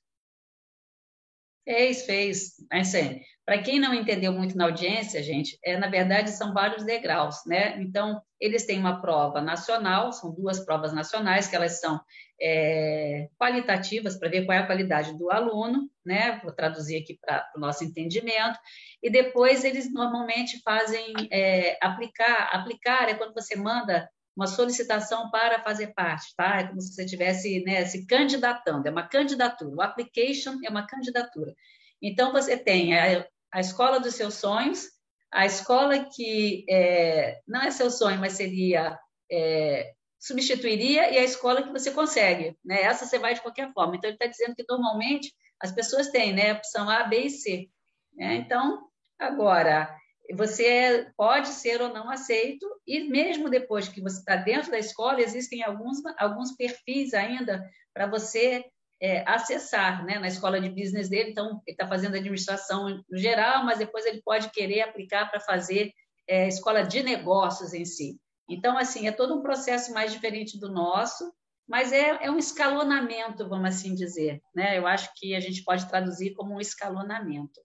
Fez, 1.65 2.05
fez. 2.05 2.51
Assim, 2.71 3.19
para 3.43 3.61
quem 3.61 3.79
não 3.79 3.91
entendeu 3.91 4.31
muito 4.31 4.55
na 4.55 4.65
audiência, 4.65 5.21
gente, 5.23 5.57
é, 5.63 5.75
na 5.77 5.89
verdade 5.89 6.29
são 6.29 6.53
vários 6.53 6.83
degraus, 6.83 7.37
né? 7.47 7.81
Então, 7.81 8.21
eles 8.39 8.67
têm 8.67 8.79
uma 8.79 9.01
prova 9.01 9.41
nacional, 9.41 10.13
são 10.13 10.31
duas 10.31 10.63
provas 10.63 10.93
nacionais, 10.93 11.47
que 11.47 11.55
elas 11.55 11.79
são 11.79 11.99
é, 12.39 13.29
qualitativas, 13.39 14.15
para 14.15 14.29
ver 14.29 14.45
qual 14.45 14.55
é 14.55 14.61
a 14.61 14.65
qualidade 14.65 15.17
do 15.17 15.31
aluno, 15.31 15.89
né? 16.05 16.39
Vou 16.43 16.53
traduzir 16.53 16.97
aqui 16.97 17.17
para 17.19 17.51
o 17.55 17.59
nosso 17.59 17.83
entendimento. 17.83 18.59
E 19.01 19.09
depois 19.09 19.63
eles 19.63 19.91
normalmente 19.91 20.61
fazem 20.63 21.13
é, 21.31 21.79
aplicar. 21.81 22.49
Aplicar 22.51 23.09
é 23.09 23.15
quando 23.15 23.33
você 23.33 23.55
manda 23.55 24.07
uma 24.35 24.47
solicitação 24.47 25.29
para 25.31 25.63
fazer 25.63 25.93
parte, 25.93 26.33
tá? 26.35 26.59
É 26.59 26.67
como 26.67 26.81
se 26.81 26.93
você 26.93 27.05
estivesse 27.05 27.63
né, 27.63 27.85
se 27.85 28.05
candidatando, 28.05 28.87
é 28.87 28.91
uma 28.91 29.07
candidatura. 29.07 29.75
O 29.75 29.81
application 29.81 30.59
é 30.63 30.69
uma 30.69 30.85
candidatura. 30.85 31.53
Então, 32.01 32.31
você 32.31 32.57
tem 32.57 32.97
a, 32.97 33.25
a 33.53 33.59
escola 33.59 33.99
dos 33.99 34.15
seus 34.15 34.33
sonhos, 34.35 34.89
a 35.31 35.45
escola 35.45 36.05
que 36.13 36.65
é, 36.69 37.39
não 37.47 37.61
é 37.61 37.71
seu 37.71 37.89
sonho, 37.89 38.19
mas 38.19 38.33
seria 38.33 38.97
é, 39.31 39.93
substituiria 40.19 41.11
e 41.11 41.17
a 41.17 41.23
escola 41.23 41.61
que 41.61 41.71
você 41.71 41.91
consegue, 41.91 42.57
né? 42.63 42.81
Essa 42.81 43.05
você 43.05 43.19
vai 43.19 43.35
de 43.35 43.41
qualquer 43.41 43.71
forma. 43.73 43.95
Então 43.95 44.09
ele 44.09 44.15
está 44.15 44.27
dizendo 44.27 44.55
que 44.55 44.65
normalmente 44.67 45.33
as 45.61 45.71
pessoas 45.71 46.09
têm, 46.09 46.33
né? 46.33 46.53
Opção 46.53 46.89
A, 46.89 47.03
B 47.03 47.25
e 47.25 47.29
C. 47.29 47.69
Né? 48.13 48.35
Então 48.35 48.87
agora 49.19 49.95
você 50.33 51.11
pode 51.15 51.49
ser 51.49 51.81
ou 51.81 51.89
não 51.89 52.09
aceito 52.09 52.65
e 52.85 53.07
mesmo 53.07 53.49
depois 53.49 53.87
que 53.87 54.01
você 54.01 54.19
está 54.19 54.35
dentro 54.35 54.71
da 54.71 54.79
escola 54.79 55.21
existem 55.21 55.63
alguns 55.63 55.97
alguns 56.17 56.55
perfis 56.55 57.13
ainda 57.13 57.63
para 57.93 58.07
você 58.07 58.65
é, 59.01 59.23
acessar 59.29 60.05
né, 60.05 60.19
na 60.19 60.27
escola 60.27 60.59
de 60.59 60.69
business 60.69 61.09
dele. 61.09 61.31
Então, 61.31 61.61
ele 61.65 61.75
está 61.75 61.87
fazendo 61.87 62.15
administração 62.15 63.03
geral, 63.11 63.63
mas 63.63 63.79
depois 63.79 64.05
ele 64.05 64.21
pode 64.21 64.49
querer 64.51 64.81
aplicar 64.81 65.29
para 65.29 65.39
fazer 65.39 65.91
é, 66.27 66.47
escola 66.47 66.83
de 66.83 67.03
negócios 67.03 67.73
em 67.73 67.85
si. 67.85 68.19
Então, 68.49 68.77
assim, 68.77 69.07
é 69.07 69.11
todo 69.11 69.37
um 69.37 69.41
processo 69.41 69.93
mais 69.93 70.11
diferente 70.11 70.59
do 70.59 70.71
nosso, 70.71 71.31
mas 71.67 71.91
é, 71.91 72.25
é 72.25 72.31
um 72.31 72.37
escalonamento, 72.37 73.47
vamos 73.49 73.69
assim 73.69 73.95
dizer. 73.95 74.41
Né? 74.55 74.77
Eu 74.77 74.85
acho 74.85 75.09
que 75.15 75.35
a 75.35 75.39
gente 75.39 75.63
pode 75.63 75.87
traduzir 75.87 76.33
como 76.33 76.53
um 76.53 76.61
escalonamento. 76.61 77.59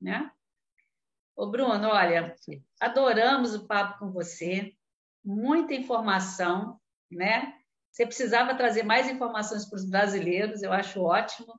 Né? 0.00 0.30
Ô, 1.36 1.50
Bruno, 1.50 1.88
olha, 1.88 2.34
adoramos 2.80 3.54
o 3.54 3.66
papo 3.66 3.98
com 3.98 4.10
você, 4.10 4.72
muita 5.22 5.74
informação, 5.74 6.80
né? 7.10 7.52
Você 7.90 8.06
precisava 8.06 8.54
trazer 8.54 8.84
mais 8.84 9.06
informações 9.10 9.68
para 9.68 9.76
os 9.76 9.84
brasileiros, 9.84 10.62
eu 10.62 10.72
acho 10.72 11.02
ótimo. 11.02 11.52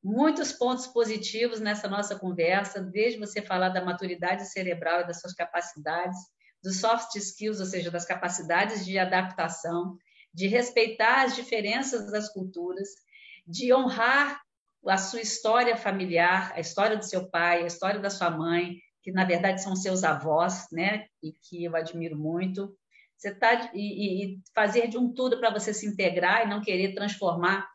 Muitos 0.00 0.52
pontos 0.52 0.86
positivos 0.86 1.58
nessa 1.58 1.88
nossa 1.88 2.16
conversa, 2.16 2.80
desde 2.80 3.18
você 3.18 3.42
falar 3.42 3.70
da 3.70 3.84
maturidade 3.84 4.46
cerebral 4.46 5.00
e 5.00 5.06
das 5.08 5.20
suas 5.20 5.34
capacidades, 5.34 6.18
dos 6.62 6.78
soft 6.78 7.16
skills, 7.16 7.58
ou 7.58 7.66
seja, 7.66 7.90
das 7.90 8.04
capacidades 8.04 8.84
de 8.86 8.96
adaptação, 8.96 9.98
de 10.32 10.46
respeitar 10.46 11.24
as 11.24 11.34
diferenças 11.34 12.12
das 12.12 12.32
culturas, 12.32 12.90
de 13.44 13.74
honrar 13.74 14.43
a 14.86 14.96
sua 14.96 15.20
história 15.20 15.76
familiar, 15.76 16.52
a 16.54 16.60
história 16.60 16.96
do 16.96 17.04
seu 17.04 17.28
pai, 17.28 17.62
a 17.62 17.66
história 17.66 18.00
da 18.00 18.10
sua 18.10 18.30
mãe, 18.30 18.76
que 19.02 19.12
na 19.12 19.24
verdade 19.24 19.62
são 19.62 19.76
seus 19.76 20.04
avós, 20.04 20.66
né? 20.72 21.06
E 21.22 21.32
que 21.32 21.64
eu 21.64 21.76
admiro 21.76 22.16
muito. 22.16 22.74
Você 23.16 23.34
tá 23.34 23.70
e, 23.74 24.24
e 24.34 24.40
fazer 24.54 24.88
de 24.88 24.98
um 24.98 25.12
tudo 25.12 25.38
para 25.38 25.50
você 25.50 25.72
se 25.72 25.86
integrar 25.86 26.44
e 26.44 26.48
não 26.48 26.60
querer 26.60 26.94
transformar 26.94 27.66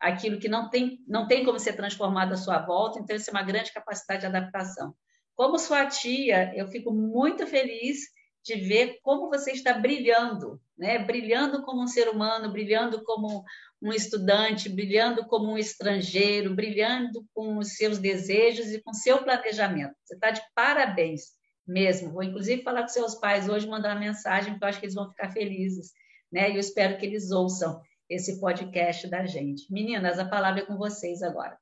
aquilo 0.00 0.38
que 0.38 0.48
não 0.48 0.70
tem 0.70 0.98
não 1.06 1.26
tem 1.26 1.44
como 1.44 1.58
ser 1.58 1.74
transformado 1.74 2.32
à 2.32 2.36
sua 2.36 2.58
volta. 2.58 2.98
Então 2.98 3.16
isso 3.16 3.30
é 3.30 3.32
uma 3.32 3.42
grande 3.42 3.72
capacidade 3.72 4.20
de 4.20 4.26
adaptação. 4.26 4.94
Como 5.34 5.58
sua 5.58 5.86
tia, 5.86 6.52
eu 6.56 6.66
fico 6.68 6.92
muito 6.92 7.46
feliz 7.46 8.00
de 8.48 8.54
ver 8.54 8.98
como 9.02 9.28
você 9.28 9.52
está 9.52 9.74
brilhando, 9.74 10.58
né? 10.76 10.98
Brilhando 10.98 11.62
como 11.62 11.82
um 11.82 11.86
ser 11.86 12.08
humano, 12.08 12.50
brilhando 12.50 13.04
como 13.04 13.44
um 13.82 13.92
estudante, 13.92 14.70
brilhando 14.70 15.26
como 15.26 15.52
um 15.52 15.58
estrangeiro, 15.58 16.54
brilhando 16.54 17.26
com 17.34 17.58
os 17.58 17.76
seus 17.76 17.98
desejos 17.98 18.72
e 18.72 18.80
com 18.80 18.94
seu 18.94 19.22
planejamento. 19.22 19.94
Você 20.02 20.14
está 20.14 20.30
de 20.30 20.40
parabéns. 20.54 21.36
mesmo. 21.66 22.12
Vou 22.12 22.22
inclusive 22.22 22.62
falar 22.62 22.82
com 22.82 22.88
seus 22.88 23.14
pais 23.16 23.46
hoje, 23.46 23.68
mandar 23.68 23.94
uma 23.94 24.00
mensagem, 24.00 24.52
porque 24.52 24.64
eu 24.64 24.68
acho 24.70 24.80
que 24.80 24.86
eles 24.86 24.94
vão 24.94 25.10
ficar 25.10 25.30
felizes, 25.30 25.92
né? 26.32 26.50
E 26.50 26.54
eu 26.54 26.60
espero 26.60 26.96
que 26.96 27.04
eles 27.04 27.30
ouçam 27.30 27.82
esse 28.08 28.40
podcast 28.40 29.06
da 29.06 29.26
gente. 29.26 29.70
Meninas, 29.70 30.18
a 30.18 30.24
palavra 30.24 30.62
é 30.62 30.64
com 30.64 30.78
vocês 30.78 31.22
agora. 31.22 31.58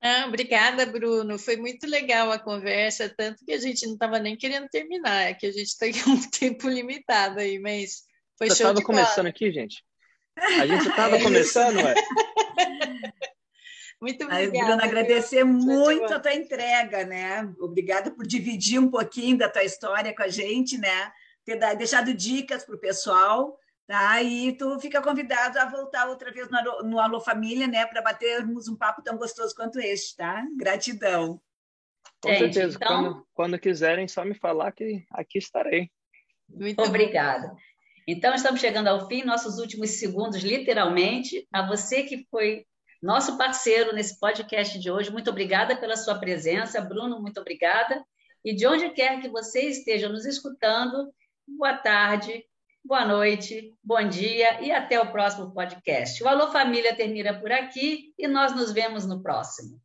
Ah, 0.00 0.26
obrigada, 0.28 0.86
Bruno. 0.86 1.38
Foi 1.38 1.56
muito 1.56 1.86
legal 1.86 2.30
a 2.30 2.38
conversa, 2.38 3.08
tanto 3.08 3.44
que 3.44 3.52
a 3.52 3.58
gente 3.58 3.84
não 3.86 3.94
estava 3.94 4.18
nem 4.18 4.36
querendo 4.36 4.68
terminar, 4.68 5.30
é 5.30 5.34
que 5.34 5.46
a 5.46 5.52
gente 5.52 5.76
tem 5.78 5.92
um 6.06 6.20
tempo 6.30 6.68
limitado 6.68 7.40
aí, 7.40 7.58
mas 7.58 8.02
foi 8.36 8.48
Você 8.48 8.62
show 8.62 8.70
estava 8.70 8.82
começando 8.84 9.16
bola. 9.16 9.28
aqui, 9.30 9.52
gente? 9.52 9.84
A 10.36 10.66
gente 10.66 10.88
estava 10.88 11.16
é 11.16 11.22
começando, 11.22 11.76
ué. 11.76 11.94
Muito 14.00 14.24
obrigada. 14.24 14.56
Aí, 14.56 14.64
Bruno, 14.64 14.84
agradecer 14.84 15.42
muito 15.42 16.14
a 16.14 16.20
tua 16.20 16.32
entrega, 16.32 17.04
né? 17.04 17.52
Obrigada 17.58 18.12
por 18.12 18.24
dividir 18.24 18.78
um 18.78 18.88
pouquinho 18.88 19.36
da 19.36 19.48
tua 19.48 19.64
história 19.64 20.14
com 20.14 20.22
a 20.22 20.28
gente, 20.28 20.78
né? 20.78 21.10
Ter 21.44 21.56
deixado 21.76 22.14
dicas 22.14 22.64
para 22.64 22.76
o 22.76 22.80
pessoal, 22.80 23.58
tá? 23.88 24.22
E 24.22 24.52
tu 24.52 24.78
fica 24.78 25.02
convidado 25.02 25.58
a 25.58 25.64
voltar 25.64 26.08
outra 26.08 26.30
vez 26.30 26.48
no, 26.50 26.82
no 26.82 27.00
Alô 27.00 27.20
Família, 27.20 27.66
né? 27.66 27.86
Para 27.86 28.02
batermos 28.02 28.68
um 28.68 28.76
papo 28.76 29.02
tão 29.02 29.16
gostoso 29.16 29.54
quanto 29.54 29.80
este, 29.80 30.14
tá? 30.14 30.44
Gratidão. 30.56 31.40
Com 32.20 32.28
gente, 32.28 32.54
certeza. 32.54 32.76
Então... 32.76 32.88
Quando, 32.88 33.26
quando 33.32 33.58
quiserem, 33.58 34.06
só 34.06 34.24
me 34.24 34.34
falar 34.34 34.72
que 34.72 35.04
aqui 35.10 35.38
estarei. 35.38 35.90
Muito 36.46 36.82
obrigada. 36.82 37.56
Então, 38.06 38.34
estamos 38.34 38.60
chegando 38.60 38.88
ao 38.88 39.08
fim, 39.08 39.24
nossos 39.24 39.58
últimos 39.58 39.90
segundos, 39.92 40.42
literalmente. 40.42 41.48
A 41.50 41.66
você 41.66 42.02
que 42.02 42.26
foi 42.30 42.66
nosso 43.02 43.38
parceiro 43.38 43.94
nesse 43.94 44.20
podcast 44.20 44.78
de 44.78 44.90
hoje. 44.90 45.10
Muito 45.10 45.30
obrigada 45.30 45.74
pela 45.76 45.96
sua 45.96 46.18
presença. 46.18 46.80
Bruno, 46.82 47.20
muito 47.20 47.40
obrigada. 47.40 48.04
E 48.44 48.54
de 48.54 48.66
onde 48.66 48.90
quer 48.90 49.20
que 49.20 49.28
você 49.28 49.62
esteja 49.62 50.10
nos 50.10 50.26
escutando, 50.26 51.10
boa 51.46 51.74
tarde, 51.74 52.44
boa 52.88 53.04
noite, 53.04 53.74
bom 53.84 54.02
dia 54.08 54.62
e 54.62 54.72
até 54.72 54.98
o 54.98 55.12
próximo 55.12 55.52
podcast. 55.52 56.24
O 56.24 56.26
Alô 56.26 56.50
Família 56.50 56.96
termina 56.96 57.38
por 57.38 57.52
aqui 57.52 58.14
e 58.18 58.26
nós 58.26 58.56
nos 58.56 58.72
vemos 58.72 59.04
no 59.06 59.22
próximo. 59.22 59.78